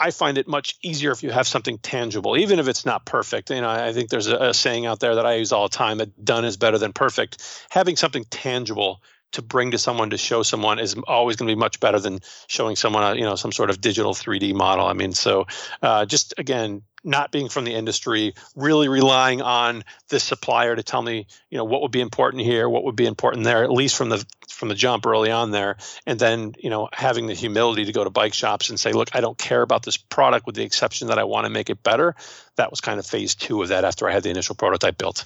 I 0.00 0.10
find 0.12 0.38
it 0.38 0.48
much 0.48 0.76
easier 0.82 1.10
if 1.10 1.22
you 1.22 1.30
have 1.30 1.46
something 1.46 1.76
tangible, 1.78 2.36
even 2.36 2.58
if 2.58 2.68
it's 2.68 2.86
not 2.86 3.04
perfect. 3.04 3.50
You 3.50 3.60
know, 3.60 3.68
I 3.68 3.92
think 3.92 4.08
there's 4.08 4.28
a, 4.28 4.36
a 4.36 4.54
saying 4.54 4.86
out 4.86 4.98
there 4.98 5.14
that 5.14 5.26
I 5.26 5.34
use 5.34 5.52
all 5.52 5.68
the 5.68 5.76
time 5.76 5.98
that 5.98 6.24
done 6.24 6.46
is 6.46 6.56
better 6.56 6.78
than 6.78 6.94
perfect. 6.94 7.66
Having 7.68 7.96
something 7.96 8.24
tangible 8.24 9.02
to 9.32 9.42
bring 9.42 9.70
to 9.70 9.78
someone 9.78 10.10
to 10.10 10.18
show 10.18 10.42
someone 10.42 10.78
is 10.78 10.96
always 11.06 11.36
going 11.36 11.48
to 11.48 11.54
be 11.54 11.58
much 11.58 11.80
better 11.80 11.98
than 11.98 12.20
showing 12.48 12.76
someone 12.76 13.02
a, 13.02 13.14
you 13.14 13.24
know 13.24 13.36
some 13.36 13.52
sort 13.52 13.70
of 13.70 13.80
digital 13.80 14.12
3D 14.14 14.54
model. 14.54 14.86
I 14.86 14.92
mean, 14.92 15.12
so 15.12 15.46
uh, 15.82 16.04
just 16.06 16.34
again, 16.38 16.82
not 17.02 17.30
being 17.30 17.48
from 17.48 17.64
the 17.64 17.74
industry, 17.74 18.34
really 18.56 18.88
relying 18.88 19.40
on 19.40 19.84
this 20.08 20.24
supplier 20.24 20.76
to 20.76 20.82
tell 20.82 21.00
me 21.00 21.26
you 21.48 21.58
know 21.58 21.64
what 21.64 21.82
would 21.82 21.92
be 21.92 22.00
important 22.00 22.42
here, 22.42 22.68
what 22.68 22.84
would 22.84 22.96
be 22.96 23.06
important 23.06 23.44
there, 23.44 23.62
at 23.62 23.70
least 23.70 23.96
from 23.96 24.08
the 24.08 24.24
from 24.48 24.68
the 24.68 24.74
jump 24.74 25.06
early 25.06 25.30
on 25.30 25.50
there, 25.50 25.76
and 26.06 26.18
then 26.18 26.54
you 26.58 26.70
know 26.70 26.88
having 26.92 27.26
the 27.26 27.34
humility 27.34 27.84
to 27.84 27.92
go 27.92 28.04
to 28.04 28.10
bike 28.10 28.34
shops 28.34 28.70
and 28.70 28.80
say, 28.80 28.92
look, 28.92 29.10
I 29.14 29.20
don't 29.20 29.38
care 29.38 29.62
about 29.62 29.84
this 29.84 29.96
product 29.96 30.46
with 30.46 30.56
the 30.56 30.64
exception 30.64 31.08
that 31.08 31.18
I 31.18 31.24
want 31.24 31.46
to 31.46 31.50
make 31.50 31.70
it 31.70 31.82
better. 31.82 32.16
That 32.56 32.70
was 32.70 32.80
kind 32.80 32.98
of 32.98 33.06
phase 33.06 33.34
two 33.34 33.62
of 33.62 33.68
that 33.68 33.84
after 33.84 34.08
I 34.08 34.12
had 34.12 34.22
the 34.22 34.30
initial 34.30 34.54
prototype 34.54 34.98
built. 34.98 35.24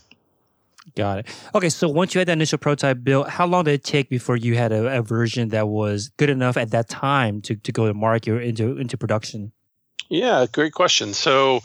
Got 0.96 1.20
it. 1.20 1.26
Okay, 1.54 1.70
so 1.70 1.88
once 1.88 2.14
you 2.14 2.18
had 2.18 2.28
that 2.28 2.34
initial 2.34 2.58
prototype 2.58 3.02
built, 3.02 3.28
how 3.28 3.46
long 3.46 3.64
did 3.64 3.72
it 3.74 3.84
take 3.84 4.08
before 4.08 4.36
you 4.36 4.54
had 4.54 4.70
a, 4.70 4.98
a 4.98 5.02
version 5.02 5.48
that 5.48 5.68
was 5.68 6.10
good 6.18 6.30
enough 6.30 6.56
at 6.56 6.70
that 6.70 6.88
time 6.88 7.40
to, 7.42 7.56
to 7.56 7.72
go 7.72 7.86
to 7.86 7.94
market 7.94 8.30
or 8.30 8.40
into 8.40 8.78
into 8.78 8.96
production? 8.96 9.52
Yeah, 10.08 10.46
great 10.50 10.72
question. 10.72 11.14
So 11.14 11.62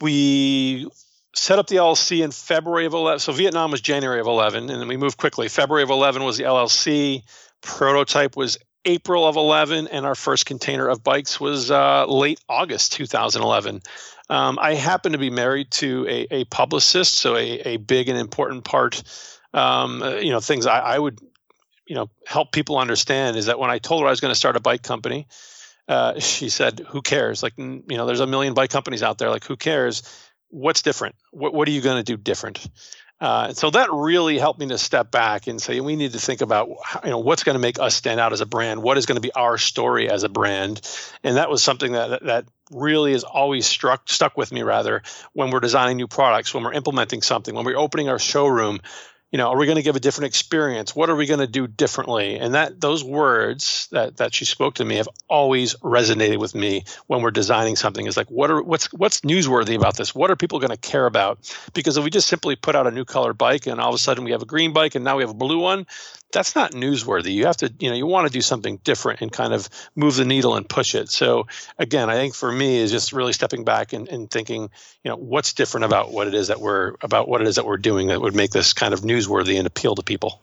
we 0.00 0.88
set 1.34 1.58
up 1.58 1.66
the 1.66 1.76
LLC 1.76 2.24
in 2.24 2.30
February 2.30 2.86
of 2.86 2.94
11. 2.94 3.20
So 3.20 3.32
Vietnam 3.32 3.70
was 3.70 3.80
January 3.80 4.20
of 4.20 4.26
11, 4.26 4.70
and 4.70 4.80
then 4.80 4.88
we 4.88 4.96
moved 4.96 5.18
quickly. 5.18 5.48
February 5.48 5.82
of 5.82 5.90
11 5.90 6.24
was 6.24 6.36
the 6.36 6.44
LLC. 6.44 7.22
Prototype 7.60 8.36
was 8.36 8.58
April 8.84 9.26
of 9.26 9.36
11, 9.36 9.88
and 9.88 10.04
our 10.04 10.14
first 10.14 10.46
container 10.46 10.88
of 10.88 11.04
bikes 11.04 11.40
was 11.40 11.70
uh, 11.70 12.06
late 12.06 12.40
August 12.48 12.92
2011. 12.94 13.82
Um, 14.30 14.58
I 14.60 14.74
happen 14.74 15.12
to 15.12 15.18
be 15.18 15.30
married 15.30 15.70
to 15.72 16.06
a, 16.08 16.26
a 16.30 16.44
publicist, 16.44 17.14
so 17.14 17.36
a, 17.36 17.60
a, 17.60 17.76
big 17.76 18.08
and 18.08 18.18
important 18.18 18.64
part. 18.64 19.02
Um, 19.52 20.02
uh, 20.02 20.14
you 20.16 20.30
know, 20.30 20.40
things 20.40 20.66
I, 20.66 20.78
I, 20.78 20.98
would, 20.98 21.20
you 21.86 21.94
know, 21.94 22.08
help 22.26 22.52
people 22.52 22.78
understand 22.78 23.36
is 23.36 23.46
that 23.46 23.58
when 23.58 23.70
I 23.70 23.78
told 23.78 24.02
her 24.02 24.06
I 24.06 24.10
was 24.10 24.20
going 24.20 24.32
to 24.32 24.38
start 24.38 24.56
a 24.56 24.60
bike 24.60 24.82
company, 24.82 25.26
uh, 25.88 26.18
she 26.20 26.48
said, 26.48 26.80
"Who 26.88 27.02
cares? 27.02 27.42
Like, 27.42 27.54
you 27.58 27.82
know, 27.88 28.06
there's 28.06 28.20
a 28.20 28.26
million 28.26 28.54
bike 28.54 28.70
companies 28.70 29.02
out 29.02 29.18
there. 29.18 29.30
Like, 29.30 29.44
who 29.44 29.56
cares? 29.56 30.02
What's 30.48 30.82
different? 30.82 31.16
What 31.32 31.52
What 31.52 31.68
are 31.68 31.72
you 31.72 31.80
going 31.80 31.98
to 31.98 32.04
do 32.04 32.16
different?" 32.16 32.66
Uh, 33.22 33.46
and 33.50 33.56
so 33.56 33.70
that 33.70 33.88
really 33.92 34.36
helped 34.36 34.58
me 34.58 34.66
to 34.66 34.76
step 34.76 35.12
back 35.12 35.46
and 35.46 35.62
say 35.62 35.78
we 35.78 35.94
need 35.94 36.10
to 36.10 36.18
think 36.18 36.40
about 36.40 36.68
you 37.04 37.10
know 37.10 37.20
what's 37.20 37.44
going 37.44 37.54
to 37.54 37.60
make 37.60 37.78
us 37.78 37.94
stand 37.94 38.18
out 38.18 38.32
as 38.32 38.40
a 38.40 38.46
brand, 38.46 38.82
what 38.82 38.98
is 38.98 39.06
going 39.06 39.14
to 39.14 39.20
be 39.22 39.32
our 39.32 39.56
story 39.56 40.10
as 40.10 40.24
a 40.24 40.28
brand, 40.28 40.80
and 41.22 41.36
that 41.36 41.48
was 41.48 41.62
something 41.62 41.92
that 41.92 42.24
that 42.24 42.46
really 42.72 43.12
has 43.12 43.22
always 43.22 43.64
struck 43.64 44.10
stuck 44.10 44.36
with 44.36 44.50
me 44.50 44.62
rather 44.62 45.02
when 45.34 45.52
we're 45.52 45.60
designing 45.60 45.98
new 45.98 46.08
products, 46.08 46.52
when 46.52 46.64
we're 46.64 46.72
implementing 46.72 47.22
something, 47.22 47.54
when 47.54 47.64
we're 47.64 47.76
opening 47.76 48.08
our 48.08 48.18
showroom 48.18 48.80
you 49.32 49.38
know, 49.38 49.48
are 49.48 49.56
we 49.56 49.64
going 49.64 49.76
to 49.76 49.82
give 49.82 49.96
a 49.96 50.00
different 50.00 50.26
experience? 50.26 50.94
What 50.94 51.08
are 51.08 51.16
we 51.16 51.24
going 51.24 51.40
to 51.40 51.46
do 51.46 51.66
differently? 51.66 52.38
And 52.38 52.52
that 52.52 52.78
those 52.78 53.02
words 53.02 53.88
that 53.90 54.18
that 54.18 54.34
she 54.34 54.44
spoke 54.44 54.74
to 54.74 54.84
me 54.84 54.96
have 54.96 55.08
always 55.26 55.74
resonated 55.76 56.36
with 56.36 56.54
me 56.54 56.84
when 57.06 57.22
we're 57.22 57.30
designing 57.30 57.76
something. 57.76 58.06
Is 58.06 58.16
like, 58.16 58.30
what 58.30 58.50
are 58.50 58.62
what's 58.62 58.92
what's 58.92 59.22
newsworthy 59.22 59.74
about 59.74 59.96
this? 59.96 60.14
What 60.14 60.30
are 60.30 60.36
people 60.36 60.60
going 60.60 60.70
to 60.70 60.76
care 60.76 61.06
about? 61.06 61.38
Because 61.72 61.96
if 61.96 62.04
we 62.04 62.10
just 62.10 62.28
simply 62.28 62.56
put 62.56 62.76
out 62.76 62.86
a 62.86 62.90
new 62.90 63.06
color 63.06 63.32
bike 63.32 63.66
and 63.66 63.80
all 63.80 63.88
of 63.88 63.94
a 63.94 63.98
sudden 63.98 64.24
we 64.24 64.32
have 64.32 64.42
a 64.42 64.46
green 64.46 64.74
bike 64.74 64.94
and 64.94 65.04
now 65.04 65.16
we 65.16 65.22
have 65.22 65.30
a 65.30 65.34
blue 65.34 65.58
one, 65.58 65.86
that's 66.32 66.56
not 66.56 66.72
newsworthy. 66.72 67.32
You 67.32 67.46
have 67.46 67.58
to, 67.58 67.72
you 67.78 67.90
know, 67.90 67.96
you 67.96 68.06
want 68.06 68.26
to 68.26 68.32
do 68.32 68.40
something 68.40 68.78
different 68.82 69.20
and 69.20 69.30
kind 69.30 69.52
of 69.52 69.68
move 69.94 70.16
the 70.16 70.24
needle 70.24 70.56
and 70.56 70.68
push 70.68 70.94
it. 70.94 71.10
So 71.10 71.46
again, 71.78 72.10
I 72.10 72.14
think 72.14 72.34
for 72.34 72.50
me 72.50 72.78
is 72.78 72.90
just 72.90 73.12
really 73.12 73.32
stepping 73.32 73.64
back 73.64 73.92
and, 73.92 74.08
and 74.08 74.30
thinking, 74.30 74.62
you 75.04 75.10
know, 75.10 75.16
what's 75.16 75.52
different 75.52 75.84
about 75.84 76.12
what 76.12 76.26
it 76.26 76.34
is 76.34 76.48
that 76.48 76.60
we're 76.60 76.94
about 77.02 77.28
what 77.28 77.40
it 77.40 77.46
is 77.46 77.56
that 77.56 77.66
we're 77.66 77.76
doing 77.76 78.08
that 78.08 78.20
would 78.20 78.34
make 78.34 78.50
this 78.50 78.72
kind 78.72 78.94
of 78.94 79.02
newsworthy 79.02 79.58
and 79.58 79.66
appeal 79.66 79.94
to 79.94 80.02
people. 80.02 80.40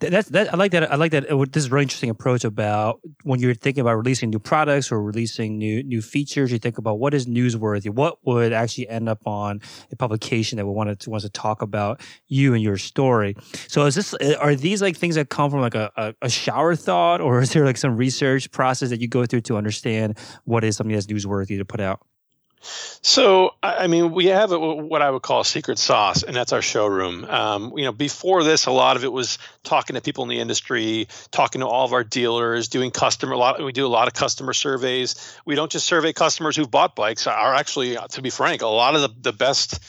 That's 0.00 0.28
that. 0.28 0.54
I 0.54 0.56
like 0.56 0.70
that. 0.72 0.92
I 0.92 0.94
like 0.94 1.10
that. 1.10 1.28
This 1.52 1.64
is 1.64 1.66
a 1.66 1.74
really 1.74 1.82
interesting 1.82 2.10
approach 2.10 2.44
about 2.44 3.00
when 3.24 3.40
you're 3.40 3.54
thinking 3.54 3.80
about 3.80 3.94
releasing 3.94 4.30
new 4.30 4.38
products 4.38 4.92
or 4.92 5.02
releasing 5.02 5.58
new 5.58 5.82
new 5.82 6.00
features. 6.02 6.52
You 6.52 6.58
think 6.58 6.78
about 6.78 7.00
what 7.00 7.14
is 7.14 7.26
newsworthy. 7.26 7.90
What 7.90 8.24
would 8.24 8.52
actually 8.52 8.88
end 8.88 9.08
up 9.08 9.26
on 9.26 9.60
a 9.90 9.96
publication 9.96 10.56
that 10.56 10.66
we 10.66 10.72
want 10.72 11.00
to 11.00 11.10
wants 11.10 11.24
to 11.24 11.30
talk 11.30 11.62
about 11.62 12.00
you 12.28 12.54
and 12.54 12.62
your 12.62 12.76
story. 12.76 13.34
So 13.66 13.86
is 13.86 13.96
this 13.96 14.14
uh, 14.14 14.36
are 14.38 14.54
these 14.54 14.80
like 14.80 14.96
things 14.96 15.16
that 15.16 15.30
come 15.30 15.50
from 15.50 15.60
like 15.60 15.74
a, 15.74 15.90
a, 15.96 16.14
a 16.22 16.30
shower 16.30 16.76
thought, 16.76 17.20
or 17.20 17.40
is 17.40 17.52
there 17.52 17.64
like 17.64 17.76
some 17.76 17.96
research 17.96 18.52
process 18.52 18.90
that 18.90 19.00
you 19.00 19.08
go 19.08 19.26
through 19.26 19.42
to 19.42 19.56
understand 19.56 20.16
what 20.44 20.62
is 20.62 20.76
something 20.76 20.94
that's 20.94 21.06
newsworthy 21.06 21.58
to 21.58 21.64
put 21.64 21.80
out? 21.80 22.00
So, 22.60 23.54
I 23.62 23.86
mean, 23.86 24.12
we 24.12 24.26
have 24.26 24.50
what 24.50 25.02
I 25.02 25.10
would 25.10 25.22
call 25.22 25.40
a 25.40 25.44
secret 25.44 25.78
sauce, 25.78 26.22
and 26.22 26.34
that's 26.34 26.52
our 26.52 26.62
showroom. 26.62 27.24
Um, 27.24 27.72
you 27.76 27.84
know, 27.84 27.92
before 27.92 28.42
this, 28.44 28.66
a 28.66 28.70
lot 28.70 28.96
of 28.96 29.04
it 29.04 29.12
was 29.12 29.38
talking 29.62 29.94
to 29.94 30.02
people 30.02 30.24
in 30.24 30.30
the 30.30 30.40
industry, 30.40 31.08
talking 31.30 31.60
to 31.60 31.66
all 31.66 31.84
of 31.84 31.92
our 31.92 32.04
dealers, 32.04 32.68
doing 32.68 32.90
customer. 32.90 33.32
A 33.32 33.38
lot. 33.38 33.62
We 33.62 33.72
do 33.72 33.86
a 33.86 33.88
lot 33.88 34.08
of 34.08 34.14
customer 34.14 34.52
surveys. 34.52 35.38
We 35.44 35.54
don't 35.54 35.70
just 35.70 35.86
survey 35.86 36.12
customers 36.12 36.56
who've 36.56 36.70
bought 36.70 36.96
bikes. 36.96 37.26
Are 37.26 37.54
actually, 37.54 37.96
to 38.10 38.22
be 38.22 38.30
frank, 38.30 38.62
a 38.62 38.66
lot 38.66 38.94
of 38.94 39.02
the, 39.02 39.10
the 39.20 39.32
best 39.32 39.80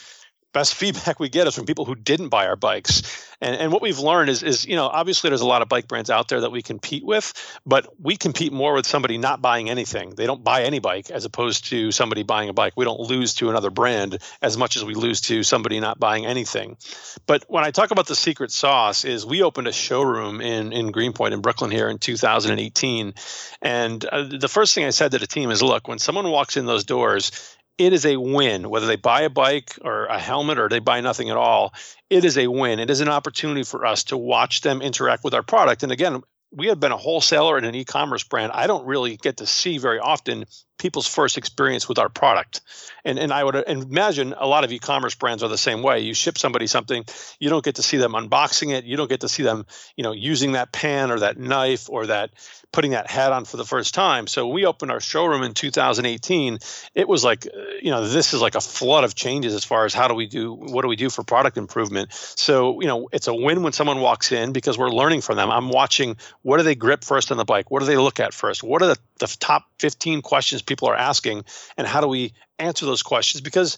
best 0.53 0.75
feedback 0.75 1.19
we 1.19 1.29
get 1.29 1.47
is 1.47 1.55
from 1.55 1.65
people 1.65 1.85
who 1.85 1.95
didn't 1.95 2.29
buy 2.29 2.47
our 2.47 2.55
bikes. 2.55 3.25
And, 3.41 3.55
and 3.55 3.71
what 3.71 3.81
we've 3.81 3.99
learned 3.99 4.29
is, 4.29 4.43
is, 4.43 4.65
you 4.65 4.75
know, 4.75 4.87
obviously 4.87 5.29
there's 5.29 5.41
a 5.41 5.47
lot 5.47 5.61
of 5.61 5.69
bike 5.69 5.87
brands 5.87 6.09
out 6.09 6.27
there 6.27 6.41
that 6.41 6.51
we 6.51 6.61
compete 6.61 7.05
with, 7.05 7.33
but 7.65 7.87
we 8.01 8.17
compete 8.17 8.51
more 8.51 8.73
with 8.73 8.85
somebody 8.85 9.17
not 9.17 9.41
buying 9.41 9.69
anything. 9.69 10.11
They 10.11 10.25
don't 10.25 10.43
buy 10.43 10.63
any 10.63 10.79
bike 10.79 11.09
as 11.09 11.25
opposed 11.25 11.69
to 11.69 11.91
somebody 11.91 12.23
buying 12.23 12.49
a 12.49 12.53
bike. 12.53 12.73
We 12.75 12.85
don't 12.85 12.99
lose 12.99 13.35
to 13.35 13.49
another 13.49 13.69
brand 13.69 14.17
as 14.41 14.57
much 14.57 14.75
as 14.75 14.83
we 14.83 14.93
lose 14.93 15.21
to 15.21 15.43
somebody 15.43 15.79
not 15.79 15.99
buying 15.99 16.25
anything. 16.25 16.77
But 17.25 17.45
when 17.47 17.63
I 17.63 17.71
talk 17.71 17.91
about 17.91 18.07
the 18.07 18.15
secret 18.15 18.51
sauce 18.51 19.05
is 19.05 19.25
we 19.25 19.43
opened 19.43 19.67
a 19.67 19.73
showroom 19.73 20.41
in, 20.41 20.73
in 20.73 20.91
Greenpoint 20.91 21.33
in 21.33 21.41
Brooklyn 21.41 21.71
here 21.71 21.89
in 21.89 21.97
2018. 21.97 23.13
And 23.61 24.05
uh, 24.05 24.23
the 24.23 24.49
first 24.49 24.75
thing 24.75 24.85
I 24.85 24.89
said 24.89 25.11
to 25.11 25.19
the 25.19 25.27
team 25.27 25.51
is, 25.51 25.63
look, 25.63 25.87
when 25.87 25.99
someone 25.99 26.29
walks 26.29 26.57
in 26.57 26.65
those 26.65 26.83
doors, 26.83 27.57
it 27.79 27.93
is 27.93 28.05
a 28.05 28.17
win 28.17 28.69
whether 28.69 28.85
they 28.85 28.95
buy 28.95 29.21
a 29.21 29.29
bike 29.29 29.79
or 29.81 30.05
a 30.05 30.19
helmet 30.19 30.59
or 30.59 30.69
they 30.69 30.79
buy 30.79 31.01
nothing 31.01 31.29
at 31.29 31.37
all 31.37 31.73
it 32.09 32.25
is 32.25 32.37
a 32.37 32.47
win. 32.47 32.79
It 32.79 32.89
is 32.89 33.01
an 33.01 33.09
opportunity 33.09 33.63
for 33.63 33.85
us 33.85 34.05
to 34.05 34.17
watch 34.17 34.61
them 34.61 34.81
interact 34.81 35.23
with 35.23 35.33
our 35.33 35.43
product. 35.43 35.83
And 35.83 35.91
again 35.91 36.21
we 36.51 36.67
have 36.67 36.79
been 36.79 36.91
a 36.91 36.97
wholesaler 36.97 37.57
and 37.57 37.65
an 37.65 37.75
e-commerce 37.75 38.23
brand. 38.23 38.51
I 38.51 38.65
don't 38.65 38.87
really 38.87 39.17
get 39.17 39.37
to 39.37 39.45
see 39.45 39.77
very 39.77 39.99
often 39.99 40.45
people's 40.79 41.07
first 41.07 41.37
experience 41.37 41.87
with 41.87 41.99
our 41.99 42.09
product. 42.09 42.61
And 43.05 43.19
and 43.19 43.31
I 43.31 43.43
would 43.43 43.55
imagine 43.55 44.33
a 44.37 44.47
lot 44.47 44.63
of 44.63 44.71
e-commerce 44.71 45.15
brands 45.15 45.43
are 45.43 45.49
the 45.49 45.57
same 45.57 45.83
way. 45.83 45.99
You 45.99 46.13
ship 46.13 46.37
somebody 46.37 46.67
something, 46.67 47.05
you 47.39 47.49
don't 47.49 47.63
get 47.63 47.75
to 47.75 47.83
see 47.83 47.97
them 47.97 48.13
unboxing 48.13 48.73
it, 48.73 48.85
you 48.85 48.97
don't 48.97 49.09
get 49.09 49.21
to 49.21 49.29
see 49.29 49.43
them, 49.43 49.65
you 49.95 50.03
know, 50.03 50.11
using 50.11 50.53
that 50.53 50.71
pan 50.71 51.11
or 51.11 51.19
that 51.19 51.37
knife 51.37 51.89
or 51.89 52.07
that 52.07 52.31
putting 52.71 52.91
that 52.91 53.09
hat 53.09 53.31
on 53.31 53.45
for 53.45 53.57
the 53.57 53.65
first 53.65 53.93
time. 53.93 54.27
So 54.27 54.47
we 54.47 54.65
opened 54.65 54.91
our 54.91 54.99
showroom 54.99 55.43
in 55.43 55.53
2018. 55.53 56.59
It 56.93 57.07
was 57.07 57.23
like, 57.23 57.47
uh, 57.47 57.59
you 57.81 57.91
know, 57.91 58.07
this 58.07 58.33
is 58.33 58.41
like 58.41 58.55
a 58.55 58.61
flood 58.61 59.03
of 59.03 59.15
changes 59.15 59.53
as 59.53 59.63
far 59.63 59.85
as 59.85 59.93
how 59.93 60.07
do 60.07 60.13
we 60.13 60.27
do, 60.27 60.53
what 60.53 60.83
do 60.83 60.87
we 60.87 60.95
do 60.95 61.09
for 61.09 61.23
product 61.23 61.57
improvement. 61.57 62.13
So, 62.13 62.79
you 62.81 62.87
know, 62.87 63.09
it's 63.11 63.27
a 63.27 63.33
win 63.33 63.63
when 63.63 63.73
someone 63.73 64.01
walks 64.01 64.31
in 64.31 64.53
because 64.53 64.77
we're 64.77 64.91
learning 64.91 65.21
from 65.21 65.37
them. 65.37 65.49
I'm 65.49 65.69
watching 65.69 66.17
what 66.43 66.57
do 66.57 66.63
they 66.63 66.75
grip 66.75 67.03
first 67.03 67.31
on 67.31 67.37
the 67.37 67.45
bike? 67.45 67.71
What 67.71 67.79
do 67.79 67.85
they 67.85 67.97
look 67.97 68.19
at 68.19 68.33
first? 68.33 68.63
What 68.63 68.81
are 68.81 68.87
the, 68.87 68.97
the 69.19 69.35
top 69.39 69.68
15 69.79 70.21
questions 70.21 70.61
people 70.61 70.87
are 70.89 70.95
asking? 70.95 71.45
And 71.77 71.87
how 71.87 72.01
do 72.01 72.07
we 72.07 72.33
answer 72.57 72.85
those 72.85 73.03
questions? 73.03 73.41
Because 73.41 73.77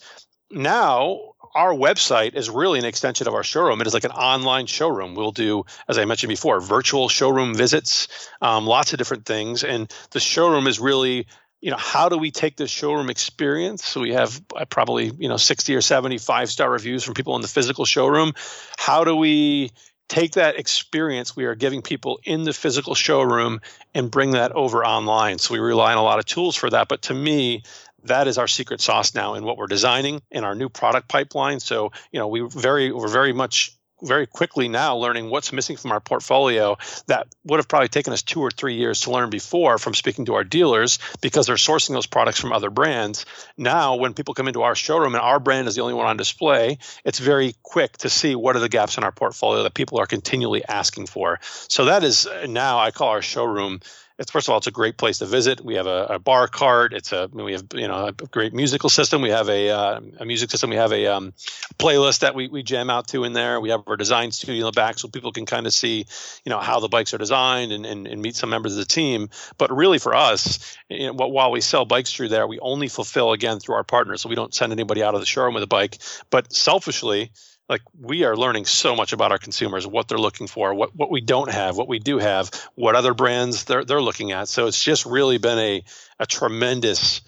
now 0.50 1.34
our 1.56 1.74
website 1.74 2.36
is 2.36 2.50
really 2.50 2.80
an 2.80 2.86
extension 2.86 3.28
of 3.28 3.34
our 3.34 3.44
showroom. 3.44 3.82
It 3.82 3.88
is 3.88 3.94
like 3.94 4.04
an 4.04 4.12
online 4.12 4.66
showroom. 4.66 5.16
We'll 5.16 5.32
do, 5.32 5.66
as 5.88 5.98
I 5.98 6.06
mentioned 6.06 6.30
before, 6.30 6.60
virtual 6.62 7.10
showroom 7.10 7.56
visits, 7.56 8.08
um, 8.42 8.66
lots 8.66 8.94
of 8.94 8.98
different 8.98 9.26
things. 9.26 9.64
And 9.64 9.92
the 10.12 10.20
showroom 10.20 10.68
is 10.68 10.80
really 10.80 11.28
you 11.62 11.70
know 11.70 11.78
how 11.78 12.10
do 12.10 12.18
we 12.18 12.32
take 12.32 12.58
the 12.58 12.68
showroom 12.68 13.10
experience 13.12 13.86
so 13.86 14.02
we 14.02 14.14
have 14.14 14.42
uh, 14.56 14.66
probably 14.66 15.12
you 15.20 15.30
know 15.30 15.38
60 15.38 15.76
or 15.76 15.82
75 15.82 16.50
star 16.50 16.72
reviews 16.72 17.04
from 17.04 17.14
people 17.14 17.36
in 17.36 17.44
the 17.44 17.48
physical 17.48 17.86
showroom 17.86 18.34
how 18.78 19.04
do 19.04 19.16
we 19.16 19.72
take 20.12 20.34
that 20.34 20.60
experience 20.60 21.36
we 21.36 21.46
are 21.46 21.56
giving 21.56 21.82
people 21.82 22.20
in 22.26 22.44
the 22.44 22.52
physical 22.52 22.94
showroom 22.96 23.62
and 23.94 24.12
bring 24.12 24.32
that 24.32 24.52
over 24.52 24.86
online 24.86 25.38
so 25.38 25.54
we 25.54 25.60
rely 25.60 25.94
on 25.94 25.98
a 25.98 26.04
lot 26.04 26.20
of 26.20 26.26
tools 26.26 26.56
for 26.56 26.70
that 26.70 26.90
but 26.90 27.02
to 27.02 27.14
me 27.14 27.64
that 28.04 28.28
is 28.28 28.38
our 28.38 28.48
secret 28.48 28.82
sauce 28.82 29.14
now 29.14 29.36
in 29.36 29.44
what 29.44 29.58
we're 29.58 29.68
designing 29.68 30.22
in 30.32 30.44
our 30.44 30.56
new 30.56 30.70
product 30.70 31.08
pipeline. 31.08 31.60
So, 31.60 31.92
you 32.12 32.20
know, 32.20 32.28
we 32.28 32.42
very 32.42 32.92
we're 32.92 33.08
very 33.08 33.34
much 33.34 33.78
very 34.02 34.28
quickly 34.28 34.68
now 34.68 34.96
learning 34.98 35.30
what's 35.30 35.54
missing 35.54 35.78
from 35.78 35.92
our 35.92 36.00
portfolio 36.00 36.78
that 37.08 37.28
would 37.44 37.58
have 37.58 37.68
probably 37.68 37.88
taken 37.88 38.14
us 38.14 38.22
two 38.22 38.42
or 38.42 38.52
three 38.52 38.76
years 38.76 39.02
to 39.02 39.12
learn 39.12 39.30
before 39.30 39.78
from 39.78 39.94
speaking 39.94 40.26
to 40.26 40.36
our 40.36 40.44
dealers 40.44 41.00
because 41.22 41.48
they're 41.48 41.56
sourcing 41.56 41.90
those 41.90 42.08
products 42.08 42.40
from 42.40 42.54
other 42.54 42.70
brands. 42.70 43.26
Now, 43.58 43.96
when 43.96 44.14
people 44.14 44.34
come 44.34 44.48
into 44.48 44.64
our 44.64 44.76
showroom 44.76 45.16
and 45.16 45.22
our 45.22 45.40
brand 45.40 45.68
is 45.68 45.76
the 45.76 45.82
only 45.82 45.94
one 45.94 46.08
on 46.08 46.18
display, 46.18 46.80
it's 47.06 47.20
very 47.20 47.56
quick 47.64 47.98
to 47.98 48.10
see 48.10 48.36
what 48.36 48.56
are 48.56 48.60
the 48.60 48.70
gaps 48.70 48.98
in 48.98 49.04
our 49.04 49.12
portfolio 49.12 49.64
that 49.64 49.74
people 49.74 50.00
are 50.00 50.06
continually 50.06 50.64
asking 50.68 51.08
for. 51.08 51.40
So 51.42 51.86
that 51.86 52.04
is 52.04 52.26
uh, 52.26 52.48
now 52.48 52.80
I 52.80 52.92
call 52.92 53.10
our 53.10 53.22
showroom 53.22 53.82
it's 54.22 54.30
first 54.30 54.48
of 54.48 54.52
all, 54.52 54.60
it's 54.60 54.68
a 54.68 54.72
great 54.72 54.98
place 54.98 55.18
to 55.18 55.26
visit. 55.26 55.66
We 55.66 55.76
have 55.76 55.88
a, 55.88 56.06
a 56.12 56.20
bar 56.20 56.48
cart. 56.48 56.94
It's 56.94 57.12
a 57.12 57.28
we 57.34 57.54
have 57.54 57.66
you 57.74 57.88
know 57.88 58.06
a 58.08 58.12
great 58.12 58.54
musical 58.54 58.90
system. 58.90 59.24
We 59.24 59.32
have 59.32 59.50
a 59.50 59.70
uh, 59.70 60.00
a 60.20 60.26
music 60.26 60.52
system. 60.52 60.70
We 60.70 60.76
have 60.76 60.94
a 60.94 61.08
um, 61.08 61.34
playlist 61.80 62.20
that 62.20 62.36
we, 62.36 62.48
we 62.48 62.62
jam 62.62 62.92
out 62.92 63.08
to 63.10 63.24
in 63.24 63.34
there. 63.34 63.60
We 63.60 63.72
have 63.72 63.82
our 63.88 63.98
design 63.98 64.32
studio 64.32 64.62
in 64.62 64.66
the 64.68 64.72
back 64.74 65.00
so 65.00 65.08
people 65.08 65.32
can 65.32 65.48
kind 65.48 65.66
of 65.66 65.74
see 65.74 66.06
you 66.46 66.50
know 66.52 66.60
how 66.60 66.80
the 66.80 66.88
bikes 66.88 67.16
are 67.16 67.18
designed 67.18 67.72
and, 67.72 67.84
and, 67.84 68.08
and 68.08 68.22
meet 68.22 68.36
some 68.36 68.52
members 68.52 68.74
of 68.74 68.78
the 68.78 68.86
team. 68.86 69.30
But 69.58 69.76
really 69.76 69.98
for 69.98 70.14
us, 70.14 70.78
you 70.88 71.08
know, 71.08 71.14
while 71.14 71.50
we 71.50 71.62
sell 71.62 71.86
bikes 71.86 72.14
through 72.14 72.30
there, 72.30 72.46
we 72.46 72.60
only 72.60 72.90
fulfill 72.90 73.34
again 73.34 73.60
through 73.60 73.76
our 73.76 73.84
partners. 73.84 74.22
So 74.22 74.30
we 74.30 74.36
don't 74.36 74.54
send 74.54 74.72
anybody 74.72 75.02
out 75.02 75.16
of 75.16 75.20
the 75.20 75.26
showroom 75.26 75.56
with 75.56 75.64
a 75.64 75.68
bike. 75.68 75.98
But 76.30 76.54
selfishly 76.54 77.32
like 77.72 77.82
we 77.98 78.26
are 78.26 78.36
learning 78.36 78.66
so 78.66 78.98
much 78.98 79.14
about 79.14 79.32
our 79.32 79.38
consumers, 79.38 79.88
what 79.88 80.10
they're 80.10 80.18
looking 80.18 80.48
for, 80.48 80.74
what 80.74 80.94
what 80.94 81.10
we 81.10 81.22
don't 81.22 81.50
have, 81.50 81.78
what 81.78 81.88
we 81.88 82.00
do 82.00 82.18
have, 82.18 82.52
what 82.76 82.96
other 82.96 83.14
brands 83.14 83.64
they're 83.64 83.86
they're 83.86 84.02
looking 84.02 84.34
at. 84.34 84.50
So 84.50 84.68
it's 84.68 84.84
just 84.84 85.06
really 85.06 85.38
been 85.38 85.58
a 85.58 85.84
a 86.20 86.26
tremendous 86.26 87.22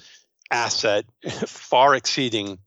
asset, 0.51 1.05
far 1.47 1.95
exceeding 1.95 2.59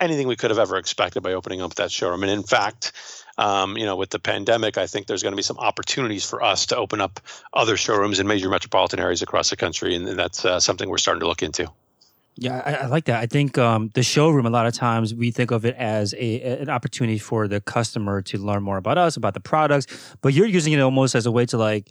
anything 0.00 0.28
we 0.28 0.36
could 0.36 0.50
have 0.50 0.60
ever 0.60 0.76
expected 0.76 1.24
by 1.24 1.32
opening 1.32 1.60
up 1.60 1.74
that 1.74 1.90
showroom. 1.90 2.22
And 2.22 2.30
in 2.30 2.44
fact, 2.44 2.92
um, 3.36 3.76
you 3.76 3.84
know, 3.84 3.96
with 3.96 4.10
the 4.10 4.20
pandemic, 4.20 4.78
I 4.78 4.86
think 4.86 5.08
there's 5.08 5.24
going 5.24 5.32
to 5.32 5.36
be 5.36 5.42
some 5.42 5.58
opportunities 5.58 6.24
for 6.24 6.40
us 6.40 6.66
to 6.66 6.76
open 6.76 7.00
up 7.00 7.18
other 7.52 7.76
showrooms 7.76 8.20
in 8.20 8.28
major 8.28 8.48
metropolitan 8.48 9.00
areas 9.00 9.22
across 9.22 9.50
the 9.50 9.56
country, 9.56 9.96
and 9.96 10.06
that's 10.06 10.44
uh, 10.44 10.60
something 10.60 10.88
we're 10.88 10.98
starting 10.98 11.20
to 11.20 11.26
look 11.26 11.42
into. 11.42 11.68
Yeah, 12.36 12.62
I, 12.64 12.74
I, 12.74 12.86
like 12.86 13.04
that. 13.04 13.20
I 13.20 13.26
think 13.26 13.58
um, 13.58 13.90
the 13.94 14.02
showroom, 14.02 14.44
a 14.44 14.50
lot 14.50 14.66
of 14.66 14.74
times 14.74 15.14
we 15.14 15.30
think 15.30 15.52
of 15.52 15.64
it 15.64 15.76
as 15.76 16.14
a, 16.14 16.40
an 16.60 16.68
opportunity 16.68 17.18
for 17.18 17.46
the 17.46 17.60
customer 17.60 18.22
to 18.22 18.38
learn 18.38 18.62
more 18.62 18.76
about 18.76 18.98
us, 18.98 19.16
about 19.16 19.34
the 19.34 19.40
products, 19.40 19.86
but 20.20 20.34
you're 20.34 20.46
using 20.46 20.72
it 20.72 20.80
almost 20.80 21.14
as 21.14 21.26
a 21.26 21.30
way 21.30 21.46
to 21.46 21.56
like 21.56 21.88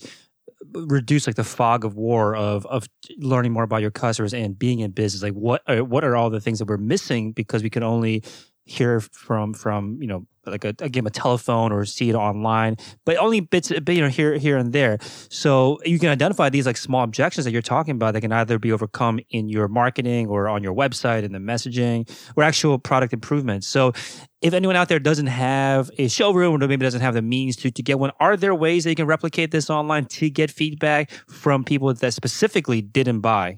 reduce 0.71 1.27
like 1.27 1.35
the 1.35 1.43
fog 1.43 1.85
of 1.85 1.95
war 1.95 2.35
of 2.35 2.65
of 2.67 2.87
learning 3.17 3.51
more 3.51 3.63
about 3.63 3.81
your 3.81 3.91
customers 3.91 4.33
and 4.33 4.57
being 4.57 4.79
in 4.79 4.91
business 4.91 5.21
like 5.21 5.33
what 5.33 5.61
are, 5.67 5.83
what 5.83 6.03
are 6.05 6.15
all 6.15 6.29
the 6.29 6.39
things 6.39 6.59
that 6.59 6.67
we're 6.67 6.77
missing 6.77 7.33
because 7.33 7.61
we 7.61 7.69
can 7.69 7.83
only 7.83 8.23
hear 8.66 8.99
from 9.01 9.53
from 9.53 9.97
you 10.01 10.07
know 10.07 10.26
like 10.45 10.66
a, 10.66 10.74
a 10.80 10.89
game 10.89 11.05
of 11.05 11.14
telephone 11.14 11.72
or 11.72 11.86
see 11.86 12.09
it 12.09 12.16
online 12.16 12.76
but 13.05 13.18
only 13.18 13.39
bits 13.39 13.72
you 13.72 14.01
know 14.01 14.09
here 14.09 14.38
here 14.38 14.57
and 14.57 14.74
there. 14.74 14.97
So 15.30 15.80
you 15.86 15.99
can 15.99 16.09
identify 16.09 16.49
these 16.49 16.66
like 16.66 16.78
small 16.78 17.03
objections 17.03 17.45
that 17.45 17.51
you're 17.51 17.61
talking 17.61 17.95
about 17.95 18.14
that 18.14 18.22
can 18.22 18.32
either 18.32 18.59
be 18.59 18.72
overcome 18.72 19.20
in 19.30 19.49
your 19.49 19.68
marketing 19.68 20.28
or 20.28 20.47
on 20.47 20.64
your 20.64 20.74
website 20.74 21.24
and 21.24 21.34
the 21.34 21.39
messaging 21.39 22.09
or 22.36 22.43
actual 22.43 22.80
product 22.80 23.14
improvements. 23.14 23.68
So 23.68 23.93
if 24.41 24.53
anyone 24.53 24.76
out 24.76 24.89
there 24.89 24.99
doesn't 24.99 25.28
have 25.28 25.89
a 25.97 26.07
showroom 26.07 26.55
or 26.55 26.68
maybe 26.68 26.84
doesn't 26.84 27.01
have 27.01 27.14
the 27.14 27.22
means 27.22 27.55
to, 27.57 27.72
to 27.72 27.84
get 27.84 27.99
one 27.99 28.11
are 28.20 28.38
there 28.38 28.55
ways 28.55 28.84
that 28.84 28.89
you 28.89 28.95
can 28.95 29.07
replicate 29.07 29.51
this 29.51 29.70
online 29.70 30.05
to 30.05 30.30
get 30.30 30.51
feedback 30.51 31.11
from 31.28 31.64
people 31.64 31.93
that 31.93 32.14
specifically 32.14 32.82
didn't 32.82 33.22
buy? 33.22 33.57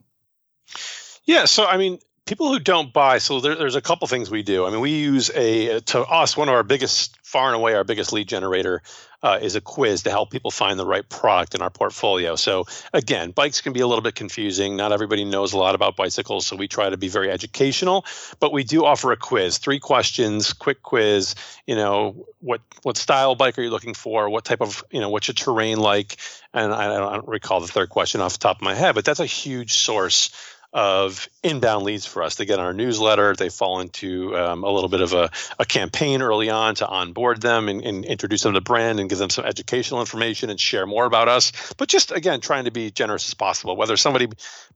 Yeah 1.26 1.46
so 1.46 1.66
i 1.66 1.78
mean 1.78 2.00
people 2.26 2.52
who 2.52 2.60
don't 2.60 2.92
buy 2.92 3.20
so 3.20 3.40
there, 3.40 3.56
there's 3.56 3.76
a 3.76 3.82
couple 3.82 4.08
things 4.08 4.32
we 4.32 4.42
do. 4.42 4.66
I 4.66 4.72
mean 4.72 4.80
we 4.80 4.92
use 4.92 5.30
a 5.34 5.80
to 5.82 6.02
us 6.02 6.36
one 6.36 6.50
of 6.50 6.56
our 6.56 6.64
biggest 6.64 7.18
far 7.24 7.48
and 7.48 7.56
away 7.56 7.76
our 7.76 7.84
biggest 7.84 8.14
lead 8.14 8.28
generator 8.28 8.82
uh, 9.22 9.40
is 9.42 9.56
a 9.56 9.62
quiz 9.62 10.04
to 10.04 10.12
help 10.12 10.30
people 10.30 10.52
find 10.52 10.78
the 10.78 10.86
right 10.86 11.08
product 11.08 11.56
in 11.56 11.62
our 11.62 11.70
portfolio. 11.70 12.36
So 12.36 12.66
again 12.94 13.32
bikes 13.32 13.62
can 13.62 13.74
be 13.74 13.82
a 13.82 13.88
little 13.88 14.02
bit 14.02 14.16
confusing. 14.16 14.76
Not 14.76 14.92
everybody 14.92 15.24
knows 15.24 15.54
a 15.54 15.58
lot 15.58 15.76
about 15.76 15.96
bicycles 15.96 16.48
so 16.48 16.56
we 16.56 16.68
try 16.68 16.90
to 16.90 16.98
be 16.98 17.10
very 17.10 17.30
educational. 17.30 18.06
But 18.40 18.52
we 18.52 18.64
do 18.64 18.86
offer 18.86 19.12
a 19.12 19.18
quiz 19.18 19.60
three 19.60 19.80
questions 19.80 20.54
quick 20.54 20.82
quiz 20.82 21.36
you 21.68 21.76
know 21.76 22.26
what 22.40 22.62
what 22.82 22.98
style 22.98 23.36
bike 23.36 23.60
are 23.60 23.62
you 23.62 23.70
looking 23.70 23.94
for? 23.94 24.30
What 24.30 24.46
type 24.46 24.62
of 24.62 24.84
you 24.90 25.00
know 25.00 25.10
what's 25.10 25.28
your 25.28 25.36
terrain 25.36 25.78
like? 25.78 26.18
And 26.56 26.74
I 26.74 26.86
I 26.86 27.16
don't 27.18 27.28
recall 27.28 27.60
the 27.60 27.68
third 27.68 27.90
question 27.90 28.22
off 28.22 28.34
the 28.34 28.40
top 28.40 28.58
of 28.58 28.62
my 28.64 28.74
head 28.74 28.96
but 28.96 29.06
that's 29.06 29.20
a 29.20 29.26
huge 29.28 29.74
source 29.74 30.32
of 30.74 31.30
inbound 31.44 31.86
leads 31.86 32.06
for 32.06 32.24
us. 32.24 32.36
They 32.36 32.46
get 32.46 32.60
our 32.60 32.74
newsletter. 32.74 33.34
They 33.36 33.50
fall 33.50 33.80
into 33.80 34.36
um, 34.38 34.64
a 34.64 34.70
little 34.70 34.90
bit 34.90 35.02
of 35.02 35.14
a, 35.14 35.30
a, 35.58 35.66
campaign 35.66 36.22
early 36.22 36.50
on 36.50 36.76
to 36.76 36.88
onboard 36.88 37.42
them 37.42 37.70
and, 37.70 37.82
and, 37.82 38.04
introduce 38.06 38.44
them 38.44 38.54
to 38.54 38.60
the 38.60 38.64
brand 38.64 39.00
and 39.00 39.10
give 39.10 39.18
them 39.18 39.30
some 39.30 39.46
educational 39.46 40.00
information 40.00 40.50
and 40.50 40.60
share 40.60 40.86
more 40.86 41.06
about 41.06 41.28
us. 41.28 41.52
But 41.78 41.88
just 41.88 42.12
again, 42.12 42.42
trying 42.42 42.66
to 42.66 42.72
be 42.72 42.92
generous 42.92 43.28
as 43.28 43.34
possible. 43.34 43.76
Whether 43.76 43.96
somebody 43.98 44.28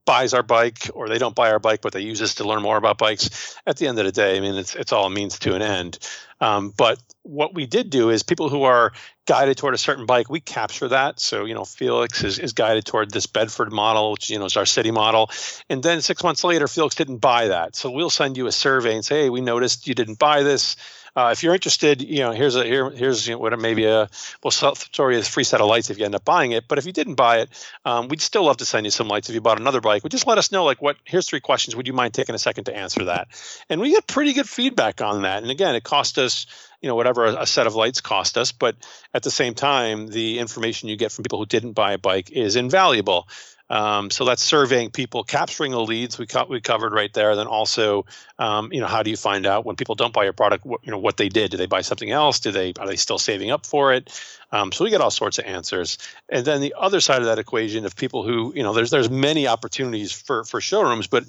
buys 0.06 0.34
our 0.34 0.44
bike 0.44 0.90
or 0.94 1.10
they 1.10 1.18
don't 1.18 1.36
buy 1.36 1.52
our 1.52 1.60
bike, 1.60 1.82
but 1.82 1.94
they 1.94 2.02
use 2.02 2.22
us 2.22 2.36
to 2.36 2.44
learn 2.44 2.62
more 2.62 2.78
about 2.78 2.98
bikes. 2.98 3.56
At 3.68 3.78
the 3.78 3.88
end 3.88 4.00
of 4.00 4.06
the 4.06 4.12
day, 4.12 4.38
I 4.38 4.40
mean, 4.40 4.56
it's 4.56 4.76
it's 4.76 4.92
all 4.92 5.10
means 5.10 5.40
to 5.40 5.56
an 5.56 5.62
end. 5.62 6.00
Um, 6.42 6.74
but 6.76 7.02
what 7.24 7.54
we 7.54 7.66
did 7.66 7.90
do 7.90 8.10
is 8.10 8.24
people 8.24 8.50
who 8.50 8.64
are 8.64 8.94
guided 9.30 9.58
toward 9.58 9.76
a 9.76 9.78
certain 9.78 10.08
bike, 10.08 10.28
we 10.28 10.40
capture 10.40 10.88
that. 10.88 11.20
So, 11.20 11.46
you 11.46 11.54
know, 11.54 11.64
Felix 11.64 12.24
is, 12.24 12.40
is 12.40 12.54
guided 12.54 12.84
toward 12.84 13.12
this 13.12 13.28
Bedford 13.28 13.72
model, 13.72 14.14
which, 14.14 14.32
you 14.32 14.40
know, 14.40 14.46
is 14.46 14.58
our 14.58 14.66
city 14.66 14.90
model. 14.90 15.30
And 15.70 15.84
then 15.84 16.02
six 16.02 16.24
months 16.24 16.44
later, 16.44 16.68
Felix 16.68 16.96
didn't 16.96 17.18
buy 17.18 17.50
that. 17.50 17.76
So 17.76 17.92
we'll 17.92 18.10
send 18.10 18.38
you 18.38 18.48
a 18.48 18.52
survey 18.52 18.96
and 18.96 19.06
say, 19.06 19.22
hey, 19.22 19.30
we 19.30 19.42
noticed 19.42 19.88
you 19.88 19.94
didn't 19.94 20.18
buy 20.18 20.42
this. 20.42 20.78
Uh, 21.20 21.32
if 21.32 21.44
you're 21.44 21.54
interested, 21.54 22.02
you 22.02 22.20
know, 22.20 22.32
here's 22.32 22.56
a 22.56 22.64
here 22.64 22.90
here's 22.92 23.28
you 23.28 23.34
know, 23.34 23.40
what 23.40 23.60
maybe 23.60 23.84
a 23.84 24.10
well, 24.42 24.52
sorry, 24.52 25.20
a 25.20 25.22
free 25.22 25.44
set 25.44 25.60
of 25.60 25.68
lights 25.68 25.90
if 25.90 26.00
you 26.00 26.06
end 26.06 26.16
up 26.16 26.24
buying 26.24 26.54
it. 26.54 26.66
But 26.66 26.78
if 26.78 26.86
you 26.86 26.94
didn't 26.94 27.16
buy 27.16 27.40
it, 27.40 27.50
um, 27.84 28.08
we'd 28.08 28.22
still 28.22 28.46
love 28.46 28.56
to 28.58 28.66
send 28.66 28.86
you 28.86 28.90
some 28.90 29.10
lights 29.10 29.28
if 29.28 29.36
you 29.36 29.42
bought 29.42 29.60
another 29.60 29.82
bike. 29.82 30.02
But 30.02 30.14
just 30.14 30.28
let 30.28 30.38
us 30.38 30.50
know, 30.50 30.64
like, 30.64 30.82
what 30.82 30.96
here's 31.04 31.28
three 31.28 31.42
questions. 31.42 31.76
Would 31.76 31.88
you 31.88 31.94
mind 31.94 32.14
taking 32.14 32.36
a 32.36 32.40
second 32.40 32.66
to 32.66 32.74
answer 32.74 33.04
that? 33.06 33.28
And 33.68 33.82
we 33.82 33.92
get 33.92 34.08
pretty 34.08 34.32
good 34.32 34.48
feedback 34.48 35.02
on 35.02 35.24
that. 35.24 35.42
And 35.42 35.52
again, 35.52 35.76
it 35.76 35.84
cost 35.84 36.18
us 36.18 36.46
you 36.80 36.88
know 36.88 36.96
whatever 36.96 37.26
a, 37.26 37.42
a, 37.42 37.46
set 37.46 37.68
of 37.68 37.76
lights 37.76 38.00
cost 38.00 38.38
us 38.38 38.54
but 38.54 38.78
at 39.14 39.22
the 39.22 39.30
same 39.32 39.54
time 39.54 40.08
the 40.08 40.40
information 40.40 40.88
you 40.88 40.96
get 40.96 41.12
from 41.12 41.24
people 41.24 41.38
who 41.38 41.46
didn't 41.46 41.74
buy 41.74 41.92
a 41.92 41.98
bike 41.98 42.32
is 42.32 42.56
invaluable 42.56 43.28
um, 43.70 44.10
so 44.10 44.26
that's 44.26 44.42
surveying 44.42 44.90
people, 44.90 45.24
capturing 45.24 45.72
the 45.72 45.82
leads 45.82 46.18
we 46.18 46.26
co- 46.26 46.48
we 46.50 46.60
covered 46.60 46.92
right 46.92 47.14
there. 47.14 47.36
Then 47.36 47.46
also, 47.46 48.06
um, 48.40 48.74
you 48.74 48.82
know, 48.82 48.88
how 48.88 49.04
do 49.04 49.12
you 49.12 49.18
find 49.18 49.46
out 49.46 49.64
when 49.66 49.76
people 49.76 49.96
don't 49.96 50.14
buy 50.14 50.24
your 50.24 50.34
product? 50.34 50.66
What, 50.66 50.82
you 50.84 50.92
know, 50.92 50.98
what 50.98 51.18
they 51.18 51.30
did? 51.30 51.52
Did 51.52 51.58
they 51.58 51.68
buy 51.68 51.82
something 51.82 52.10
else? 52.10 52.40
Do 52.40 52.52
they 52.52 52.74
are 52.80 52.88
they 52.88 52.96
still 52.96 53.20
saving 53.20 53.52
up 53.52 53.66
for 53.66 53.94
it? 53.94 54.12
Um, 54.52 54.72
so 54.72 54.84
we 54.84 54.90
get 54.90 55.02
all 55.02 55.12
sorts 55.12 55.38
of 55.38 55.46
answers. 55.46 56.00
And 56.28 56.44
then 56.44 56.62
the 56.62 56.74
other 56.76 57.00
side 57.00 57.20
of 57.20 57.26
that 57.26 57.38
equation 57.38 57.86
of 57.86 57.96
people 57.96 58.24
who, 58.24 58.52
you 58.56 58.64
know, 58.64 58.74
there's 58.74 58.90
there's 58.90 59.10
many 59.10 59.48
opportunities 59.48 60.12
for 60.12 60.44
for 60.44 60.60
showrooms, 60.60 61.06
but 61.06 61.26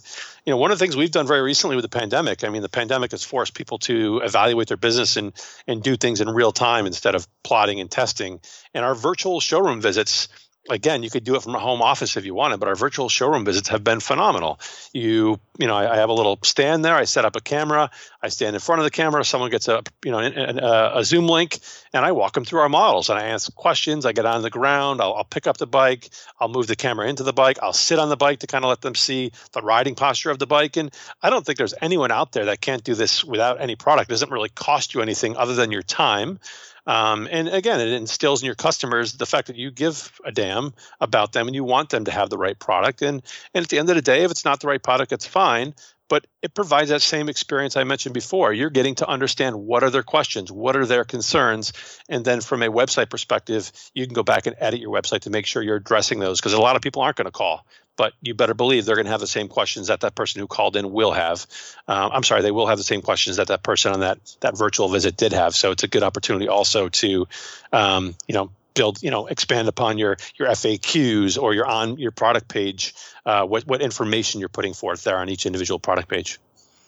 you 0.47 0.51
know, 0.51 0.57
one 0.57 0.71
of 0.71 0.79
the 0.79 0.83
things 0.83 0.97
we've 0.97 1.11
done 1.11 1.27
very 1.27 1.43
recently 1.43 1.77
with 1.77 1.83
the 1.83 1.99
pandemic. 1.99 2.43
I 2.43 2.49
mean, 2.49 2.63
the 2.63 2.71
pandemic 2.71 3.11
has 3.11 3.23
forced 3.23 3.55
people 3.55 3.79
to 3.81 4.21
evaluate 4.25 4.69
their 4.69 4.79
business 4.79 5.19
and 5.19 5.35
and 5.67 5.83
do 5.83 5.97
things 5.97 6.23
in 6.23 6.31
real 6.31 6.53
time 6.53 6.87
instead 6.87 7.15
of 7.15 7.29
plotting 7.43 7.81
and 7.81 7.91
testing. 7.91 8.41
And 8.73 8.83
our 8.83 8.95
virtual 8.95 9.41
showroom 9.41 9.83
visits 9.83 10.29
again, 10.69 11.03
you 11.03 11.11
could 11.11 11.25
do 11.25 11.37
it 11.37 11.43
from 11.43 11.55
a 11.55 11.59
home 11.59 11.81
office 11.81 12.17
if 12.17 12.25
you 12.25 12.35
wanted, 12.35 12.61
but 12.61 12.69
our 12.69 12.75
virtual 12.75 13.09
showroom 13.09 13.45
visits 13.45 13.69
have 13.69 13.83
been 13.83 14.01
phenomenal. 14.01 14.61
You, 14.93 15.41
you 15.59 15.67
know, 15.67 15.75
I, 15.75 15.95
I, 15.95 15.97
have 15.97 16.11
a 16.11 16.13
little 16.13 16.39
stand 16.43 16.85
there. 16.85 16.95
I 16.95 17.05
set 17.05 17.25
up 17.25 17.37
a 17.37 17.41
camera. 17.41 17.91
I 18.23 18.29
stand 18.29 18.55
in 18.55 18.61
front 18.61 18.81
of 18.81 18.85
the 18.85 18.91
camera. 18.91 19.25
Someone 19.25 19.51
gets 19.51 19.69
a, 19.69 19.83
you 20.05 20.11
know, 20.11 20.19
a, 20.19 20.31
uh, 20.31 20.93
a 20.97 21.05
Zoom 21.05 21.27
link, 21.27 21.59
and 21.93 22.05
I 22.05 22.13
walk 22.13 22.35
them 22.35 22.45
through 22.45 22.61
our 22.61 22.69
models 22.69 23.09
and 23.09 23.19
I 23.19 23.29
ask 23.29 23.55
questions. 23.55 24.05
I 24.05 24.13
get 24.13 24.27
on 24.27 24.43
the 24.43 24.51
ground. 24.51 25.01
I'll, 25.01 25.15
I'll 25.15 25.25
pick 25.25 25.47
up 25.47 25.57
the 25.57 25.67
bike. 25.67 26.11
I'll 26.39 26.49
move 26.49 26.67
the 26.67 26.77
camera 26.77 27.09
into 27.09 27.23
the 27.23 27.33
bike. 27.33 27.59
I'll 27.63 27.73
sit 27.73 27.99
on 27.99 28.09
the 28.09 28.17
bike 28.17 28.41
to 28.41 28.47
kind 28.47 28.65
of 28.65 28.69
let 28.69 28.83
them 28.83 28.95
see 28.95 29.33
the 29.53 29.63
riding 29.63 29.95
posture 29.95 30.31
of 30.31 30.39
the 30.39 30.47
bike. 30.47 30.77
And 30.77 30.93
I 31.23 31.31
don't 31.31 31.45
think 31.45 31.59
there's 31.59 31.75
anyone 31.81 32.11
out 32.11 32.33
there 32.33 32.47
that 32.47 32.61
can't 32.61 32.85
do 32.85 32.95
this 32.95 33.25
without 33.25 33.61
any 33.61 33.77
product. 33.77 34.11
It 34.11 34.15
doesn't 34.15 34.31
really 34.31 34.51
cost 34.51 34.95
you 34.95 35.01
anything 35.01 35.37
other 35.37 35.55
than 35.55 35.73
your 35.73 35.83
time. 35.83 36.39
Um, 36.87 37.29
and 37.31 37.49
again, 37.49 37.81
it 37.81 37.93
instills 37.93 38.43
in 38.43 38.47
your 38.47 38.55
customers 38.55 39.15
the 39.15 39.27
fact 39.27 39.49
that 39.49 39.57
you 39.57 39.71
give 39.71 40.13
a 40.25 40.33
damn 40.33 40.73
about 41.01 41.33
them 41.33 41.47
and 41.47 41.55
you 41.55 41.65
want 41.65 41.91
them 41.91 42.05
to 42.07 42.11
have 42.11 42.31
the 42.31 42.39
right 42.39 42.59
product. 42.59 43.03
And 43.03 43.23
and 43.55 43.63
at 43.65 43.69
the 43.69 43.79
end 43.79 43.91
of 43.91 43.97
the 43.97 44.03
day, 44.03 44.25
if 44.25 44.31
it's 44.31 44.45
not 44.45 44.61
the 44.61 44.69
right 44.69 44.83
product, 44.83 45.13
it's 45.13 45.27
fine. 45.27 45.75
But 46.09 46.27
it 46.43 46.55
provides 46.55 46.91
that 46.91 47.03
same 47.03 47.29
experience 47.29 47.77
I 47.77 47.85
mentioned 47.85 48.15
before. 48.15 48.53
You're 48.53 48.71
getting 48.71 48.97
to 48.97 49.07
understand 49.07 49.55
what 49.55 49.85
are 49.85 49.91
their 49.91 50.03
questions, 50.03 50.51
what 50.51 50.75
are 50.75 50.85
their 50.85 51.05
concerns, 51.05 51.73
and 52.09 52.25
then 52.25 52.41
from 52.41 52.65
a 52.65 52.69
website 52.69 53.11
perspective, 53.11 53.71
you 53.95 54.07
can 54.07 54.15
go 54.15 54.25
back 54.25 54.49
and 54.49 54.57
edit 54.59 54.81
your 54.81 54.93
website 54.93 55.21
to 55.21 55.31
make 55.31 55.47
sure 55.47 55.63
you're 55.63 55.77
addressing 55.77 56.19
those 56.19 56.41
because 56.41 56.53
a 56.53 56.61
lot 56.61 56.75
of 56.75 56.83
people 56.83 57.03
aren't 57.03 57.17
going 57.17 57.27
to 57.27 57.31
call 57.31 57.65
but 58.01 58.15
you 58.23 58.33
better 58.33 58.55
believe 58.55 58.87
they're 58.87 58.97
going 58.97 59.05
to 59.05 59.11
have 59.11 59.21
the 59.21 59.27
same 59.27 59.47
questions 59.47 59.89
that 59.89 60.01
that 60.01 60.15
person 60.15 60.41
who 60.41 60.47
called 60.47 60.75
in 60.75 60.91
will 60.91 61.13
have. 61.13 61.47
Um, 61.87 62.11
I'm 62.15 62.23
sorry, 62.23 62.41
they 62.41 62.51
will 62.51 62.67
have 62.67 62.79
the 62.79 62.83
same 62.83 63.03
questions 63.03 63.37
that 63.37 63.49
that 63.49 63.63
person 63.63 63.93
on 63.93 64.01
that 64.01 64.19
that 64.41 64.57
virtual 64.57 64.89
visit 64.89 65.19
did 65.19 65.35
have. 65.35 65.55
So 65.55 65.71
it's 65.71 65.83
a 65.83 65.87
good 65.87 66.03
opportunity 66.03 66.49
also 66.49 66.89
to, 66.89 67.29
um, 67.75 68.15
you 68.27 68.35
know, 68.35 68.53
build, 68.73 69.03
you 69.03 69.11
know, 69.11 69.27
expand 69.27 69.69
upon 69.69 69.99
your 69.99 70.17
your 70.39 70.49
FAQs 70.49 71.37
or 71.37 71.53
your 71.53 71.67
on 71.67 71.99
your 71.99 72.11
product 72.11 72.49
page, 72.49 72.95
uh, 73.27 73.45
what 73.45 73.65
what 73.65 73.83
information 73.83 74.41
you're 74.41 74.49
putting 74.49 74.73
forth 74.73 75.05
there 75.05 75.19
on 75.19 75.29
each 75.29 75.45
individual 75.45 75.79
product 75.79 76.09
page. 76.09 76.39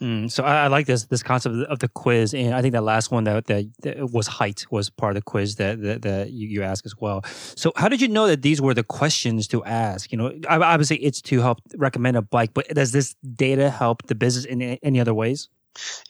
Mm, 0.02 0.28
so 0.28 0.42
I, 0.42 0.64
I, 0.64 0.66
like 0.66 0.86
this 0.86 1.04
this 1.04 1.22
concept 1.22 1.54
of 1.54 1.78
the 1.78 1.86
quiz, 1.86 2.34
and 2.34 2.54
I 2.54 2.60
think 2.60 2.72
that 2.72 2.82
last 2.82 3.12
one 3.12 3.22
that, 3.22 3.46
that, 3.46 3.70
that 3.82 4.10
was 4.10 4.26
height 4.26 4.66
was 4.68 4.90
part 4.90 5.12
of 5.12 5.14
the 5.14 5.22
quiz 5.22 5.54
that 5.56 5.80
that, 5.80 6.02
that 6.02 6.32
you, 6.32 6.48
you 6.48 6.62
asked 6.64 6.84
as 6.84 6.96
well. 6.98 7.22
So 7.24 7.72
how 7.76 7.88
did 7.88 8.00
you 8.00 8.08
know 8.08 8.26
that 8.26 8.42
these 8.42 8.60
were 8.60 8.74
the 8.74 8.82
questions 8.82 9.46
to 9.48 9.64
ask? 9.64 10.10
You 10.10 10.18
know, 10.18 10.32
obviously 10.48 10.96
it's 10.96 11.22
to 11.22 11.40
help 11.40 11.60
recommend 11.76 12.16
a 12.16 12.22
bike, 12.22 12.52
but 12.52 12.66
does 12.70 12.90
this 12.90 13.14
data 13.36 13.70
help 13.70 14.02
the 14.08 14.16
business 14.16 14.44
in 14.44 14.60
any 14.60 14.98
other 14.98 15.14
ways? 15.14 15.48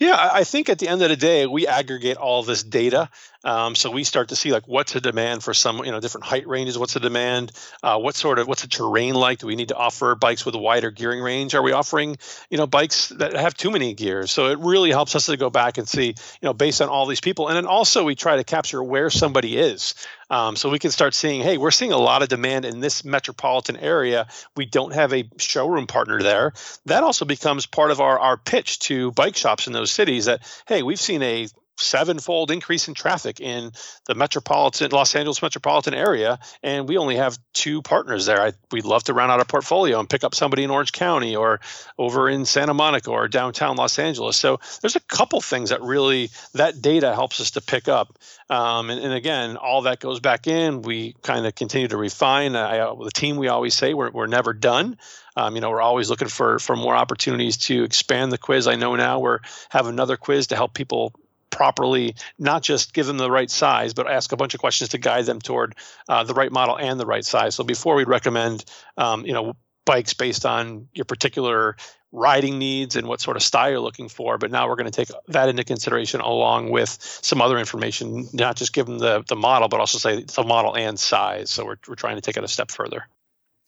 Yeah, 0.01 0.31
I 0.33 0.45
think 0.45 0.69
at 0.69 0.79
the 0.79 0.89
end 0.89 1.03
of 1.03 1.09
the 1.09 1.17
day, 1.17 1.47
we 1.47 1.67
aggregate 1.67 2.17
all 2.17 2.43
this 2.43 2.63
data. 2.63 3.09
Um, 3.45 3.75
so 3.75 3.91
we 3.91 4.05
start 4.05 4.29
to 4.29 4.37
see 4.37 4.53
like 4.53 4.69
what's 4.69 4.93
the 4.93 5.01
demand 5.01 5.43
for 5.43 5.53
some, 5.55 5.85
you 5.85 5.91
know, 5.91 6.01
different 6.01 6.25
height 6.25 6.47
ranges. 6.47 6.79
What's 6.79 6.95
the 6.95 7.01
demand? 7.01 7.53
Uh, 7.83 7.99
what 7.99 8.15
sort 8.15 8.39
of 8.39 8.47
what's 8.47 8.63
the 8.63 8.69
terrain 8.69 9.15
like? 9.15 9.41
Do 9.41 9.47
we 9.47 9.57
need 9.57 9.69
to 9.69 9.77
offer 9.77 10.15
bikes 10.15 10.45
with 10.45 10.55
a 10.55 10.59
wider 10.59 10.91
gearing 10.91 11.21
range? 11.21 11.55
Are 11.55 11.63
we 11.63 11.73
offering, 11.73 12.17
you 12.51 12.59
know, 12.59 12.67
bikes 12.67 13.09
that 13.09 13.35
have 13.35 13.55
too 13.55 13.71
many 13.71 13.95
gears? 13.95 14.31
So 14.31 14.47
it 14.51 14.59
really 14.59 14.91
helps 14.91 15.17
us 15.17 15.27
to 15.27 15.37
go 15.37 15.51
back 15.51 15.79
and 15.79 15.89
see, 15.89 16.07
you 16.07 16.15
know, 16.43 16.53
based 16.53 16.81
on 16.81 16.89
all 16.89 17.07
these 17.07 17.21
people, 17.21 17.49
and 17.49 17.57
then 17.57 17.67
also 17.67 18.05
we 18.05 18.15
try 18.15 18.37
to 18.37 18.45
capture 18.45 18.83
where 18.83 19.11
somebody 19.11 19.57
is. 19.57 19.95
Um, 20.33 20.57
so 20.57 20.71
we 20.71 20.79
can 20.79 20.91
start 20.91 21.13
seeing, 21.13 21.43
hey, 21.43 21.59
we're 21.59 21.71
seeing 21.71 21.93
a 21.93 21.99
lot 21.99 22.23
of 22.23 22.31
demand 22.31 22.65
in 22.65 22.81
this 22.81 23.05
metropolitan 23.05 23.77
area. 23.77 24.29
We 24.57 24.65
don't 24.65 24.95
have 24.95 25.13
a 25.13 25.29
showroom 25.37 25.87
partner 25.87 26.23
there. 26.23 26.55
That 26.87 27.03
also 27.03 27.27
becomes 27.27 27.67
part 27.67 27.91
of 27.91 28.01
our, 28.01 28.19
our 28.19 28.39
pitch 28.39 28.79
to 28.81 29.13
bike 29.13 29.37
shops 29.37 29.67
in 29.67 29.75
those 29.75 29.91
cities 29.91 30.25
that, 30.25 30.41
hey, 30.67 30.83
we've 30.83 30.99
seen 30.99 31.23
a 31.23 31.49
sevenfold 31.79 32.51
increase 32.51 32.89
in 32.89 32.95
traffic 32.95 33.41
in 33.41 33.73
the 34.07 34.15
metropolitan 34.15 34.91
Los 34.91 35.15
Angeles 35.15 35.43
metropolitan 35.43 35.95
area, 35.95 36.39
and 36.63 36.89
we 36.89 36.99
only 36.99 37.17
have 37.17 37.39
two 37.53 37.83
partners 37.83 38.27
there. 38.27 38.41
I, 38.41 38.53
we'd 38.71 38.85
love 38.85 39.05
to 39.05 39.15
round 39.15 39.33
out 39.33 39.41
a 39.41 39.45
portfolio 39.45 39.99
and 39.99 40.09
pick 40.09 40.25
up 40.25 40.35
somebody 40.35 40.65
in 40.65 40.71
Orange 40.71 40.93
County 40.93 41.37
or 41.37 41.61
over 41.99 42.29
in 42.29 42.45
Santa 42.45 42.75
Monica 42.75 43.11
or 43.11 43.29
downtown 43.29 43.77
Los 43.77 43.99
Angeles. 43.99 44.37
So 44.37 44.61
there's 44.81 44.97
a 44.97 45.01
couple 45.01 45.41
things 45.41 45.71
that 45.71 45.83
really 45.83 46.31
that 46.55 46.81
data 46.83 47.15
helps 47.15 47.41
us 47.41 47.53
to 47.53 47.61
pick 47.61 47.89
up. 47.89 48.19
Um, 48.51 48.91
and, 48.91 49.01
and, 49.01 49.15
again, 49.15 49.57
all 49.57 49.83
that 49.83 49.99
goes 49.99 50.21
back 50.21 50.47
in. 50.47 50.83
We 50.83 51.15
kind 51.23 51.47
of 51.47 51.55
continue 51.55 51.89
to 51.89 51.97
refine. 51.97 52.55
I, 52.55 52.79
the 52.79 53.11
team, 53.15 53.37
we 53.37 53.49
always 53.49 53.75
say 53.75 53.95
we're, 53.95 54.11
we're 54.11 54.27
never 54.27 54.53
done. 54.53 54.99
Um, 55.37 55.55
you 55.55 55.63
know, 55.63 55.71
we're 55.71 55.81
always 55.81 56.11
looking 56.11 56.29
for 56.29 56.59
for 56.59 56.77
more 56.77 56.95
opportunities 56.95 57.57
to 57.57 57.85
expand 57.85 58.31
the 58.31 58.39
quiz. 58.39 58.67
I 58.67 58.75
know 58.75 58.95
now 58.97 59.21
we're 59.21 59.39
have 59.71 59.87
another 59.87 60.19
quiz 60.19 60.49
to 60.49 60.57
help 60.57 60.75
people 60.75 61.15
properly, 61.53 62.17
not 62.39 62.63
just 62.63 62.93
give 62.93 63.07
them 63.07 63.19
the 63.19 63.31
right 63.31 63.51
size, 63.51 63.95
but 63.95 64.11
ask 64.11 64.33
a 64.33 64.37
bunch 64.37 64.55
of 64.55 64.61
questions 64.61 64.91
to 64.91 64.99
guide 64.99 65.27
them 65.27 65.41
toward 65.41 65.77
uh, 66.09 66.25
the 66.25 66.35
right 66.35 66.51
model 66.51 66.77
and 66.77 66.99
the 66.99 67.07
right 67.07 67.25
size. 67.25 67.55
So 67.55 67.63
before 67.63 67.95
we 67.95 68.05
recommend, 68.05 68.65
um, 68.97 69.25
you 69.25 69.33
know, 69.33 69.55
bikes 69.85 70.15
based 70.15 70.47
on 70.47 70.89
your 70.93 71.05
particular 71.05 71.77
riding 72.13 72.59
needs 72.59 72.97
and 72.97 73.07
what 73.09 73.21
sort 73.21 73.37
of 73.37 73.43
style 73.43 73.71
you're 73.71 73.81
looking 73.81 74.09
for. 74.09 74.39
But 74.39 74.51
now 74.51 74.69
we're 74.69 74.77
going 74.77 74.91
to 74.91 75.05
take 75.05 75.09
that 75.29 75.49
into 75.49 75.65
consideration 75.65 76.21
along 76.21 76.71
with 76.71 76.99
some 77.01 77.41
other 77.41 77.59
information, 77.59 78.29
not 78.33 78.57
just 78.57 78.73
give 78.73 78.87
them 78.87 78.99
the, 78.99 79.25
the 79.27 79.37
model, 79.37 79.69
but 79.69 79.81
also 79.81 79.99
say 79.99 80.23
the 80.23 80.43
model 80.43 80.77
and 80.77 80.99
size. 80.99 81.51
So 81.51 81.65
we're, 81.65 81.79
we're 81.89 81.95
trying 81.95 82.17
to 82.17 82.21
take 82.21 82.37
it 82.37 82.45
a 82.45 82.49
step 82.49 82.71
further. 82.71 83.07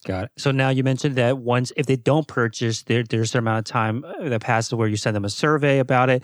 Got 0.05 0.25
it. 0.25 0.33
So 0.37 0.51
now 0.51 0.69
you 0.69 0.85
mentioned 0.85 1.17
that 1.17 1.39
once, 1.39 1.73
if 1.77 1.87
they 1.87 1.97
don't 1.97 2.29
purchase, 2.29 2.83
there, 2.83 3.03
there's 3.03 3.35
an 3.35 3.39
amount 3.39 3.61
of 3.61 3.65
time 3.65 4.05
uh, 4.05 4.29
that 4.29 4.43
passes 4.43 4.75
where 4.75 4.87
you 4.87 4.99
send 4.99 5.17
them 5.17 5.25
a 5.25 5.31
survey 5.31 5.79
about 5.79 6.11
it. 6.11 6.23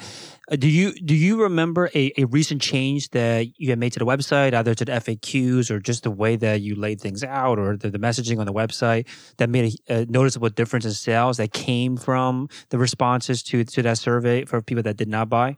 Uh, 0.51 0.57
do 0.57 0.69
you 0.69 0.93
do 0.93 1.15
you 1.15 1.43
remember 1.43 1.91
a, 1.95 2.13
a 2.19 2.25
recent 2.25 2.61
change 2.61 3.09
that 3.11 3.59
you 3.59 3.71
had 3.71 3.79
made 3.79 3.95
to 3.95 3.99
the 3.99 4.05
website, 4.05 4.53
either 4.53 4.75
to 4.75 4.85
the 4.85 4.93
FAQs 4.93 5.71
or 5.71 5.81
just 5.81 6.03
the 6.03 6.11
way 6.11 6.37
that 6.37 6.61
you 6.61 6.75
laid 6.75 7.01
things 7.01 7.25
out, 7.25 7.59
or 7.59 7.77
the, 7.79 7.91
the 7.91 7.99
messaging 7.99 8.39
on 8.39 8.45
the 8.45 8.53
website 8.53 9.07
that 9.39 9.49
made 9.49 9.75
a, 9.89 10.03
a, 10.03 10.07
noticeable 10.07 10.51
difference 10.51 10.85
in 10.85 10.93
sales 10.93 11.39
that 11.39 11.55
came 11.55 11.97
from 11.97 12.49
the 12.69 12.79
responses 12.79 13.43
to 13.45 13.65
to 13.65 13.83
that 13.83 13.97
survey 13.97 14.45
for 14.45 14.61
people 14.61 14.83
that 14.83 14.99
did 14.99 15.09
not 15.09 15.31
buy? 15.31 15.57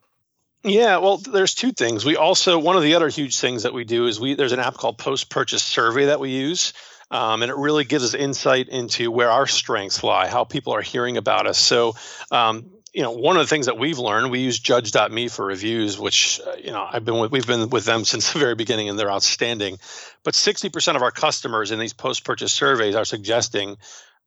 Yeah, 0.64 0.99
well, 0.99 1.16
there's 1.16 1.55
two 1.55 1.73
things. 1.73 2.05
We 2.05 2.16
also 2.16 2.57
one 2.61 2.77
of 2.77 2.83
the 2.83 2.95
other 2.95 3.09
huge 3.09 3.41
things 3.41 3.64
that 3.64 3.75
we 3.75 3.83
do 3.83 4.07
is 4.07 4.20
we 4.20 4.35
there's 4.35 4.53
an 4.53 4.61
app 4.61 4.75
called 4.75 4.97
Post 4.97 5.29
Purchase 5.29 5.64
Survey 5.64 6.07
that 6.07 6.20
we 6.20 6.31
use. 6.31 6.73
Um, 7.13 7.43
and 7.43 7.51
it 7.51 7.57
really 7.59 7.85
gives 7.85 8.05
us 8.05 8.15
insight 8.15 8.71
into 8.71 9.11
where 9.11 9.31
our 9.31 9.47
strengths 9.47 10.03
lie, 10.03 10.29
how 10.29 10.45
people 10.45 10.75
are 10.75 10.81
hearing 10.81 11.19
about 11.19 11.47
us. 11.47 11.59
So, 11.59 11.95
um, 12.31 12.71
you 12.95 13.03
know, 13.03 13.13
one 13.13 13.37
of 13.37 13.43
the 13.43 13.47
things 13.47 13.67
that 13.67 13.79
we've 13.79 13.99
learned, 13.99 14.31
we 14.31 14.41
use 14.41 14.59
Judge.me 14.59 15.29
for 15.29 15.45
reviews, 15.45 15.99
which 15.99 16.41
uh, 16.47 16.55
you 16.57 16.71
know 16.71 16.87
I've 16.91 17.05
been 17.05 17.19
with, 17.19 17.31
we've 17.31 17.47
been 17.47 17.69
with 17.69 17.85
them 17.85 18.05
since 18.07 18.33
the 18.33 18.39
very 18.39 18.55
beginning, 18.55 18.89
and 18.89 18.99
they're 18.99 19.11
outstanding. 19.11 19.79
But 20.25 20.35
60% 20.35 20.97
of 20.97 21.03
our 21.03 21.11
customers 21.11 21.71
in 21.71 21.79
these 21.79 21.93
post-purchase 21.93 22.53
surveys 22.53 22.95
are 22.95 23.05
suggesting 23.05 23.77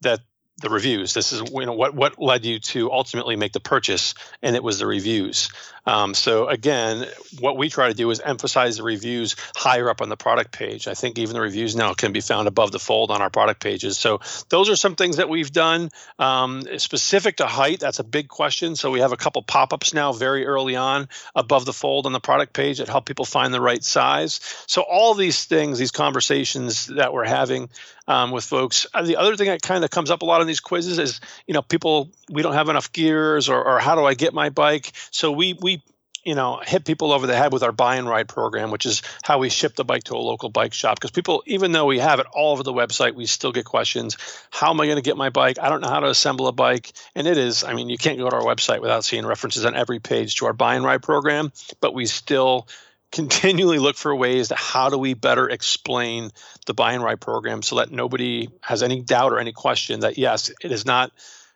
that 0.02 0.20
the 0.60 0.70
reviews. 0.70 1.14
This 1.14 1.34
is 1.34 1.42
you 1.52 1.66
know 1.66 1.74
what 1.74 1.94
what 1.94 2.20
led 2.20 2.46
you 2.46 2.60
to 2.60 2.92
ultimately 2.92 3.36
make 3.36 3.52
the 3.52 3.60
purchase, 3.60 4.14
and 4.42 4.56
it 4.56 4.64
was 4.64 4.80
the 4.80 4.88
reviews. 4.88 5.50
Um, 5.86 6.14
so 6.14 6.48
again, 6.48 7.06
what 7.40 7.58
we 7.58 7.70
try 7.70 7.90
to 7.90 7.94
do 7.94 8.10
is 8.10 8.20
emphasize 8.20 8.78
the 8.78 8.84
reviews 8.84 9.36
higher 9.56 9.90
up 9.90 10.02
on 10.02 10.10
the 10.10 10.18
product 10.18 10.52
page. 10.52 10.88
I 10.88 10.94
think 10.94 11.20
even 11.20 11.36
the 11.36 11.42
reviews 11.42 11.76
now 11.76 11.94
can 11.94 12.12
be 12.12 12.22
found 12.22 12.48
above 12.48 12.72
the 12.72 12.80
fold 12.80 13.12
on 13.12 13.22
our 13.22 13.30
product 13.30 13.62
pages. 13.62 13.98
So 13.98 14.22
those 14.50 14.70
are 14.70 14.76
some 14.76 14.96
things 14.96 15.18
that 15.18 15.30
we've 15.30 15.52
done 15.52 15.90
um, 16.18 16.64
specific 16.78 17.38
to 17.38 17.46
height. 17.46 17.80
That's 17.80 18.00
a 18.00 18.04
big 18.04 18.30
question. 18.30 18.76
So 18.76 18.90
we 18.90 19.02
have 19.02 19.12
a 19.12 19.18
couple 19.18 19.44
pop-ups 19.44 19.94
now 19.94 20.12
very 20.12 20.46
early 20.48 20.76
on 20.76 21.08
above 21.36 21.66
the 21.66 21.74
fold 21.74 22.08
on 22.08 22.14
the 22.14 22.20
product 22.20 22.54
page 22.54 22.80
that 22.80 22.90
help 22.90 23.06
people 23.06 23.26
find 23.26 23.54
the 23.54 23.62
right 23.62 23.84
size. 23.84 24.40
So 24.68 24.82
all 24.82 25.14
these 25.14 25.46
things, 25.46 25.78
these 25.78 25.92
conversations 25.92 26.88
that 26.88 27.14
we're 27.14 27.26
having 27.26 27.70
um, 28.08 28.32
with 28.32 28.44
folks. 28.44 28.88
Uh, 28.94 29.04
the 29.04 29.18
other 29.18 29.36
thing 29.36 29.48
that 29.48 29.62
kind 29.62 29.84
of 29.84 29.90
comes 29.90 30.12
up 30.12 30.22
a 30.22 30.26
lot 30.26 30.42
in 30.42 30.48
these 30.48 30.60
quizzes 30.60 31.00
is, 31.00 31.22
you 31.48 31.54
know, 31.54 31.62
people 31.62 32.10
we 32.30 32.42
don't 32.42 32.54
have 32.54 32.70
enough 32.70 32.92
gears, 32.92 33.50
or, 33.50 33.64
or 33.64 33.80
how 33.80 33.96
do 33.96 34.06
I 34.06 34.14
get 34.14 34.34
my 34.34 34.50
bike? 34.50 34.92
So 35.12 35.32
we 35.32 35.54
we 35.54 35.82
you 36.26 36.34
know 36.34 36.60
hit 36.66 36.84
people 36.84 37.14
over 37.14 37.28
the 37.28 37.36
head 37.36 37.54
with 37.54 37.64
our 37.64 37.72
buy 37.72 37.96
and 37.96 38.10
ride 38.10 38.28
program 38.28 38.72
which 38.72 38.86
is 38.86 39.04
how 39.24 39.38
we 39.38 39.50
ship 39.50 39.76
the 39.76 39.86
bike 39.86 40.04
to 40.04 40.16
a 40.16 40.18
local 40.18 40.50
bike 40.50 40.74
shop 40.74 40.98
because 40.98 41.12
people 41.12 41.44
even 41.46 41.72
though 41.72 41.86
we 41.86 42.00
have 42.00 42.20
it 42.20 42.26
all 42.34 42.52
over 42.52 42.64
the 42.64 42.74
website 42.74 43.14
we 43.14 43.28
still 43.28 43.52
get 43.52 43.64
questions 43.64 44.18
how 44.50 44.72
am 44.72 44.82
i 44.82 44.86
going 44.86 44.98
to 44.98 45.04
get 45.04 45.16
my 45.16 45.30
bike 45.30 45.58
i 45.62 45.70
don't 45.70 45.82
know 45.82 45.88
how 45.88 46.00
to 46.00 46.08
assemble 46.08 46.48
a 46.48 46.52
bike 46.52 46.92
and 47.14 47.28
it 47.28 47.38
is 47.38 47.64
i 47.64 47.74
mean 47.74 47.90
you 47.90 47.98
can't 47.98 48.18
go 48.18 48.30
to 48.30 48.36
our 48.36 48.42
website 48.42 48.82
without 48.82 49.06
seeing 49.06 49.26
references 49.26 49.66
on 49.66 49.76
every 49.76 50.00
page 50.00 50.36
to 50.36 50.48
our 50.48 50.54
buy 50.54 50.76
and 50.76 50.84
ride 50.84 51.04
program 51.04 51.52
but 51.80 51.94
we 51.94 52.08
still 52.08 52.68
continually 53.16 53.80
look 53.80 53.96
for 53.96 54.14
ways 54.14 54.50
to 54.50 54.56
how 54.56 54.90
do 54.90 54.98
we 54.98 55.14
better 55.14 55.50
explain 55.50 56.32
the 56.66 56.74
buy 56.74 56.92
and 56.92 57.02
ride 57.02 57.22
program 57.22 57.62
so 57.62 57.78
that 57.78 57.90
nobody 57.90 58.50
has 58.62 58.84
any 58.84 59.02
doubt 59.02 59.32
or 59.32 59.40
any 59.40 59.54
question 59.54 60.02
that 60.02 60.18
yes, 60.18 60.52
it 60.62 60.72
is 60.72 60.86
not 60.86 61.12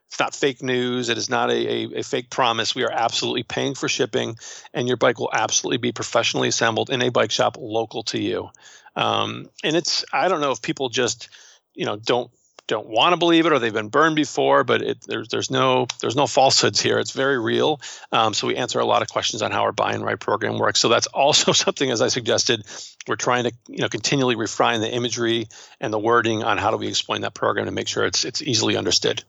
it's 0.07 0.19
not 0.19 0.33
fake 0.33 0.63
news. 0.63 1.09
It 1.09 1.19
is 1.19 1.29
not 1.29 1.51
a, 1.51 1.53
a, 1.53 1.99
a, 1.99 2.03
fake 2.03 2.31
promise. 2.31 2.73
We 2.73 2.83
are 2.83 2.91
absolutely 2.91 3.43
paying 3.43 3.75
for 3.75 3.87
shipping, 3.87 4.37
and 4.73 4.87
your 4.87 4.97
bike 4.97 5.19
will 5.19 5.29
absolutely 5.31 5.77
be 5.77 5.91
professionally 5.91 6.47
assembled 6.47 6.89
in 6.89 7.03
a 7.03 7.09
bike 7.09 7.29
shop 7.29 7.57
local 7.59 8.01
to 8.03 8.19
you. 8.19 8.49
Um, 8.95 9.49
and 9.63 9.75
it's 9.75 10.05
I 10.13 10.29
don't 10.29 10.41
know 10.41 10.51
if 10.51 10.61
people 10.61 10.89
just 10.89 11.29
you 11.75 11.85
know 11.85 11.97
don't 11.97 12.31
don't 12.69 12.87
want 12.87 13.13
to 13.13 13.17
believe 13.17 13.45
it 13.47 13.51
or 13.51 13.59
they've 13.59 13.73
been 13.73 13.89
burned 13.89 14.15
before, 14.15 14.63
but 14.63 14.81
it, 14.81 15.01
there's 15.01 15.27
there's 15.27 15.51
no 15.51 15.87
there's 15.99 16.15
no 16.15 16.27
falsehoods 16.27 16.79
here. 16.79 16.99
It's 16.99 17.11
very 17.11 17.37
real. 17.37 17.81
Um, 18.11 18.33
so 18.33 18.47
we 18.47 18.55
answer 18.55 18.79
a 18.79 18.85
lot 18.85 19.01
of 19.01 19.09
questions 19.09 19.41
on 19.41 19.51
how 19.51 19.63
our 19.63 19.71
buy 19.71 19.93
and 19.93 20.05
ride 20.05 20.19
program 20.19 20.57
works. 20.57 20.79
So 20.79 20.87
that's 20.87 21.07
also 21.25 21.51
something, 21.51 21.89
as 21.89 22.01
I 22.01 22.07
suggested, 22.07 22.63
we're 23.07 23.15
trying 23.15 23.45
to 23.45 23.51
you 23.67 23.79
know 23.79 23.89
continually 23.89 24.35
refine 24.35 24.79
the 24.81 24.91
imagery 24.91 25.47
and 25.81 25.91
the 25.91 25.99
wording 25.99 26.43
on 26.43 26.57
how 26.57 26.71
do 26.71 26.77
we 26.77 26.87
explain 26.87 27.21
that 27.21 27.33
program 27.33 27.65
to 27.65 27.71
make 27.71 27.87
sure 27.87 28.05
it's 28.05 28.23
it's 28.23 28.41
easily 28.41 28.77
understood. 28.77 29.23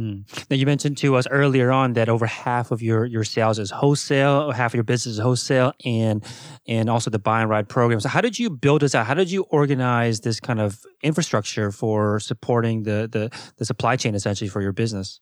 Mm. 0.00 0.24
Now 0.48 0.56
you 0.56 0.64
mentioned 0.64 0.96
to 0.98 1.16
us 1.16 1.26
earlier 1.30 1.70
on 1.70 1.92
that 1.92 2.08
over 2.08 2.24
half 2.24 2.70
of 2.70 2.80
your 2.80 3.04
your 3.04 3.22
sales 3.22 3.58
is 3.58 3.70
wholesale, 3.70 4.50
half 4.50 4.70
of 4.70 4.74
your 4.74 4.84
business 4.84 5.16
is 5.16 5.20
wholesale, 5.20 5.74
and 5.84 6.24
and 6.66 6.88
also 6.88 7.10
the 7.10 7.18
buy 7.18 7.42
and 7.42 7.50
ride 7.50 7.68
program. 7.68 8.00
So 8.00 8.08
how 8.08 8.22
did 8.22 8.38
you 8.38 8.48
build 8.48 8.80
this 8.80 8.94
out? 8.94 9.06
How 9.06 9.14
did 9.14 9.30
you 9.30 9.42
organize 9.50 10.20
this 10.20 10.40
kind 10.40 10.58
of 10.58 10.80
infrastructure 11.02 11.70
for 11.70 12.18
supporting 12.18 12.84
the 12.84 13.08
the, 13.12 13.30
the 13.58 13.66
supply 13.66 13.96
chain 13.96 14.14
essentially 14.14 14.48
for 14.48 14.62
your 14.62 14.72
business? 14.72 15.20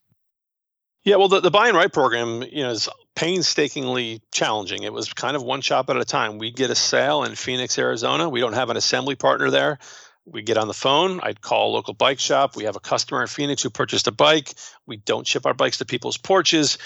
Yeah, 1.03 1.15
well, 1.15 1.29
the, 1.29 1.39
the 1.39 1.51
buy 1.51 1.69
and 1.69 1.77
ride 1.77 1.93
program, 1.93 2.43
you 2.43 2.61
know, 2.61 2.71
is 2.71 2.89
painstakingly 3.15 4.21
challenging. 4.31 4.83
It 4.83 4.91
was 4.91 5.11
kind 5.11 5.35
of 5.35 5.43
one 5.43 5.61
shop 5.61 5.89
at 5.89 5.95
a 5.97 6.05
time. 6.05 6.37
We'd 6.37 6.57
get 6.57 6.69
a 6.69 6.75
sale 6.75 7.23
in 7.23 7.35
Phoenix, 7.35 7.79
Arizona. 7.79 8.29
We 8.29 8.41
don't 8.41 8.53
have 8.53 8.69
an 8.69 8.77
assembly 8.77 9.15
partner 9.15 9.49
there 9.49 9.79
we 10.31 10.41
get 10.41 10.57
on 10.57 10.67
the 10.67 10.73
phone. 10.73 11.19
I'd 11.21 11.41
call 11.41 11.71
a 11.71 11.73
local 11.73 11.93
bike 11.93 12.19
shop. 12.19 12.55
We 12.55 12.65
have 12.65 12.75
a 12.75 12.79
customer 12.79 13.21
in 13.21 13.27
Phoenix 13.27 13.63
who 13.63 13.69
purchased 13.69 14.07
a 14.07 14.11
bike. 14.11 14.53
We 14.85 14.97
don't 14.97 15.27
ship 15.27 15.45
our 15.45 15.53
bikes 15.53 15.79
to 15.79 15.85
people's 15.85 16.17
porches. 16.17 16.77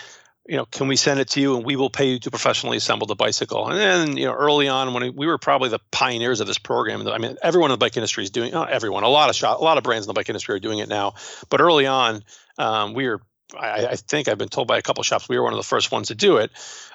You 0.47 0.57
know, 0.57 0.65
can 0.65 0.89
we 0.89 0.97
send 0.97 1.21
it 1.21 1.29
to 1.29 1.41
you 1.41 1.55
and 1.55 1.65
we 1.65 1.77
will 1.77 1.89
pay 1.89 2.11
you 2.11 2.19
to 2.19 2.29
professionally 2.29 2.75
assemble 2.75 3.07
the 3.07 3.15
bicycle? 3.15 3.69
And 3.69 3.79
then, 3.79 4.17
you 4.17 4.25
know, 4.25 4.33
early 4.33 4.67
on 4.67 4.93
when 4.93 5.15
we 5.15 5.25
were 5.25 5.37
probably 5.37 5.69
the 5.69 5.79
pioneers 5.91 6.41
of 6.41 6.47
this 6.47 6.57
program. 6.57 7.07
I 7.07 7.17
mean, 7.17 7.37
everyone 7.41 7.71
in 7.71 7.75
the 7.75 7.77
bike 7.77 7.95
industry 7.95 8.23
is 8.23 8.29
doing. 8.29 8.51
Not 8.51 8.69
everyone, 8.69 9.03
a 9.03 9.09
lot 9.09 9.29
of 9.29 9.35
shop, 9.35 9.59
a 9.59 9.63
lot 9.63 9.77
of 9.77 9.83
brands 9.83 10.05
in 10.05 10.09
the 10.09 10.13
bike 10.13 10.29
industry 10.29 10.55
are 10.55 10.59
doing 10.59 10.79
it 10.79 10.89
now. 10.89 11.13
But 11.49 11.61
early 11.61 11.85
on, 11.85 12.23
um, 12.57 12.93
we 12.93 13.07
were 13.07 13.21
I, 13.57 13.87
I, 13.87 13.95
think 13.95 14.27
I've 14.27 14.37
been 14.37 14.49
told 14.49 14.67
by 14.67 14.77
a 14.77 14.81
couple 14.81 15.03
shops 15.03 15.29
we 15.29 15.37
were 15.37 15.43
one 15.43 15.53
of 15.53 15.57
the 15.57 15.63
first 15.63 15.91
ones 15.91 16.09
to 16.09 16.15
do 16.15 16.37
it. 16.37 16.51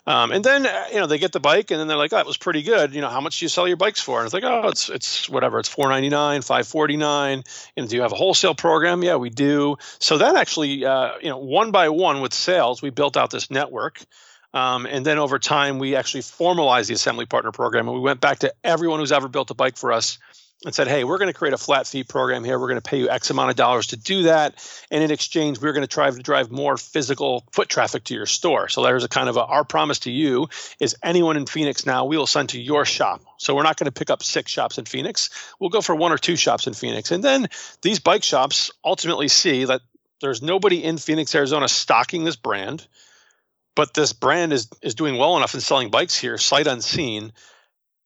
Um, 0.06 0.32
and 0.32 0.44
then 0.44 0.66
uh, 0.66 0.86
you 0.90 1.00
know 1.00 1.06
they 1.06 1.18
get 1.18 1.32
the 1.32 1.40
bike 1.40 1.70
and 1.70 1.78
then 1.78 1.86
they're 1.86 1.96
like, 1.96 2.12
oh, 2.12 2.16
that 2.16 2.26
was 2.26 2.36
pretty 2.36 2.62
good. 2.62 2.94
You 2.94 3.00
know, 3.00 3.08
how 3.08 3.20
much 3.20 3.38
do 3.38 3.44
you 3.44 3.48
sell 3.48 3.68
your 3.68 3.76
bikes 3.76 4.00
for? 4.00 4.18
And 4.18 4.26
it's 4.26 4.34
like, 4.34 4.44
oh, 4.44 4.68
it's 4.68 4.88
it's 4.88 5.28
whatever. 5.28 5.58
It's 5.58 5.68
four 5.68 5.88
ninety 5.88 6.08
nine, 6.08 6.42
five 6.42 6.66
forty 6.66 6.96
nine. 6.96 7.44
And 7.76 7.88
do 7.88 7.96
you 7.96 8.02
have 8.02 8.12
a 8.12 8.16
wholesale 8.16 8.54
program? 8.54 9.02
Yeah, 9.02 9.16
we 9.16 9.30
do. 9.30 9.76
So 9.98 10.18
that 10.18 10.36
actually, 10.36 10.84
uh, 10.84 11.12
you 11.20 11.28
know, 11.28 11.38
one 11.38 11.70
by 11.70 11.88
one 11.90 12.20
with 12.20 12.32
sales, 12.32 12.80
we 12.80 12.90
built 12.90 13.16
out 13.16 13.30
this 13.30 13.50
network. 13.50 14.00
Um, 14.54 14.86
and 14.86 15.04
then 15.04 15.18
over 15.18 15.38
time, 15.38 15.78
we 15.78 15.94
actually 15.94 16.22
formalized 16.22 16.88
the 16.88 16.94
assembly 16.94 17.26
partner 17.26 17.52
program, 17.52 17.86
and 17.86 17.94
we 17.94 18.00
went 18.00 18.20
back 18.20 18.38
to 18.40 18.54
everyone 18.64 18.98
who's 19.00 19.12
ever 19.12 19.28
built 19.28 19.50
a 19.50 19.54
bike 19.54 19.76
for 19.76 19.92
us 19.92 20.18
and 20.64 20.74
said, 20.74 20.88
hey, 20.88 21.04
we're 21.04 21.18
going 21.18 21.32
to 21.32 21.38
create 21.38 21.54
a 21.54 21.58
flat 21.58 21.86
fee 21.86 22.02
program 22.02 22.42
here. 22.42 22.58
We're 22.58 22.68
going 22.68 22.80
to 22.80 22.88
pay 22.88 22.98
you 22.98 23.08
X 23.08 23.30
amount 23.30 23.50
of 23.50 23.56
dollars 23.56 23.88
to 23.88 23.96
do 23.96 24.24
that. 24.24 24.56
And 24.90 25.04
in 25.04 25.12
exchange, 25.12 25.60
we're 25.60 25.72
going 25.72 25.86
to 25.86 25.92
try 25.92 26.10
to 26.10 26.18
drive 26.18 26.50
more 26.50 26.76
physical 26.76 27.44
foot 27.52 27.68
traffic 27.68 28.04
to 28.04 28.14
your 28.14 28.26
store. 28.26 28.68
So 28.68 28.82
there's 28.82 29.04
a 29.04 29.08
kind 29.08 29.28
of 29.28 29.36
a, 29.36 29.44
our 29.44 29.62
promise 29.62 30.00
to 30.00 30.10
you 30.10 30.48
is 30.80 30.96
anyone 31.02 31.36
in 31.36 31.46
Phoenix 31.46 31.86
now, 31.86 32.06
we 32.06 32.16
will 32.16 32.26
send 32.26 32.48
to 32.50 32.60
your 32.60 32.84
shop. 32.84 33.22
So 33.36 33.54
we're 33.54 33.62
not 33.62 33.76
going 33.76 33.86
to 33.86 33.92
pick 33.92 34.10
up 34.10 34.22
six 34.24 34.50
shops 34.50 34.78
in 34.78 34.84
Phoenix. 34.84 35.30
We'll 35.60 35.70
go 35.70 35.80
for 35.80 35.94
one 35.94 36.10
or 36.10 36.18
two 36.18 36.34
shops 36.34 36.66
in 36.66 36.74
Phoenix. 36.74 37.12
And 37.12 37.22
then 37.22 37.48
these 37.82 38.00
bike 38.00 38.24
shops 38.24 38.72
ultimately 38.84 39.28
see 39.28 39.64
that 39.64 39.80
there's 40.20 40.42
nobody 40.42 40.82
in 40.82 40.98
Phoenix, 40.98 41.32
Arizona 41.36 41.68
stocking 41.68 42.24
this 42.24 42.34
brand, 42.34 42.84
but 43.76 43.94
this 43.94 44.12
brand 44.12 44.52
is, 44.52 44.68
is 44.82 44.96
doing 44.96 45.16
well 45.16 45.36
enough 45.36 45.54
in 45.54 45.60
selling 45.60 45.90
bikes 45.90 46.18
here, 46.18 46.36
sight 46.36 46.66
unseen 46.66 47.32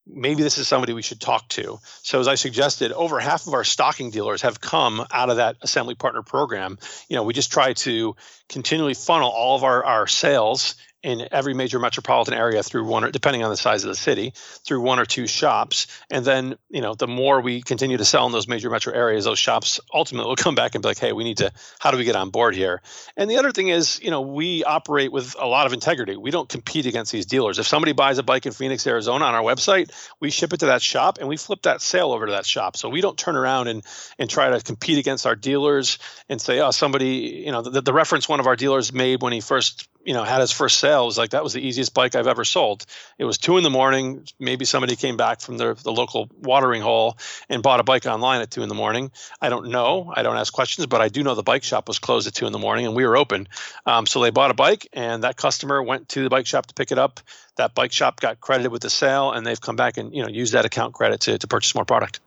maybe 0.05 0.43
this 0.43 0.57
is 0.57 0.67
somebody 0.67 0.93
we 0.93 1.01
should 1.01 1.21
talk 1.21 1.47
to. 1.49 1.79
So 2.01 2.19
as 2.19 2.27
I 2.27 2.35
suggested, 2.35 2.91
over 2.91 3.19
half 3.19 3.47
of 3.47 3.53
our 3.53 3.63
stocking 3.63 4.11
dealers 4.11 4.41
have 4.41 4.59
come 4.59 5.05
out 5.11 5.29
of 5.29 5.37
that 5.37 5.57
assembly 5.61 5.95
partner 5.95 6.21
program. 6.21 6.77
You 7.07 7.15
know, 7.15 7.23
we 7.23 7.33
just 7.33 7.51
try 7.51 7.73
to 7.73 8.15
continually 8.49 8.93
funnel 8.93 9.29
all 9.29 9.55
of 9.55 9.63
our, 9.63 9.83
our 9.83 10.07
sales 10.07 10.75
in 11.03 11.27
every 11.31 11.53
major 11.53 11.79
metropolitan 11.79 12.33
area 12.33 12.63
through 12.63 12.85
one 12.85 13.03
or 13.03 13.11
depending 13.11 13.43
on 13.43 13.49
the 13.49 13.57
size 13.57 13.83
of 13.83 13.89
the 13.89 13.95
city 13.95 14.33
through 14.35 14.79
one 14.79 14.99
or 14.99 15.05
two 15.05 15.27
shops. 15.27 15.87
And 16.09 16.23
then 16.23 16.55
you 16.69 16.81
know 16.81 16.95
the 16.95 17.07
more 17.07 17.41
we 17.41 17.61
continue 17.61 17.97
to 17.97 18.05
sell 18.05 18.25
in 18.25 18.31
those 18.31 18.47
major 18.47 18.69
metro 18.69 18.93
areas 18.93 19.25
those 19.25 19.39
shops 19.39 19.79
ultimately 19.93 20.29
will 20.29 20.35
come 20.43 20.55
back 20.55 20.75
and 20.75 20.81
be 20.81 20.87
like 20.87 20.99
hey 20.99 21.11
we 21.11 21.23
need 21.23 21.37
to 21.37 21.51
how 21.79 21.91
do 21.91 21.97
we 21.97 22.05
get 22.05 22.15
on 22.15 22.29
board 22.29 22.55
here? 22.55 22.81
And 23.17 23.29
the 23.29 23.37
other 23.37 23.51
thing 23.51 23.67
is 23.67 24.01
you 24.01 24.11
know 24.11 24.21
we 24.21 24.63
operate 24.63 25.11
with 25.11 25.35
a 25.37 25.45
lot 25.45 25.65
of 25.67 25.73
integrity. 25.73 26.15
We 26.15 26.31
don't 26.31 26.47
compete 26.47 26.85
against 26.85 27.11
these 27.11 27.25
dealers. 27.25 27.59
If 27.59 27.67
somebody 27.67 27.91
buys 27.91 28.17
a 28.17 28.23
bike 28.23 28.45
in 28.45 28.53
phoenix 28.53 28.87
arizona 28.87 29.25
on 29.25 29.35
our 29.35 29.43
website 29.43 29.91
we 30.19 30.31
ship 30.31 30.53
it 30.53 30.61
to 30.61 30.67
that 30.67 30.81
shop 30.81 31.17
and 31.19 31.27
we 31.27 31.37
flip 31.37 31.63
that 31.63 31.81
sale 31.81 32.11
over 32.11 32.25
to 32.25 32.31
that 32.31 32.45
shop. 32.45 32.77
So 32.77 32.87
we 32.87 33.01
don't 33.01 33.17
turn 33.17 33.35
around 33.35 33.67
and 33.67 33.83
and 34.17 34.29
try 34.29 34.49
to 34.49 34.61
compete 34.61 34.97
against 34.97 35.25
our 35.25 35.35
dealers 35.35 35.99
and 36.29 36.39
say 36.39 36.59
oh 36.61 36.71
somebody 36.71 37.43
you 37.45 37.51
know 37.51 37.61
the, 37.61 37.81
the 37.81 37.93
reference 37.93 38.29
one 38.29 38.39
of 38.39 38.47
our 38.47 38.55
dealers 38.55 38.93
made 38.93 39.21
when 39.21 39.33
he 39.33 39.41
first 39.41 39.89
you 40.05 40.13
know 40.13 40.23
had 40.23 40.41
his 40.41 40.51
first 40.51 40.79
sale 40.79 41.05
was 41.05 41.17
like 41.17 41.31
that 41.31 41.43
was 41.43 41.53
the 41.53 41.65
easiest 41.65 41.93
bike 41.93 42.15
I've 42.15 42.27
ever 42.27 42.43
sold. 42.43 42.85
It 43.17 43.25
was 43.25 43.37
two 43.37 43.57
in 43.57 43.63
the 43.63 43.69
morning. 43.69 44.25
Maybe 44.39 44.65
somebody 44.65 44.95
came 44.95 45.17
back 45.17 45.41
from 45.41 45.57
the 45.57 45.73
the 45.75 45.91
local 45.91 46.29
watering 46.41 46.81
hole 46.81 47.17
and 47.49 47.63
bought 47.63 47.79
a 47.79 47.83
bike 47.83 48.05
online 48.05 48.41
at 48.41 48.51
two 48.51 48.63
in 48.63 48.69
the 48.69 48.75
morning. 48.75 49.11
I 49.41 49.49
don't 49.49 49.69
know. 49.69 50.11
I 50.15 50.23
don't 50.23 50.37
ask 50.37 50.51
questions, 50.51 50.85
but 50.87 51.01
I 51.01 51.09
do 51.09 51.23
know 51.23 51.35
the 51.35 51.43
bike 51.43 51.63
shop 51.63 51.87
was 51.87 51.99
closed 51.99 52.27
at 52.27 52.33
two 52.33 52.45
in 52.45 52.51
the 52.51 52.59
morning 52.59 52.85
and 52.85 52.95
we 52.95 53.05
were 53.05 53.17
open. 53.17 53.47
Um, 53.85 54.05
so 54.05 54.21
they 54.21 54.29
bought 54.29 54.51
a 54.51 54.55
bike 54.55 54.87
and 54.93 55.23
that 55.23 55.37
customer 55.37 55.81
went 55.81 56.09
to 56.09 56.23
the 56.23 56.29
bike 56.29 56.47
shop 56.47 56.67
to 56.67 56.73
pick 56.73 56.91
it 56.91 56.97
up. 56.97 57.19
That 57.55 57.75
bike 57.75 57.91
shop 57.91 58.19
got 58.19 58.41
credited 58.41 58.71
with 58.71 58.81
the 58.81 58.89
sale 58.89 59.31
and 59.31 59.45
they've 59.45 59.61
come 59.61 59.75
back 59.75 59.97
and 59.97 60.13
you 60.13 60.21
know 60.21 60.29
used 60.29 60.53
that 60.53 60.65
account 60.65 60.93
credit 60.93 61.21
to 61.21 61.37
to 61.37 61.47
purchase 61.47 61.73
more 61.75 61.85
product. 61.85 62.19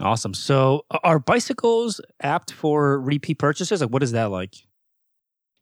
Awesome. 0.00 0.32
So 0.32 0.84
are 1.02 1.18
bicycles 1.18 2.00
apt 2.22 2.52
for 2.52 3.00
repeat 3.00 3.38
purchases? 3.38 3.80
Like 3.80 3.90
what 3.90 4.02
is 4.02 4.12
that 4.12 4.30
like? 4.30 4.67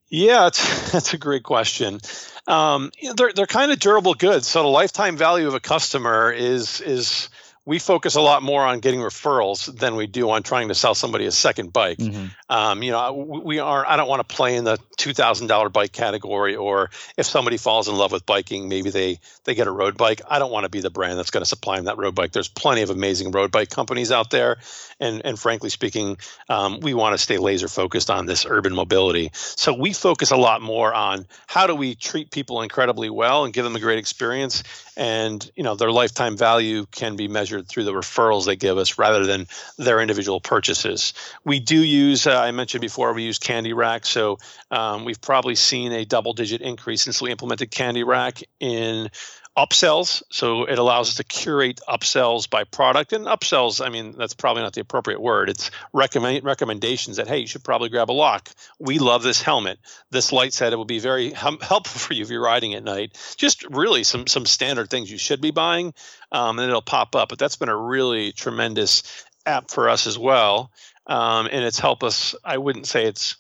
Yeah, 0.09 0.51
that's 0.93 1.15
a 1.15 1.19
great 1.19 1.43
question. 1.43 2.01
Um, 2.47 2.93
they're 3.17 3.33
they're 3.33 3.47
kind 3.47 3.73
of 3.73 3.79
durable 3.79 4.15
goods, 4.15 4.47
so 4.47 4.63
the 4.63 4.69
lifetime 4.69 5.17
value 5.17 5.49
of 5.49 5.55
a 5.55 5.61
customer 5.61 6.31
is 6.31 6.81
is 6.81 7.29
we 7.65 7.81
focus 7.81 8.15
a 8.15 8.21
lot 8.21 8.45
more 8.45 8.65
on 8.65 8.79
getting 8.79 9.01
referrals 9.01 9.77
than 9.77 9.97
we 9.97 10.07
do 10.07 10.31
on 10.31 10.45
trying 10.45 10.69
to 10.69 10.75
sell 10.75 10.95
somebody 10.95 11.27
a 11.27 11.33
second 11.33 11.73
bike. 11.73 11.99
Mm-hmm. 11.99 12.27
Um, 12.49 12.83
you 12.85 12.93
know, 12.93 13.13
we 13.13 13.59
are. 13.59 13.85
I 13.85 13.97
don't 13.97 14.09
want 14.09 14.27
to 14.27 14.35
play 14.35 14.55
in 14.55 14.65
the 14.65 14.79
two 14.97 15.13
thousand 15.13 15.47
dollar 15.47 15.69
bike 15.69 15.93
category, 15.93 16.57
or 16.57 16.91
if 17.17 17.27
somebody 17.27 17.57
falls 17.57 17.89
in 17.89 17.97
love 17.97 18.13
with 18.13 18.27
biking, 18.27 18.69
maybe 18.69 18.91
they 18.91 19.21
they 19.45 19.55
get 19.55 19.67
a 19.67 19.71
road 19.71 19.97
bike. 19.97 20.23
I 20.29 20.39
don't 20.39 20.51
want 20.51 20.65
to 20.65 20.71
be 20.71 20.81
the 20.81 20.91
brand 20.91 21.19
that's 21.19 21.31
going 21.31 21.43
to 21.43 21.49
supply 21.49 21.77
them 21.77 21.85
that 21.85 21.99
road 21.99 22.15
bike. 22.15 22.33
There's 22.33 22.49
plenty 22.49 22.83
of 22.83 22.91
amazing 22.91 23.31
road 23.31 23.53
bike 23.53 23.71
companies 23.71 24.11
out 24.11 24.31
there, 24.31 24.57
and 24.99 25.23
and 25.25 25.39
frankly 25.39 25.71
speaking, 25.71 26.17
um, 26.49 26.81
we 26.81 26.95
want 26.95 27.15
to 27.15 27.19
stay 27.19 27.39
laser 27.39 27.69
focused 27.69 28.11
on 28.11 28.27
this 28.27 28.47
urban 28.49 28.75
mobility. 28.75 29.31
So 29.35 29.75
we 29.75 29.93
focus 29.93 30.31
a 30.31 30.37
lot 30.37 30.63
more 30.63 30.95
on 30.95 31.27
how 31.47 31.67
do 31.67 31.75
we 31.75 31.95
treat 31.95 32.31
people 32.31 32.63
incredibly 32.63 33.11
well 33.11 33.45
and 33.45 33.53
give 33.53 33.65
them 33.65 33.77
a 33.77 33.81
great 33.81 33.99
experience, 33.99 34.63
and 34.97 35.51
you 35.57 35.63
know 35.63 35.75
their 35.75 35.93
lifetime 35.93 36.37
value 36.37 36.87
can 36.91 37.17
be 37.17 37.29
measured 37.29 37.69
through 37.69 37.85
the 37.85 37.93
referrals 37.93 38.47
they 38.47 38.57
give 38.57 38.79
us 38.79 38.99
rather 38.99 39.27
than 39.27 39.47
their 39.77 40.01
individual 40.01 40.41
purchases. 40.41 41.13
We 41.45 41.61
do 41.61 41.83
use, 41.83 42.27
uh, 42.27 42.41
I 42.41 42.51
mentioned 42.51 42.81
before, 42.81 43.13
we 43.13 43.25
use 43.25 43.39
CandyRack, 43.39 44.07
so 44.07 44.39
um, 44.71 44.86
we've 45.05 45.21
probably 45.21 45.55
seen 45.55 45.93
a 45.93 46.05
double-digit 46.05 46.61
increase 46.61 47.03
since 47.03 47.21
we 47.23 47.31
implemented 47.31 47.71
CandyRack 47.71 48.43
in 48.61 49.11
upsells. 49.57 50.23
So 50.31 50.65
it 50.65 50.79
allows 50.79 51.09
us 51.09 51.15
to 51.17 51.25
curate 51.25 51.81
upsells 51.89 52.49
by 52.49 52.65
product. 52.65 53.13
And 53.13 53.25
upsells, 53.27 53.85
I 53.85 53.89
mean, 53.89 54.13
that's 54.13 54.35
probably 54.35 54.63
not 54.63 54.75
the 54.75 54.83
appropriate 54.83 55.21
word. 55.21 55.49
It's 55.49 55.71
recommend 55.93 56.45
recommendations 56.45 57.17
that, 57.17 57.27
hey, 57.27 57.39
you 57.39 57.47
should 57.47 57.65
probably 57.65 57.89
grab 57.89 58.11
a 58.11 58.13
lock. 58.13 58.51
We 58.79 58.99
love 58.99 59.23
this 59.23 59.41
helmet. 59.41 59.79
This 60.11 60.31
light 60.31 60.53
set, 60.53 60.73
it 60.73 60.77
will 60.77 60.85
be 60.85 60.99
very 60.99 61.31
helpful 61.33 61.81
for 61.83 62.13
you 62.13 62.23
if 62.23 62.31
you're 62.31 62.43
riding 62.43 62.75
at 62.75 62.85
night. 62.85 63.17
Just 63.37 63.65
really 63.71 64.05
some 64.05 64.27
some 64.27 64.47
standard 64.47 64.91
things 64.91 65.11
you 65.11 65.19
should 65.19 65.41
be 65.41 65.51
buying, 65.51 65.95
um, 66.33 66.59
and 66.59 66.69
it'll 66.69 66.83
pop 66.83 67.17
up. 67.17 67.31
But 67.31 67.39
that's 67.39 67.57
been 67.57 67.69
a 67.69 67.77
really 67.77 68.33
tremendous 68.33 69.25
app 69.47 69.71
for 69.71 69.89
us 69.89 70.07
as 70.07 70.19
well. 70.19 70.71
Um, 71.07 71.49
and 71.51 71.65
it's 71.65 71.79
helped 71.79 72.03
us. 72.03 72.35
I 72.45 72.59
wouldn't 72.59 72.87
say 72.87 73.07
it's 73.07 73.37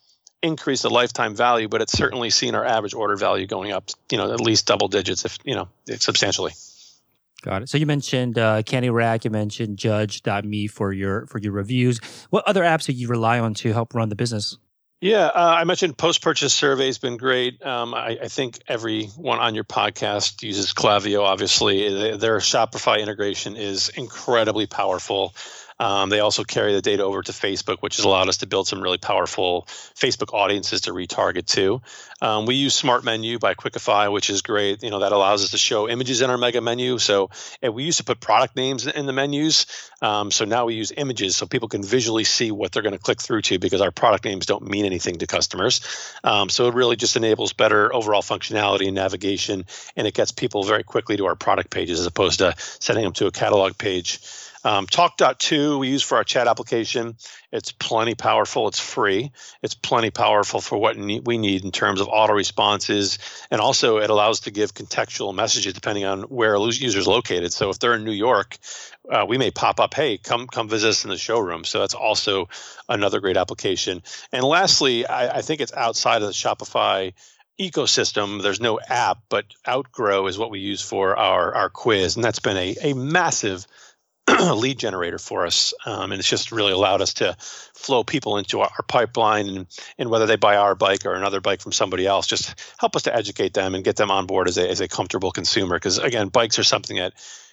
increase 0.46 0.82
the 0.82 0.90
lifetime 0.90 1.34
value, 1.34 1.68
but 1.68 1.82
it's 1.82 1.92
certainly 1.92 2.30
seen 2.30 2.54
our 2.54 2.64
average 2.64 2.94
order 2.94 3.16
value 3.16 3.46
going 3.46 3.72
up, 3.72 3.90
you 4.10 4.18
know, 4.18 4.32
at 4.32 4.40
least 4.40 4.66
double 4.66 4.88
digits, 4.88 5.24
if 5.24 5.38
you 5.44 5.54
know, 5.54 5.68
substantially. 5.96 6.52
Got 7.42 7.62
it. 7.62 7.68
So 7.68 7.78
you 7.78 7.86
mentioned 7.86 8.38
uh, 8.38 8.62
CandyRack, 8.62 9.24
you 9.24 9.30
mentioned 9.30 9.78
Judge.me 9.78 10.66
for 10.66 10.92
your 10.92 11.26
for 11.26 11.38
your 11.38 11.52
reviews. 11.52 12.00
What 12.30 12.44
other 12.46 12.62
apps 12.62 12.86
do 12.86 12.92
you 12.92 13.08
rely 13.08 13.38
on 13.38 13.54
to 13.54 13.72
help 13.72 13.94
run 13.94 14.08
the 14.08 14.16
business? 14.16 14.56
Yeah, 15.00 15.26
uh, 15.26 15.54
I 15.58 15.64
mentioned 15.64 15.98
post 15.98 16.22
purchase 16.22 16.54
survey 16.54 16.86
has 16.86 16.96
been 16.96 17.18
great. 17.18 17.64
Um, 17.64 17.92
I, 17.92 18.18
I, 18.22 18.28
think 18.28 18.60
everyone 18.66 19.38
on 19.38 19.54
your 19.54 19.64
podcast 19.64 20.42
uses 20.42 20.72
Klaviyo. 20.72 21.22
Obviously, 21.22 22.16
their 22.16 22.38
Shopify 22.38 23.02
integration 23.02 23.56
is 23.56 23.90
incredibly 23.90 24.66
powerful. 24.66 25.34
Um, 25.78 26.08
they 26.08 26.20
also 26.20 26.44
carry 26.44 26.72
the 26.72 26.82
data 26.82 27.02
over 27.02 27.22
to 27.22 27.32
Facebook, 27.32 27.78
which 27.80 27.96
has 27.96 28.04
allowed 28.04 28.28
us 28.28 28.38
to 28.38 28.46
build 28.46 28.66
some 28.66 28.80
really 28.80 28.98
powerful 28.98 29.64
Facebook 29.94 30.32
audiences 30.32 30.82
to 30.82 30.92
retarget 30.92 31.46
to. 31.46 31.82
Um, 32.22 32.46
we 32.46 32.54
use 32.54 32.74
Smart 32.74 33.04
Menu 33.04 33.38
by 33.38 33.54
Qikify, 33.54 34.10
which 34.10 34.30
is 34.30 34.42
great. 34.42 34.82
You 34.82 34.90
know 34.90 35.00
that 35.00 35.12
allows 35.12 35.44
us 35.44 35.50
to 35.50 35.58
show 35.58 35.88
images 35.88 36.22
in 36.22 36.30
our 36.30 36.38
mega 36.38 36.60
menu. 36.60 36.98
So 36.98 37.30
we 37.62 37.84
used 37.84 37.98
to 37.98 38.04
put 38.04 38.20
product 38.20 38.56
names 38.56 38.86
in 38.86 39.06
the 39.06 39.12
menus. 39.12 39.66
Um, 40.00 40.30
so 40.30 40.44
now 40.44 40.66
we 40.66 40.74
use 40.74 40.92
images 40.96 41.36
so 41.36 41.46
people 41.46 41.68
can 41.68 41.82
visually 41.82 42.24
see 42.24 42.50
what 42.50 42.72
they're 42.72 42.82
going 42.82 42.92
to 42.92 42.98
click 42.98 43.20
through 43.20 43.42
to 43.42 43.58
because 43.58 43.80
our 43.80 43.90
product 43.90 44.24
names 44.24 44.46
don't 44.46 44.66
mean 44.68 44.84
anything 44.84 45.18
to 45.18 45.26
customers. 45.26 45.80
Um, 46.24 46.48
so 46.48 46.68
it 46.68 46.74
really 46.74 46.96
just 46.96 47.16
enables 47.16 47.52
better 47.52 47.94
overall 47.94 48.22
functionality 48.22 48.86
and 48.86 48.94
navigation, 48.94 49.64
and 49.96 50.06
it 50.06 50.14
gets 50.14 50.32
people 50.32 50.64
very 50.64 50.84
quickly 50.84 51.16
to 51.18 51.26
our 51.26 51.36
product 51.36 51.70
pages 51.70 52.00
as 52.00 52.06
opposed 52.06 52.38
to 52.38 52.54
sending 52.58 53.04
them 53.04 53.12
to 53.14 53.26
a 53.26 53.30
catalog 53.30 53.76
page. 53.76 54.20
Um, 54.66 54.88
Tawk.to 54.88 55.78
we 55.78 55.90
use 55.90 56.02
for 56.02 56.16
our 56.16 56.24
chat 56.24 56.48
application. 56.48 57.16
It's 57.52 57.70
plenty 57.70 58.16
powerful. 58.16 58.66
It's 58.66 58.80
free. 58.80 59.30
It's 59.62 59.76
plenty 59.76 60.10
powerful 60.10 60.60
for 60.60 60.76
what 60.76 60.96
we 60.96 61.38
need 61.38 61.64
in 61.64 61.70
terms 61.70 62.00
of 62.00 62.08
auto 62.08 62.32
responses, 62.32 63.20
and 63.48 63.60
also 63.60 63.98
it 63.98 64.10
allows 64.10 64.40
to 64.40 64.50
give 64.50 64.74
contextual 64.74 65.32
messages 65.32 65.72
depending 65.72 66.04
on 66.04 66.22
where 66.22 66.56
a 66.56 66.60
user 66.60 66.98
is 66.98 67.06
located. 67.06 67.52
So 67.52 67.70
if 67.70 67.78
they're 67.78 67.94
in 67.94 68.02
New 68.02 68.10
York, 68.10 68.58
uh, 69.08 69.24
we 69.28 69.38
may 69.38 69.52
pop 69.52 69.78
up, 69.78 69.94
"Hey, 69.94 70.18
come 70.18 70.48
come 70.48 70.68
visit 70.68 70.88
us 70.88 71.04
in 71.04 71.10
the 71.10 71.16
showroom." 71.16 71.62
So 71.62 71.78
that's 71.78 71.94
also 71.94 72.48
another 72.88 73.20
great 73.20 73.36
application. 73.36 74.02
And 74.32 74.42
lastly, 74.42 75.06
I, 75.06 75.36
I 75.38 75.42
think 75.42 75.60
it's 75.60 75.74
outside 75.74 76.22
of 76.22 76.28
the 76.28 76.34
Shopify 76.34 77.12
ecosystem. 77.56 78.42
There's 78.42 78.60
no 78.60 78.80
app, 78.80 79.18
but 79.28 79.44
Outgrow 79.68 80.26
is 80.26 80.38
what 80.38 80.50
we 80.50 80.58
use 80.58 80.82
for 80.82 81.16
our 81.16 81.54
our 81.54 81.70
quiz, 81.70 82.16
and 82.16 82.24
that's 82.24 82.40
been 82.40 82.56
a 82.56 82.76
a 82.82 82.94
massive 82.94 83.64
lead 84.54 84.78
generator 84.78 85.18
for 85.18 85.46
us. 85.46 85.72
Um, 85.84 86.12
and 86.12 86.18
it's 86.18 86.28
just 86.28 86.52
really 86.52 86.72
allowed 86.72 87.00
us 87.00 87.14
to 87.14 87.36
flow 87.74 88.04
people 88.04 88.38
into 88.38 88.60
our, 88.60 88.70
our, 88.78 88.82
pipeline 88.82 89.48
and, 89.48 89.66
and 89.98 90.10
whether 90.10 90.26
they 90.26 90.36
buy 90.36 90.56
our 90.56 90.74
bike 90.74 91.06
or 91.06 91.14
another 91.14 91.40
bike 91.40 91.60
from 91.60 91.72
somebody 91.72 92.06
else, 92.06 92.26
just 92.26 92.54
help 92.78 92.96
us 92.96 93.02
to 93.02 93.14
educate 93.14 93.54
them 93.54 93.74
and 93.74 93.84
get 93.84 93.96
them 93.96 94.10
on 94.10 94.26
board 94.26 94.48
as 94.48 94.58
a, 94.58 94.68
as 94.68 94.80
a 94.80 94.88
comfortable 94.88 95.30
consumer. 95.30 95.76
Because 95.76 95.98
again, 95.98 96.28
bikes 96.28 96.58
are 96.58 96.64
something 96.64 96.96
that 96.96 97.12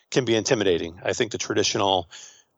can 0.09 0.25
be 0.25 0.35
intimidating. 0.35 0.99
I 1.03 1.13
think 1.13 1.31
the 1.31 1.37
traditional, 1.37 2.09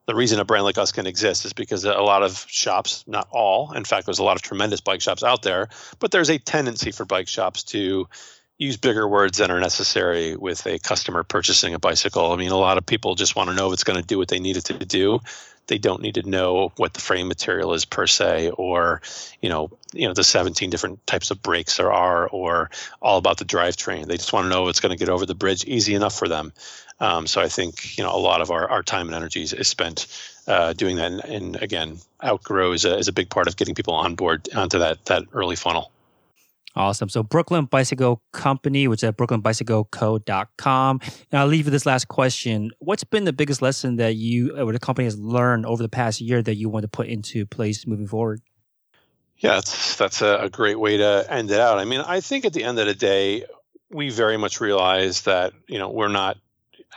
the 0.08 0.16
reason 0.16 0.40
a 0.40 0.46
brand 0.46 0.66
like 0.66 0.78
us 0.78 0.92
can 0.92 1.08
exist 1.08 1.46
is 1.46 1.54
because 1.54 1.84
a 1.84 1.94
lot 1.94 2.24
of 2.24 2.46
shops, 2.48 3.04
not 3.08 3.28
all, 3.32 3.74
in 3.74 3.84
fact, 3.84 4.06
there's 4.06 4.20
a 4.20 4.24
lot 4.24 4.36
of 4.36 4.42
tremendous 4.42 4.82
bike 4.82 5.02
shops 5.02 5.24
out 5.24 5.42
there, 5.42 5.70
but 6.00 6.12
there's 6.12 6.30
a 6.30 6.38
tendency 6.38 6.92
for 6.92 7.06
bike 7.06 7.28
shops 7.28 7.64
to 7.64 8.08
use 8.58 8.78
bigger 8.78 9.08
words 9.08 9.38
than 9.40 9.52
are 9.52 9.60
necessary 9.60 10.36
with 10.36 10.66
a 10.66 10.80
customer 10.80 11.24
purchasing 11.24 11.74
a 11.74 11.80
bicycle. 11.80 12.32
I 12.32 12.38
mean, 12.38 12.52
a 12.52 12.58
lot 12.58 12.78
of 12.78 12.86
people 12.86 13.16
just 13.16 13.36
want 13.36 13.50
to 13.50 13.56
know 13.56 13.68
if 13.68 13.74
it's 13.74 13.84
going 13.84 14.00
to 14.00 14.06
do 14.06 14.18
what 14.18 14.30
they 14.30 14.40
need 14.40 14.58
it 14.58 14.66
to 14.66 14.74
do. 14.74 15.20
They 15.68 15.78
don't 15.80 16.02
need 16.02 16.16
to 16.16 16.30
know 16.30 16.72
what 16.78 16.94
the 16.94 17.02
frame 17.02 17.28
material 17.28 17.74
is 17.74 17.86
per 17.86 18.06
se, 18.06 18.52
or 18.52 19.02
you 19.42 19.50
know, 19.50 19.72
you 19.94 20.08
know, 20.08 20.14
the 20.14 20.24
17 20.24 20.70
different 20.70 21.06
types 21.08 21.32
of 21.32 21.42
brakes 21.42 21.78
there 21.78 21.92
are, 21.92 22.28
or 22.28 22.70
all 23.02 23.18
about 23.18 23.38
the 23.38 23.46
drivetrain. 23.46 24.06
They 24.06 24.18
just 24.18 24.32
want 24.32 24.46
to 24.46 24.50
know 24.50 24.68
it's 24.68 24.80
going 24.80 24.96
to 24.96 25.00
get 25.00 25.10
over 25.10 25.26
the 25.26 25.34
bridge 25.34 25.66
easy 25.66 25.96
enough 25.96 26.18
for 26.18 26.28
them. 26.28 26.54
Um, 27.00 27.26
so 27.26 27.42
I 27.42 27.50
think 27.50 27.98
you 27.98 28.04
know 28.04 28.16
a 28.16 28.18
lot 28.18 28.42
of 28.42 28.52
our, 28.52 28.70
our 28.70 28.84
time 28.84 29.08
and 29.08 29.16
energy 29.16 29.42
is 29.42 29.68
spent 29.68 30.06
uh, 30.48 30.74
doing 30.74 30.98
that, 30.98 31.12
and, 31.12 31.26
and, 31.26 31.56
again, 31.56 31.98
outgrow 32.24 32.72
is 32.72 32.86
a, 32.86 32.96
is 32.98 33.08
a 33.08 33.14
big 33.14 33.30
part 33.30 33.48
of 33.48 33.58
getting 33.58 33.74
people 33.74 33.96
on 33.96 34.14
board 34.14 34.48
onto 34.56 34.80
that 34.80 35.04
that 35.06 35.24
early 35.34 35.56
funnel. 35.56 35.92
Awesome. 36.76 37.08
So 37.08 37.24
Brooklyn 37.24 37.66
Bicycle 37.66 38.22
Company, 38.34 38.88
which 38.88 39.00
is 39.00 39.06
at 39.06 39.18
brooklynbicycleco.com. 39.18 41.00
And 41.32 41.40
I'll 41.40 41.48
leave 41.48 41.66
you 41.66 41.72
this 41.72 41.86
last 41.86 42.08
question. 42.10 42.72
What's 42.80 43.06
been 43.06 43.24
the 43.24 43.34
biggest 43.34 43.62
lesson 43.62 43.96
that 43.96 44.16
you 44.16 44.58
or 44.58 44.74
the 44.74 44.80
company 44.80 45.06
has 45.06 45.18
learned 45.18 45.66
over 45.66 45.82
the 45.82 45.90
past 45.90 46.20
year 46.20 46.42
that 46.42 46.56
you 46.56 46.68
want 46.68 46.84
to 46.84 46.90
put 46.90 47.08
into 47.08 47.46
place 47.46 47.88
moving 47.88 48.08
forward? 48.08 48.42
Yeah, 49.38 49.56
that's, 49.56 49.96
that's 49.96 50.22
a, 50.22 50.38
a 50.44 50.50
great 50.50 50.80
way 50.80 50.98
to 50.98 51.26
end 51.30 51.52
it 51.52 51.60
out. 51.60 51.78
I 51.78 51.86
mean, 51.86 52.02
I 52.02 52.20
think 52.20 52.46
at 52.46 52.54
the 52.54 52.64
end 52.64 52.80
of 52.80 52.88
the 52.88 52.94
day, 52.94 53.46
we 53.90 54.10
very 54.10 54.38
much 54.38 54.60
realize 54.60 55.22
that, 55.22 55.54
you 55.68 55.78
know, 55.78 55.90
we're 55.90 56.08
not 56.10 56.38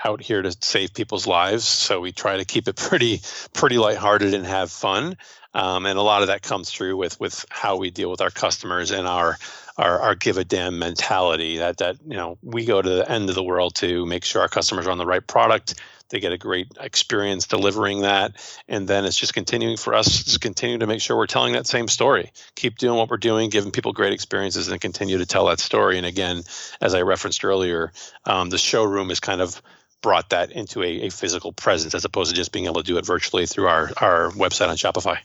out 0.05 0.21
here 0.23 0.43
to 0.43 0.57
save 0.61 0.95
people's 0.95 1.27
lives. 1.27 1.65
So 1.65 2.01
we 2.01 2.13
try 2.13 2.37
to 2.37 2.45
keep 2.45 2.69
it 2.69 2.77
pretty, 2.77 3.21
pretty 3.53 3.79
lighthearted 3.79 4.35
and 4.35 4.47
have 4.47 4.71
fun. 4.71 5.17
Um, 5.55 5.87
and 5.87 5.99
a 5.99 6.03
lot 6.03 6.23
of 6.23 6.29
that 6.29 6.43
comes 6.43 6.71
through 6.71 6.97
with 6.97 7.19
with 7.19 7.45
how 7.49 7.77
we 7.79 7.91
deal 7.91 8.11
with 8.11 8.21
our 8.21 8.31
customers 8.31 8.91
and 8.91 9.09
our 9.09 9.39
our, 9.79 10.01
our 10.01 10.15
give 10.15 10.37
a 10.37 10.45
damn 10.45 10.79
mentality 10.79 11.59
that 11.59 11.79
that 11.79 11.97
you 12.07 12.17
know 12.17 12.37
we 12.43 12.65
go 12.65 12.83
to 12.83 12.89
the 12.89 13.11
end 13.11 13.29
of 13.29 13.35
the 13.35 13.43
world 13.43 13.75
to 13.77 14.05
make 14.05 14.25
sure 14.25 14.43
our 14.43 14.49
customers 14.49 14.87
are 14.87 14.91
on 14.91 14.99
the 14.99 15.07
right 15.07 15.27
product 15.27 15.75
they 16.11 16.21
get 16.21 16.33
a 16.33 16.39
great 16.39 16.69
experience 16.81 17.47
delivering 17.47 18.01
that 18.01 18.35
and 18.67 18.89
then 18.89 19.05
it's 19.05 19.17
just 19.17 19.35
continuing 19.35 19.77
for 19.77 19.95
us 19.95 20.25
to 20.25 20.39
continue 20.39 20.79
to 20.79 20.87
make 20.87 21.01
sure 21.01 21.17
we're 21.17 21.27
telling 21.27 21.53
that 21.53 21.67
same 21.67 21.87
story. 21.87 22.33
Keep 22.57 22.79
doing 22.79 22.97
what 22.97 23.09
we're 23.11 23.19
doing 23.19 23.51
giving 23.51 23.71
people 23.71 23.93
great 23.93 24.13
experiences 24.13 24.69
and 24.69 24.81
continue 24.81 25.19
to 25.19 25.27
tell 25.27 25.47
that 25.47 25.61
story. 25.61 25.97
And 25.97 26.07
again 26.07 26.43
as 26.81 26.95
i 26.95 27.03
referenced 27.03 27.45
earlier 27.45 27.93
um, 28.25 28.51
the 28.51 28.59
showroom 28.59 29.11
is 29.11 29.21
kind 29.21 29.41
of 29.41 29.63
brought 30.03 30.31
that 30.31 30.51
into 30.53 30.83
a, 30.83 31.07
a 31.07 31.11
physical 31.11 31.53
presence 31.53 31.95
as 31.95 32.05
opposed 32.05 32.31
to 32.31 32.37
just 32.37 32.53
being 32.53 32.67
able 32.67 32.77
to 32.77 32.83
do 32.83 32.99
it 32.99 33.07
virtually 33.07 33.47
through 33.47 33.67
our, 33.67 33.91
our 33.97 34.31
website 34.31 34.69
on 34.69 34.77
shopify. 34.77 35.19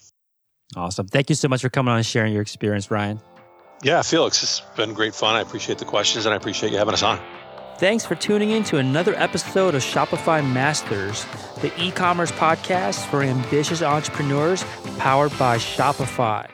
Awesome. 0.75 1.07
Thank 1.07 1.29
you 1.29 1.35
so 1.35 1.47
much 1.47 1.61
for 1.61 1.69
coming 1.69 1.91
on 1.91 1.97
and 1.97 2.05
sharing 2.05 2.33
your 2.33 2.41
experience 2.41 2.89
ryan 2.89 3.19
yeah, 3.83 4.01
Felix, 4.01 4.41
it's 4.41 4.61
been 4.75 4.93
great 4.93 5.13
fun. 5.13 5.35
I 5.35 5.41
appreciate 5.41 5.77
the 5.77 5.85
questions 5.85 6.25
and 6.25 6.33
I 6.33 6.37
appreciate 6.37 6.71
you 6.71 6.77
having 6.77 6.93
us 6.93 7.03
on. 7.03 7.19
Thanks 7.77 8.05
for 8.05 8.15
tuning 8.15 8.51
in 8.51 8.63
to 8.65 8.77
another 8.77 9.13
episode 9.15 9.75
of 9.75 9.81
Shopify 9.81 10.41
Masters, 10.53 11.25
the 11.61 11.71
e 11.81 11.91
commerce 11.91 12.31
podcast 12.31 13.05
for 13.07 13.23
ambitious 13.23 13.81
entrepreneurs 13.81 14.63
powered 14.97 15.37
by 15.37 15.57
Shopify. 15.57 16.52